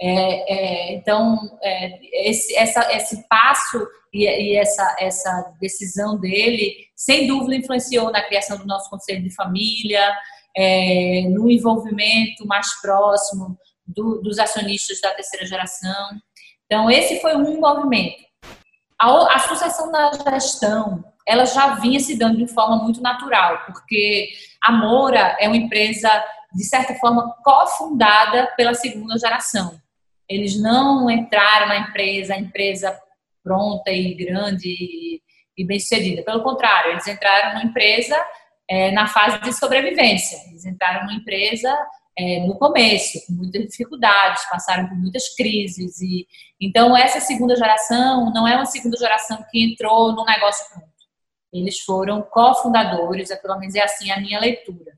É, 0.00 0.12
é, 0.52 0.94
então, 0.94 1.38
é, 1.62 2.28
esse, 2.28 2.54
essa, 2.56 2.92
esse 2.94 3.26
passo 3.28 3.86
e, 4.12 4.24
e, 4.24 4.56
essa, 4.56 4.96
essa 4.98 5.54
decisão 5.60 6.18
dele, 6.18 6.74
sem 6.94 7.26
dúvida, 7.26 7.56
influenciou 7.56 8.10
na 8.10 8.22
criação 8.22 8.58
do 8.58 8.66
nosso 8.66 8.90
conselho 8.90 9.22
de 9.22 9.34
família, 9.34 10.14
é, 10.56 11.26
no 11.30 11.50
envolvimento 11.50 12.46
mais 12.46 12.80
próximo 12.80 13.58
do, 13.86 14.20
dos 14.22 14.38
acionistas 14.38 15.00
da 15.00 15.10
terceira 15.10 15.46
geração. 15.46 16.10
Então, 16.66 16.90
esse 16.90 17.20
foi 17.20 17.36
um 17.36 17.60
movimento. 17.60 18.24
A, 18.98 19.36
a 19.36 19.38
sucessão 19.40 19.90
da 19.90 20.10
gestão, 20.32 21.04
ela 21.26 21.44
já 21.44 21.74
vinha 21.76 22.00
se 22.00 22.16
dando 22.16 22.38
de 22.38 22.52
forma 22.52 22.76
muito 22.76 23.00
natural, 23.00 23.64
porque 23.66 24.28
a 24.62 24.72
Moura 24.72 25.36
é 25.38 25.46
uma 25.48 25.56
empresa, 25.56 26.08
de 26.52 26.64
certa 26.64 26.94
forma, 26.94 27.34
cofundada 27.42 28.52
pela 28.56 28.74
segunda 28.74 29.18
geração. 29.18 29.78
Eles 30.28 30.60
não 30.60 31.10
entraram 31.10 31.68
na 31.68 31.76
empresa, 31.76 32.34
a 32.34 32.38
empresa 32.38 32.98
pronta 33.42 33.90
e 33.90 34.14
grande 34.14 35.20
e, 35.56 35.64
bem-sucedida. 35.64 36.22
Pelo 36.22 36.42
contrário, 36.42 36.92
eles 36.92 37.06
entraram 37.06 37.54
na 37.54 37.64
empresa 37.64 38.16
é, 38.68 38.90
na 38.90 39.06
fase 39.06 39.40
de 39.40 39.52
sobrevivência. 39.52 40.38
Eles 40.48 40.64
entraram 40.64 41.06
numa 41.06 41.14
empresa 41.14 41.74
é, 42.16 42.40
no 42.46 42.56
começo, 42.56 43.24
com 43.26 43.32
muitas 43.32 43.66
dificuldades, 43.66 44.48
passaram 44.48 44.88
por 44.88 44.96
muitas 44.96 45.34
crises. 45.34 46.00
e 46.00 46.26
Então, 46.60 46.96
essa 46.96 47.20
segunda 47.20 47.56
geração 47.56 48.32
não 48.32 48.46
é 48.46 48.54
uma 48.54 48.66
segunda 48.66 48.96
geração 48.96 49.44
que 49.50 49.64
entrou 49.64 50.12
no 50.12 50.24
negócio 50.24 50.66
pronto. 50.70 50.94
Eles 51.52 51.80
foram 51.80 52.22
cofundadores, 52.22 53.30
é, 53.30 53.36
pelo 53.36 53.58
menos 53.58 53.74
é 53.74 53.82
assim 53.82 54.10
a 54.10 54.20
minha 54.20 54.40
leitura. 54.40 54.92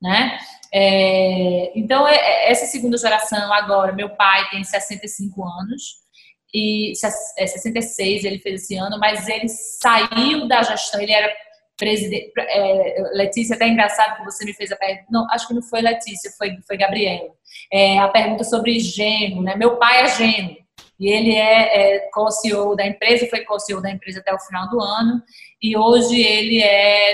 Né? 0.00 0.38
É, 0.72 1.72
então, 1.78 2.06
é, 2.06 2.16
é, 2.16 2.50
essa 2.50 2.66
segunda 2.66 2.96
geração 2.96 3.52
agora, 3.52 3.92
meu 3.92 4.10
pai 4.10 4.48
tem 4.50 4.62
65 4.62 5.44
anos, 5.44 6.06
e 6.54 6.92
é 7.38 7.46
66 7.46 8.24
ele 8.24 8.38
fez 8.38 8.62
esse 8.62 8.76
ano, 8.76 8.98
mas 8.98 9.28
ele 9.28 9.48
saiu 9.48 10.48
da 10.48 10.62
gestão, 10.62 11.00
ele 11.00 11.12
era 11.12 11.30
presidente. 11.78 12.32
É, 12.36 13.02
Letícia, 13.12 13.54
até 13.54 13.66
engraçado 13.68 14.18
que 14.18 14.24
você 14.24 14.44
me 14.44 14.52
fez 14.52 14.70
a 14.70 14.76
pergunta. 14.76 15.06
Não, 15.10 15.26
acho 15.30 15.46
que 15.46 15.54
não 15.54 15.62
foi 15.62 15.80
Letícia, 15.80 16.30
foi, 16.36 16.58
foi 16.66 16.76
Gabriela. 16.76 17.30
É, 17.72 17.98
a 17.98 18.08
pergunta 18.08 18.44
sobre 18.44 18.78
gênero, 18.80 19.40
né? 19.40 19.54
Meu 19.56 19.76
pai 19.76 20.02
é 20.02 20.08
gênero. 20.08 20.58
E 20.98 21.08
ele 21.08 21.34
é, 21.34 21.96
é 21.96 22.10
co-CEO 22.12 22.74
da 22.74 22.84
empresa, 22.84 23.28
foi 23.28 23.44
co-CEO 23.44 23.80
da 23.80 23.90
empresa 23.90 24.18
até 24.18 24.34
o 24.34 24.40
final 24.40 24.68
do 24.68 24.80
ano. 24.80 25.22
E 25.62 25.76
hoje 25.76 26.20
ele 26.20 26.60
é, 26.60 27.12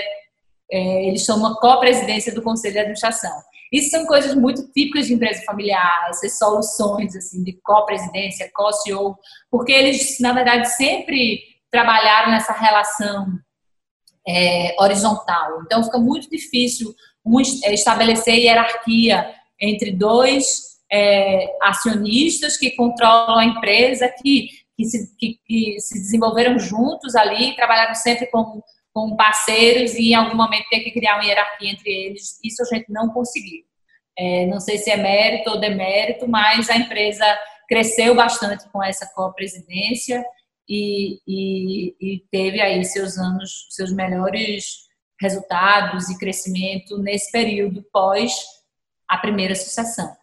é 0.71 1.07
eles 1.07 1.23
são 1.23 1.37
uma 1.37 1.55
co-presidência 1.59 2.33
do 2.33 2.41
Conselho 2.41 2.73
de 2.73 2.79
Administração. 2.79 3.31
Isso 3.71 3.91
são 3.91 4.05
coisas 4.05 4.33
muito 4.35 4.71
típicas 4.71 5.07
de 5.07 5.13
empresa 5.13 5.43
familiar, 5.43 6.07
essas 6.09 6.37
soluções 6.37 7.15
assim 7.15 7.43
de 7.43 7.53
co-presidência, 7.63 8.49
co-CEO, 8.53 9.17
porque 9.51 9.71
eles, 9.71 10.19
na 10.19 10.33
verdade, 10.33 10.67
sempre 10.69 11.41
trabalharam 11.69 12.31
nessa 12.31 12.53
relação 12.53 13.27
é, 14.27 14.75
horizontal. 14.79 15.61
Então, 15.63 15.83
fica 15.83 15.97
muito 15.97 16.29
difícil 16.29 16.93
um, 17.25 17.39
é, 17.63 17.73
estabelecer 17.73 18.35
hierarquia 18.35 19.33
entre 19.59 19.91
dois 19.91 20.75
é, 20.91 21.47
acionistas 21.61 22.57
que 22.57 22.71
controlam 22.71 23.37
a 23.37 23.45
empresa, 23.45 24.07
que, 24.21 24.49
que, 24.77 24.85
se, 24.85 25.15
que, 25.17 25.39
que 25.45 25.79
se 25.79 25.95
desenvolveram 25.95 26.59
juntos 26.59 27.15
ali, 27.15 27.55
trabalharam 27.55 27.95
sempre 27.95 28.27
com, 28.27 28.61
com 28.93 29.15
parceiros 29.15 29.93
e 29.95 30.11
em 30.11 30.15
algum 30.15 30.35
momento 30.35 30.69
ter 30.69 30.81
que 30.81 30.91
criar 30.91 31.15
uma 31.15 31.25
hierarquia 31.25 31.71
entre 31.71 31.89
eles. 31.89 32.39
Isso 32.43 32.61
a 32.61 32.75
gente 32.75 32.91
não 32.91 33.09
conseguiu. 33.09 33.63
É, 34.17 34.45
não 34.45 34.59
sei 34.59 34.77
se 34.77 34.89
é 34.89 34.97
mérito 34.97 35.49
ou 35.49 35.59
demérito, 35.59 36.27
mas 36.27 36.69
a 36.69 36.77
empresa 36.77 37.25
cresceu 37.67 38.15
bastante 38.15 38.69
com 38.71 38.81
essa 38.81 39.05
co-presidência 39.13 40.23
e, 40.67 41.19
e, 41.27 41.95
e 41.99 42.23
teve 42.31 42.61
aí 42.61 42.83
seus 42.83 43.17
anos, 43.17 43.67
seus 43.69 43.91
melhores 43.91 44.85
resultados 45.21 46.09
e 46.09 46.17
crescimento 46.17 46.97
nesse 46.97 47.31
período 47.31 47.83
pós 47.91 48.33
a 49.07 49.17
primeira 49.17 49.55
sucessão. 49.55 50.15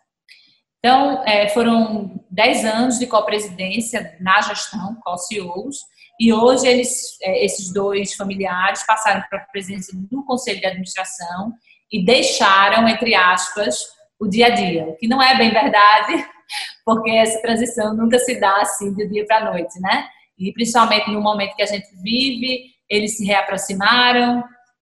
Então, 0.78 1.22
é, 1.24 1.48
foram 1.50 2.20
10 2.28 2.64
anos 2.64 2.98
de 2.98 3.06
copresidência 3.06 4.16
na 4.20 4.40
gestão, 4.40 4.96
co-CEOs, 5.04 5.76
e 6.18 6.32
hoje 6.32 6.66
eles, 6.66 7.16
é, 7.22 7.44
esses 7.44 7.72
dois 7.72 8.14
familiares 8.14 8.84
passaram 8.84 9.22
para 9.30 9.38
a 9.38 9.46
presidência 9.46 9.94
do 9.96 10.24
Conselho 10.24 10.58
de 10.60 10.66
Administração 10.66 11.52
e 11.90 12.04
deixaram, 12.04 12.88
entre 12.88 13.14
aspas, 13.14 13.76
o 14.18 14.26
dia 14.26 14.46
a 14.46 14.50
dia, 14.50 14.84
o 14.86 14.96
que 14.96 15.06
não 15.06 15.22
é 15.22 15.36
bem 15.36 15.52
verdade, 15.52 16.26
porque 16.84 17.10
essa 17.10 17.40
transição 17.40 17.94
nunca 17.94 18.18
se 18.18 18.40
dá 18.40 18.60
assim 18.60 18.92
de 18.94 19.06
dia 19.06 19.24
para 19.24 19.38
a 19.38 19.52
noite, 19.52 19.80
né? 19.80 20.08
E 20.48 20.52
principalmente 20.52 21.10
no 21.10 21.20
momento 21.20 21.54
que 21.54 21.62
a 21.62 21.66
gente 21.66 21.88
vive, 22.02 22.64
eles 22.88 23.16
se 23.16 23.24
reaproximaram. 23.24 24.42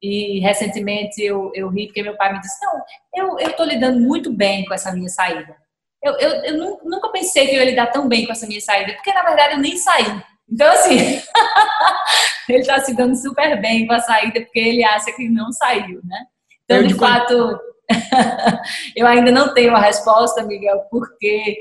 E 0.02 0.40
recentemente 0.40 1.22
eu, 1.22 1.52
eu 1.54 1.70
ri 1.70 1.88
porque 1.88 2.04
meu 2.04 2.16
pai 2.16 2.34
me 2.34 2.40
disse: 2.40 2.56
Não, 2.66 3.38
eu 3.40 3.50
estou 3.50 3.66
lidando 3.66 4.00
muito 4.00 4.32
bem 4.32 4.66
com 4.66 4.74
essa 4.74 4.94
minha 4.94 5.10
saída. 5.10 5.56
eu, 6.02 6.14
eu, 6.14 6.30
eu 6.46 6.80
nunca 6.86 7.10
pensei 7.12 7.48
que 7.48 7.56
eu 7.56 7.60
ia 7.60 7.70
lidar 7.70 7.88
tão 7.88 8.08
bem 8.08 8.26
com 8.26 8.32
essa 8.32 8.48
minha 8.48 8.62
saída, 8.62 8.94
porque 8.94 9.14
na 9.14 9.24
verdade 9.24 9.56
eu 9.56 9.60
nem 9.60 9.76
saí. 9.76 10.24
Então, 10.52 10.72
assim, 10.72 10.98
ele 12.50 12.60
está 12.60 12.80
se 12.80 12.96
dando 12.96 13.16
super 13.16 13.60
bem 13.62 13.86
com 13.86 13.94
a 13.94 14.00
saída, 14.00 14.42
porque 14.42 14.60
ele 14.60 14.84
acha 14.84 15.12
que 15.12 15.30
não 15.30 15.52
saiu, 15.52 16.00
né? 16.04 16.26
Então, 16.64 16.84
de 16.84 16.96
fato, 16.96 17.60
eu 18.96 19.06
ainda 19.06 19.32
não 19.32 19.54
tenho 19.54 19.76
a 19.76 19.80
resposta, 19.80 20.44
Miguel, 20.44 20.80
porque 20.90 21.58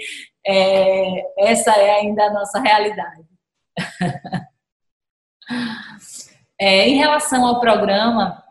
é, 0.46 1.50
essa 1.50 1.72
é 1.72 2.00
ainda 2.00 2.24
a 2.24 2.32
nossa 2.32 2.60
realidade. 2.60 3.27
É, 6.60 6.88
em 6.88 6.96
relação 6.96 7.46
ao 7.46 7.60
programa 7.60 8.42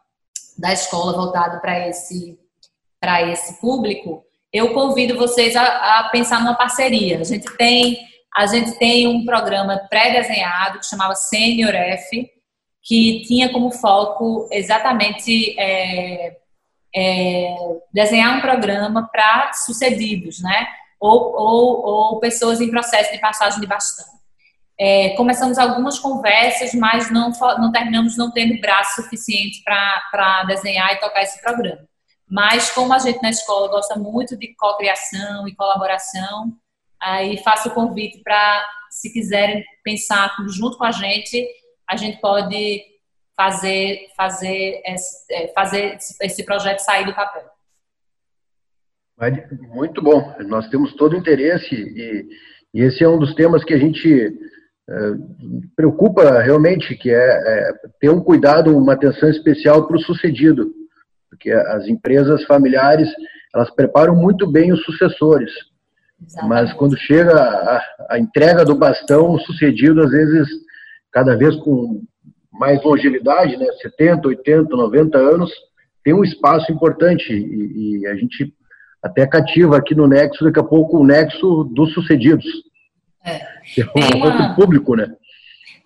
da 0.57 0.71
escola 0.71 1.11
voltado 1.11 1.59
para 1.59 1.89
esse, 1.89 2.39
esse 3.29 3.59
público, 3.59 4.23
eu 4.51 4.73
convido 4.73 5.17
vocês 5.17 5.55
a, 5.55 5.99
a, 5.99 6.09
pensar 6.09 6.39
numa 6.39 6.55
parceria. 6.55 7.19
A 7.19 7.23
gente 7.23 7.45
tem, 7.57 7.97
a 8.33 8.45
gente 8.45 8.77
tem 8.79 9.07
um 9.07 9.25
programa 9.25 9.77
pré-desenhado 9.89 10.79
que 10.79 10.85
chamava 10.85 11.15
Senior 11.15 11.75
F, 11.75 12.29
que 12.81 13.23
tinha 13.27 13.51
como 13.51 13.71
foco 13.71 14.47
exatamente 14.51 15.59
é, 15.59 16.37
é, 16.95 17.55
desenhar 17.93 18.37
um 18.37 18.41
programa 18.41 19.09
para 19.11 19.51
sucedidos, 19.53 20.41
né? 20.41 20.65
Ou, 20.99 21.35
ou, 21.35 21.85
ou, 21.85 22.19
pessoas 22.19 22.61
em 22.61 22.71
processo 22.71 23.11
de 23.11 23.19
passagem 23.19 23.59
de 23.59 23.67
bastão. 23.67 24.16
É, 24.79 25.09
começamos 25.15 25.57
algumas 25.57 25.97
conversas, 25.97 26.73
mas 26.75 27.11
não, 27.11 27.31
não 27.59 27.71
terminamos 27.71 28.15
não 28.15 28.31
tendo 28.31 28.61
braço 28.61 29.01
suficiente 29.01 29.63
para 29.63 30.43
desenhar 30.43 30.93
e 30.93 30.99
tocar 30.99 31.23
esse 31.23 31.41
programa. 31.41 31.87
Mas 32.29 32.71
como 32.71 32.93
a 32.93 32.99
gente 32.99 33.21
na 33.21 33.29
escola 33.29 33.69
gosta 33.69 33.95
muito 33.95 34.37
de 34.37 34.53
cocriação 34.55 35.47
e 35.47 35.55
colaboração, 35.55 36.53
aí 37.01 37.37
faço 37.37 37.69
o 37.69 37.73
convite 37.73 38.21
para, 38.23 38.67
se 38.91 39.11
quiserem 39.11 39.63
pensar 39.83 40.35
junto 40.49 40.77
com 40.77 40.83
a 40.83 40.91
gente, 40.91 41.47
a 41.89 41.95
gente 41.95 42.19
pode 42.19 42.83
fazer, 43.35 44.07
fazer, 44.15 44.81
esse, 44.85 45.33
é, 45.33 45.47
fazer 45.53 45.97
esse 46.21 46.43
projeto 46.43 46.79
sair 46.79 47.05
do 47.05 47.15
papel. 47.15 47.45
Muito 49.69 50.01
bom. 50.01 50.35
Nós 50.41 50.67
temos 50.69 50.93
todo 50.95 51.13
o 51.13 51.17
interesse 51.17 51.73
e, 51.73 52.27
e 52.73 52.81
esse 52.81 53.03
é 53.03 53.09
um 53.09 53.17
dos 53.17 53.33
temas 53.33 53.63
que 53.63 53.73
a 53.73 53.77
gente 53.77 54.37
preocupa 55.75 56.39
realmente, 56.41 56.95
que 56.95 57.09
é, 57.09 57.15
é, 57.15 57.73
ter 57.99 58.09
um 58.09 58.21
cuidado, 58.21 58.75
uma 58.75 58.93
atenção 58.93 59.29
especial 59.29 59.85
para 59.85 59.97
o 59.97 60.01
sucedido, 60.01 60.71
porque 61.29 61.51
as 61.51 61.87
empresas 61.87 62.43
familiares 62.45 63.09
elas 63.53 63.69
preparam 63.71 64.15
muito 64.15 64.49
bem 64.49 64.71
os 64.71 64.81
sucessores, 64.83 65.51
Exatamente. 66.21 66.49
mas 66.49 66.73
quando 66.73 66.97
chega 66.97 67.33
a, 67.33 67.81
a 68.11 68.19
entrega 68.19 68.63
do 68.63 68.75
bastão, 68.75 69.31
o 69.31 69.39
sucedido 69.39 70.01
às 70.01 70.11
vezes 70.11 70.47
cada 71.11 71.35
vez 71.35 71.55
com 71.57 72.01
mais 72.53 72.81
longevidade, 72.83 73.57
né, 73.57 73.65
70, 73.81 74.27
80, 74.27 74.75
90 74.75 75.17
anos, 75.17 75.51
tem 76.03 76.13
um 76.13 76.23
espaço 76.23 76.71
importante 76.71 77.33
e, 77.33 77.99
e, 78.01 78.07
a 78.07 78.15
gente 78.15 78.53
até 79.03 79.27
cativa 79.27 79.77
aqui 79.77 79.93
no 79.93 80.07
Nexo, 80.07 80.43
daqui 80.43 80.59
a 80.59 80.63
pouco, 80.63 80.97
o 80.97 81.05
Nexo 81.05 81.65
dos 81.65 81.93
sucedidos. 81.93 82.45
É. 83.25 83.56
Que 83.73 83.81
é 83.81 83.85
um 83.85 84.17
uma, 84.17 84.25
outro 84.27 84.55
público, 84.55 84.95
né? 84.95 85.07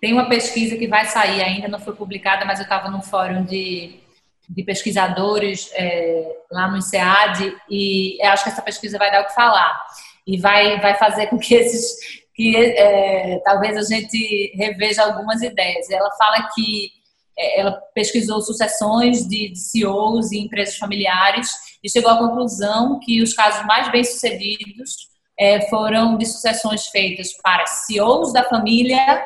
Tem 0.00 0.12
uma 0.12 0.28
pesquisa 0.28 0.76
que 0.76 0.86
vai 0.86 1.06
sair 1.06 1.42
ainda, 1.42 1.68
não 1.68 1.78
foi 1.78 1.94
publicada, 1.94 2.44
mas 2.44 2.58
eu 2.58 2.64
estava 2.64 2.90
num 2.90 3.02
fórum 3.02 3.44
de, 3.44 4.00
de 4.48 4.62
pesquisadores 4.62 5.70
é, 5.74 6.26
lá 6.50 6.68
no 6.68 6.78
INSEAD 6.78 7.56
e 7.70 8.20
acho 8.22 8.44
que 8.44 8.50
essa 8.50 8.62
pesquisa 8.62 8.98
vai 8.98 9.10
dar 9.10 9.22
o 9.22 9.26
que 9.26 9.34
falar. 9.34 9.80
E 10.26 10.38
vai, 10.38 10.80
vai 10.80 10.96
fazer 10.96 11.26
com 11.26 11.38
que 11.38 11.54
esses 11.54 12.22
que 12.34 12.56
é, 12.56 13.40
talvez 13.44 13.76
a 13.76 13.94
gente 13.94 14.52
reveja 14.56 15.04
algumas 15.04 15.42
ideias. 15.42 15.90
Ela 15.90 16.10
fala 16.12 16.48
que 16.54 16.90
é, 17.38 17.60
ela 17.60 17.72
pesquisou 17.94 18.40
sucessões 18.40 19.26
de, 19.26 19.50
de 19.50 19.58
CEOs 19.58 20.32
e 20.32 20.38
empresas 20.38 20.76
familiares 20.76 21.50
e 21.82 21.90
chegou 21.90 22.10
à 22.10 22.18
conclusão 22.18 22.98
que 23.00 23.22
os 23.22 23.34
casos 23.34 23.64
mais 23.66 23.90
bem-sucedidos 23.90 25.11
é, 25.42 25.68
foram 25.68 26.16
de 26.16 26.24
sucessões 26.24 26.86
feitas 26.86 27.32
para 27.42 27.66
CEOs 27.66 28.32
da 28.32 28.44
família 28.44 29.24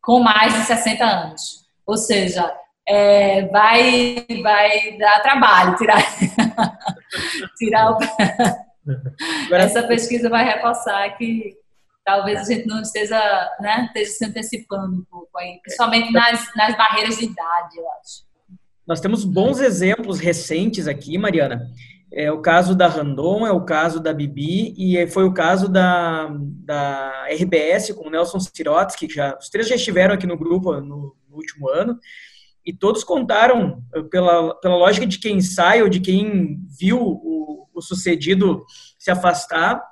com 0.00 0.20
mais 0.20 0.54
de 0.54 0.60
60 0.60 1.04
anos. 1.04 1.66
Ou 1.86 1.98
seja, 1.98 2.50
é, 2.88 3.46
vai, 3.48 4.24
vai 4.42 4.96
dar 4.96 5.20
trabalho 5.20 5.76
tirar, 5.76 5.98
tirar 7.58 7.92
o... 7.92 7.98
Essa 9.54 9.82
pesquisa 9.82 10.30
vai 10.30 10.44
reforçar 10.46 11.10
que 11.18 11.54
talvez 12.02 12.40
a 12.40 12.44
gente 12.44 12.66
não 12.66 12.80
esteja, 12.80 13.20
né, 13.60 13.84
esteja 13.88 14.10
se 14.12 14.24
antecipando 14.24 14.96
um 14.96 15.04
pouco 15.10 15.38
aí, 15.38 15.58
principalmente 15.62 16.10
nas, 16.10 16.54
nas 16.56 16.74
barreiras 16.74 17.18
de 17.18 17.26
idade, 17.26 17.76
eu 17.76 17.84
acho. 18.00 18.24
Nós 18.86 19.00
temos 19.00 19.24
bons 19.24 19.60
exemplos 19.60 20.20
recentes 20.20 20.88
aqui, 20.88 21.18
Mariana. 21.18 21.66
É 22.16 22.30
o 22.30 22.40
caso 22.40 22.76
da 22.76 22.86
Randon, 22.86 23.44
é 23.44 23.50
o 23.50 23.64
caso 23.64 23.98
da 23.98 24.12
Bibi 24.12 24.72
e 24.78 25.04
foi 25.08 25.24
o 25.24 25.34
caso 25.34 25.68
da, 25.68 26.28
da 26.64 27.26
RBS 27.28 27.92
com 27.92 28.06
o 28.06 28.10
Nelson 28.10 28.38
Sirotes, 28.38 28.94
que 28.94 29.08
já, 29.08 29.36
os 29.36 29.48
três 29.48 29.66
já 29.66 29.74
estiveram 29.74 30.14
aqui 30.14 30.24
no 30.24 30.38
grupo 30.38 30.80
no, 30.80 31.16
no 31.28 31.36
último 31.36 31.68
ano, 31.68 31.98
e 32.64 32.72
todos 32.72 33.02
contaram 33.02 33.82
pela, 34.12 34.54
pela 34.60 34.76
lógica 34.76 35.04
de 35.04 35.18
quem 35.18 35.40
sai 35.40 35.82
ou 35.82 35.88
de 35.88 35.98
quem 35.98 36.60
viu 36.78 37.00
o, 37.00 37.66
o 37.74 37.82
sucedido 37.82 38.64
se 38.96 39.10
afastar, 39.10 39.82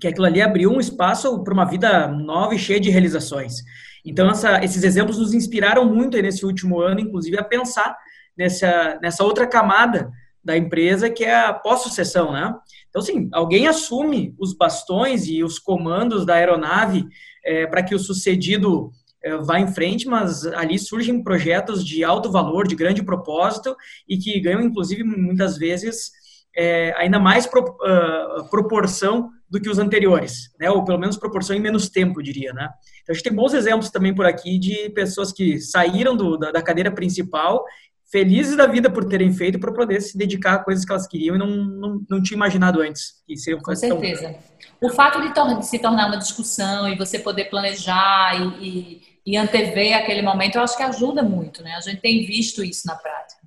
que 0.00 0.06
aquilo 0.06 0.26
ali 0.26 0.40
abriu 0.40 0.70
um 0.70 0.78
espaço 0.78 1.42
para 1.42 1.52
uma 1.52 1.64
vida 1.64 2.06
nova 2.06 2.54
e 2.54 2.58
cheia 2.58 2.78
de 2.78 2.88
realizações. 2.88 3.64
Então, 4.04 4.30
essa, 4.30 4.64
esses 4.64 4.84
exemplos 4.84 5.18
nos 5.18 5.34
inspiraram 5.34 5.92
muito 5.92 6.16
nesse 6.22 6.46
último 6.46 6.80
ano, 6.80 7.00
inclusive, 7.00 7.36
a 7.36 7.42
pensar 7.42 7.96
nessa, 8.36 8.96
nessa 9.02 9.24
outra 9.24 9.44
camada 9.44 10.08
da 10.48 10.56
empresa, 10.56 11.10
que 11.10 11.24
é 11.24 11.44
a 11.44 11.52
pós-sucessão, 11.52 12.32
né? 12.32 12.54
Então, 12.88 13.02
assim, 13.02 13.28
alguém 13.34 13.66
assume 13.68 14.34
os 14.38 14.54
bastões 14.54 15.26
e 15.26 15.44
os 15.44 15.58
comandos 15.58 16.24
da 16.24 16.36
aeronave 16.36 17.06
é, 17.44 17.66
para 17.66 17.82
que 17.82 17.94
o 17.94 17.98
sucedido 17.98 18.90
é, 19.22 19.36
vá 19.36 19.60
em 19.60 19.68
frente, 19.68 20.08
mas 20.08 20.46
ali 20.46 20.78
surgem 20.78 21.22
projetos 21.22 21.84
de 21.84 22.02
alto 22.02 22.32
valor, 22.32 22.66
de 22.66 22.74
grande 22.74 23.02
propósito 23.02 23.76
e 24.08 24.16
que 24.16 24.40
ganham, 24.40 24.62
inclusive, 24.62 25.04
muitas 25.04 25.58
vezes, 25.58 26.12
é, 26.56 26.94
ainda 26.96 27.18
mais 27.18 27.46
pro, 27.46 27.62
uh, 27.62 28.48
proporção 28.48 29.30
do 29.50 29.60
que 29.60 29.68
os 29.68 29.78
anteriores, 29.78 30.50
né? 30.58 30.70
Ou 30.70 30.84
pelo 30.84 30.98
menos 30.98 31.16
proporção 31.16 31.56
em 31.56 31.60
menos 31.60 31.88
tempo, 31.88 32.20
eu 32.20 32.24
diria, 32.24 32.52
né? 32.52 32.68
Então 33.02 33.12
a 33.12 33.14
gente 33.14 33.24
tem 33.24 33.34
bons 33.34 33.54
exemplos 33.54 33.90
também 33.90 34.14
por 34.14 34.26
aqui 34.26 34.58
de 34.58 34.90
pessoas 34.90 35.32
que 35.32 35.58
saíram 35.60 36.16
do, 36.16 36.36
da, 36.36 36.50
da, 36.50 36.62
cadeira 36.62 36.90
principal, 36.90 37.64
felizes 38.10 38.56
da 38.56 38.66
vida 38.66 38.90
por 38.90 39.04
terem 39.04 39.32
feito, 39.32 39.58
para 39.58 39.72
poder 39.72 40.00
se 40.00 40.16
dedicar 40.16 40.54
a 40.54 40.58
coisas 40.58 40.84
que 40.84 40.90
elas 40.90 41.06
queriam 41.06 41.36
e 41.36 41.38
não, 41.38 41.48
não, 41.48 42.06
não 42.08 42.22
tinha 42.22 42.36
imaginado 42.36 42.80
antes. 42.80 43.14
Que 43.26 43.34
Com 43.56 43.76
certeza. 43.76 44.34
Tão... 44.80 44.88
O 44.88 44.92
fato 44.92 45.20
de, 45.20 45.34
tor 45.34 45.58
de, 45.58 45.66
se 45.66 45.78
tornar 45.78 46.06
uma 46.06 46.16
discussão 46.16 46.88
e 46.88 46.96
você 46.96 47.18
poder 47.18 47.46
planejar 47.46 48.34
e, 48.40 48.66
e, 48.66 49.02
e 49.26 49.36
antever 49.36 49.94
aquele 49.94 50.22
momento, 50.22 50.56
eu 50.56 50.62
acho 50.62 50.76
que 50.76 50.82
ajuda 50.82 51.22
muito, 51.22 51.62
né? 51.62 51.74
A 51.74 51.80
gente 51.80 52.00
tem 52.00 52.24
visto 52.24 52.64
isso 52.64 52.86
na 52.86 52.94
prática. 52.94 53.46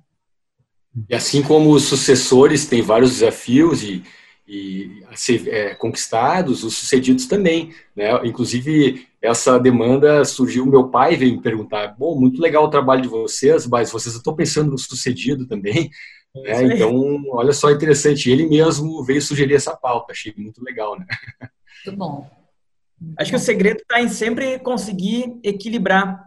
E 1.08 1.14
assim 1.14 1.42
como 1.42 1.70
os 1.70 1.84
sucessores 1.84 2.66
têm 2.66 2.82
vários 2.82 3.12
desafios 3.12 3.82
e 3.82 4.04
e 4.52 5.02
a 5.10 5.16
ser 5.16 5.48
é, 5.48 5.74
conquistados, 5.74 6.62
os 6.62 6.76
sucedidos 6.76 7.24
também. 7.24 7.72
Né? 7.96 8.10
Inclusive, 8.22 9.08
essa 9.22 9.58
demanda 9.58 10.22
surgiu, 10.26 10.66
meu 10.66 10.88
pai 10.88 11.16
veio 11.16 11.32
me 11.32 11.40
perguntar, 11.40 11.96
bom, 11.98 12.20
muito 12.20 12.38
legal 12.38 12.64
o 12.64 12.70
trabalho 12.70 13.00
de 13.00 13.08
vocês, 13.08 13.66
mas 13.66 13.90
vocês 13.90 14.14
estão 14.14 14.36
pensando 14.36 14.70
no 14.70 14.78
sucedido 14.78 15.46
também? 15.46 15.90
É, 16.44 16.62
né? 16.62 16.74
Então, 16.74 17.22
olha 17.30 17.52
só 17.54 17.70
interessante, 17.70 18.30
ele 18.30 18.46
mesmo 18.46 19.02
veio 19.02 19.22
sugerir 19.22 19.54
essa 19.54 19.74
pauta, 19.74 20.12
achei 20.12 20.34
muito 20.36 20.62
legal, 20.62 20.98
né? 20.98 21.06
Muito 21.86 21.98
bom. 21.98 22.30
Acho 23.18 23.30
que 23.30 23.36
o 23.36 23.40
segredo 23.40 23.80
está 23.80 24.02
em 24.02 24.08
sempre 24.08 24.58
conseguir 24.58 25.34
equilibrar 25.42 26.22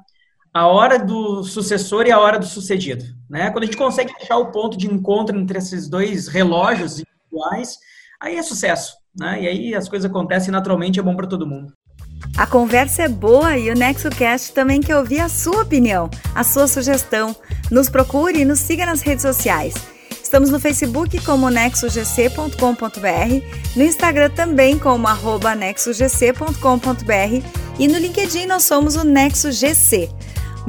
a 0.51 0.65
hora 0.65 0.97
do 0.97 1.43
sucessor 1.43 2.07
e 2.07 2.11
a 2.11 2.19
hora 2.19 2.39
do 2.39 2.45
sucedido. 2.45 3.05
Né? 3.29 3.51
Quando 3.51 3.63
a 3.63 3.65
gente 3.67 3.77
consegue 3.77 4.11
achar 4.19 4.37
o 4.37 4.51
ponto 4.51 4.77
de 4.77 4.87
encontro 4.87 5.37
entre 5.37 5.59
esses 5.59 5.87
dois 5.87 6.27
relógios 6.27 6.99
individuais, 6.99 7.77
aí 8.21 8.35
é 8.35 8.43
sucesso, 8.43 8.93
né? 9.17 9.41
E 9.41 9.47
aí 9.47 9.75
as 9.75 9.89
coisas 9.89 10.09
acontecem 10.09 10.51
naturalmente, 10.51 10.99
é 10.99 11.03
bom 11.03 11.15
para 11.15 11.27
todo 11.27 11.47
mundo. 11.47 11.73
A 12.37 12.45
conversa 12.45 13.03
é 13.03 13.07
boa 13.07 13.57
e 13.57 13.69
o 13.69 13.73
NexoCast 13.73 14.53
também 14.53 14.81
quer 14.81 14.97
ouvir 14.97 15.19
a 15.19 15.29
sua 15.29 15.61
opinião, 15.61 16.09
a 16.33 16.43
sua 16.43 16.67
sugestão. 16.67 17.35
Nos 17.71 17.89
procure 17.89 18.41
e 18.41 18.45
nos 18.45 18.59
siga 18.59 18.85
nas 18.85 19.01
redes 19.01 19.21
sociais. 19.21 19.73
Estamos 20.21 20.49
no 20.49 20.59
Facebook 20.59 21.23
como 21.23 21.49
nexogc.com.br, 21.49 22.57
no 23.75 23.83
Instagram 23.83 24.29
também 24.31 24.77
como 24.77 25.07
arroba 25.07 25.55
nexogc.com.br 25.55 27.45
e 27.79 27.87
no 27.87 27.97
LinkedIn 27.97 28.45
nós 28.47 28.63
somos 28.63 28.95
o 28.95 29.03
NexoGC. 29.03 30.09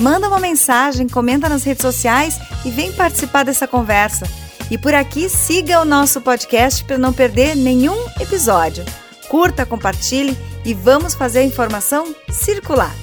Manda 0.01 0.29
uma 0.29 0.39
mensagem, 0.39 1.09
comenta 1.09 1.49
nas 1.49 1.65
redes 1.65 1.83
sociais 1.83 2.39
e 2.65 2.71
vem 2.71 2.93
participar 2.93 3.45
dessa 3.45 3.67
conversa. 3.67 4.27
E 4.71 4.77
por 4.77 4.95
aqui, 4.95 5.29
siga 5.29 5.81
o 5.81 5.85
nosso 5.85 6.21
podcast 6.21 6.83
para 6.85 6.99
não 6.99 7.13
perder 7.13 7.55
nenhum 7.55 7.97
episódio. 8.21 8.85
Curta, 9.29 9.65
compartilhe 9.65 10.37
e 10.65 10.75
vamos 10.75 11.15
fazer 11.15 11.41
a 11.41 11.45
informação 11.45 12.15
circular. 12.31 12.95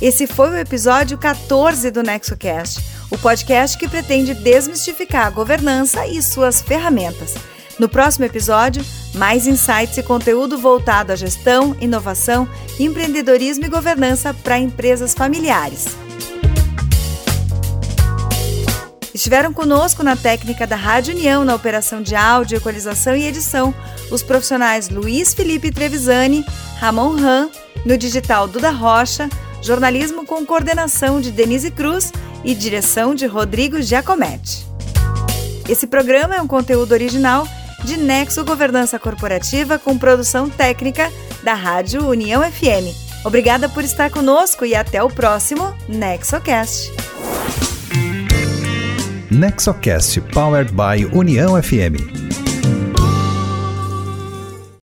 Esse 0.00 0.26
foi 0.26 0.50
o 0.50 0.56
episódio 0.56 1.16
14 1.18 1.90
do 1.90 2.02
NexoCast, 2.02 2.80
o 3.10 3.18
podcast 3.18 3.76
que 3.76 3.88
pretende 3.88 4.34
desmistificar 4.34 5.26
a 5.26 5.30
governança 5.30 6.06
e 6.06 6.20
suas 6.22 6.60
ferramentas. 6.60 7.34
No 7.78 7.88
próximo 7.88 8.24
episódio, 8.24 8.84
mais 9.14 9.46
insights 9.46 9.96
e 9.96 10.02
conteúdo 10.02 10.58
voltado 10.58 11.12
à 11.12 11.16
gestão, 11.16 11.76
inovação, 11.80 12.48
empreendedorismo 12.78 13.64
e 13.64 13.68
governança 13.68 14.34
para 14.34 14.58
empresas 14.58 15.14
familiares. 15.14 15.86
Estiveram 19.14 19.52
conosco 19.52 20.02
na 20.02 20.16
técnica 20.16 20.66
da 20.66 20.76
Rádio 20.76 21.14
União, 21.14 21.44
na 21.44 21.54
operação 21.54 22.00
de 22.00 22.14
áudio, 22.14 22.56
equalização 22.56 23.14
e 23.14 23.26
edição, 23.26 23.74
os 24.10 24.22
profissionais 24.22 24.88
Luiz 24.88 25.34
Felipe 25.34 25.70
Trevisani, 25.70 26.44
Ramon 26.78 27.16
Ram, 27.16 27.50
no 27.84 27.98
digital 27.98 28.48
Duda 28.48 28.70
Rocha, 28.70 29.28
jornalismo 29.60 30.24
com 30.24 30.46
coordenação 30.46 31.20
de 31.20 31.30
Denise 31.30 31.70
Cruz 31.70 32.10
e 32.42 32.54
direção 32.54 33.14
de 33.14 33.26
Rodrigo 33.26 33.82
Giacometti. 33.82 34.66
Esse 35.68 35.86
programa 35.86 36.34
é 36.34 36.42
um 36.42 36.46
conteúdo 36.46 36.92
original 36.92 37.46
de 37.84 37.96
Nexo 37.96 38.44
Governança 38.44 38.98
Corporativa 38.98 39.78
com 39.78 39.98
produção 39.98 40.48
técnica 40.48 41.12
da 41.42 41.54
Rádio 41.54 42.08
União 42.08 42.42
FM. 42.42 42.96
Obrigada 43.24 43.68
por 43.68 43.84
estar 43.84 44.10
conosco 44.10 44.64
e 44.64 44.74
até 44.74 45.02
o 45.02 45.08
próximo 45.08 45.72
NexoCast. 45.88 46.90
NexoCast 49.32 50.20
Powered 50.30 50.76
by 50.76 50.98
União 51.14 51.56
FM. 51.56 52.51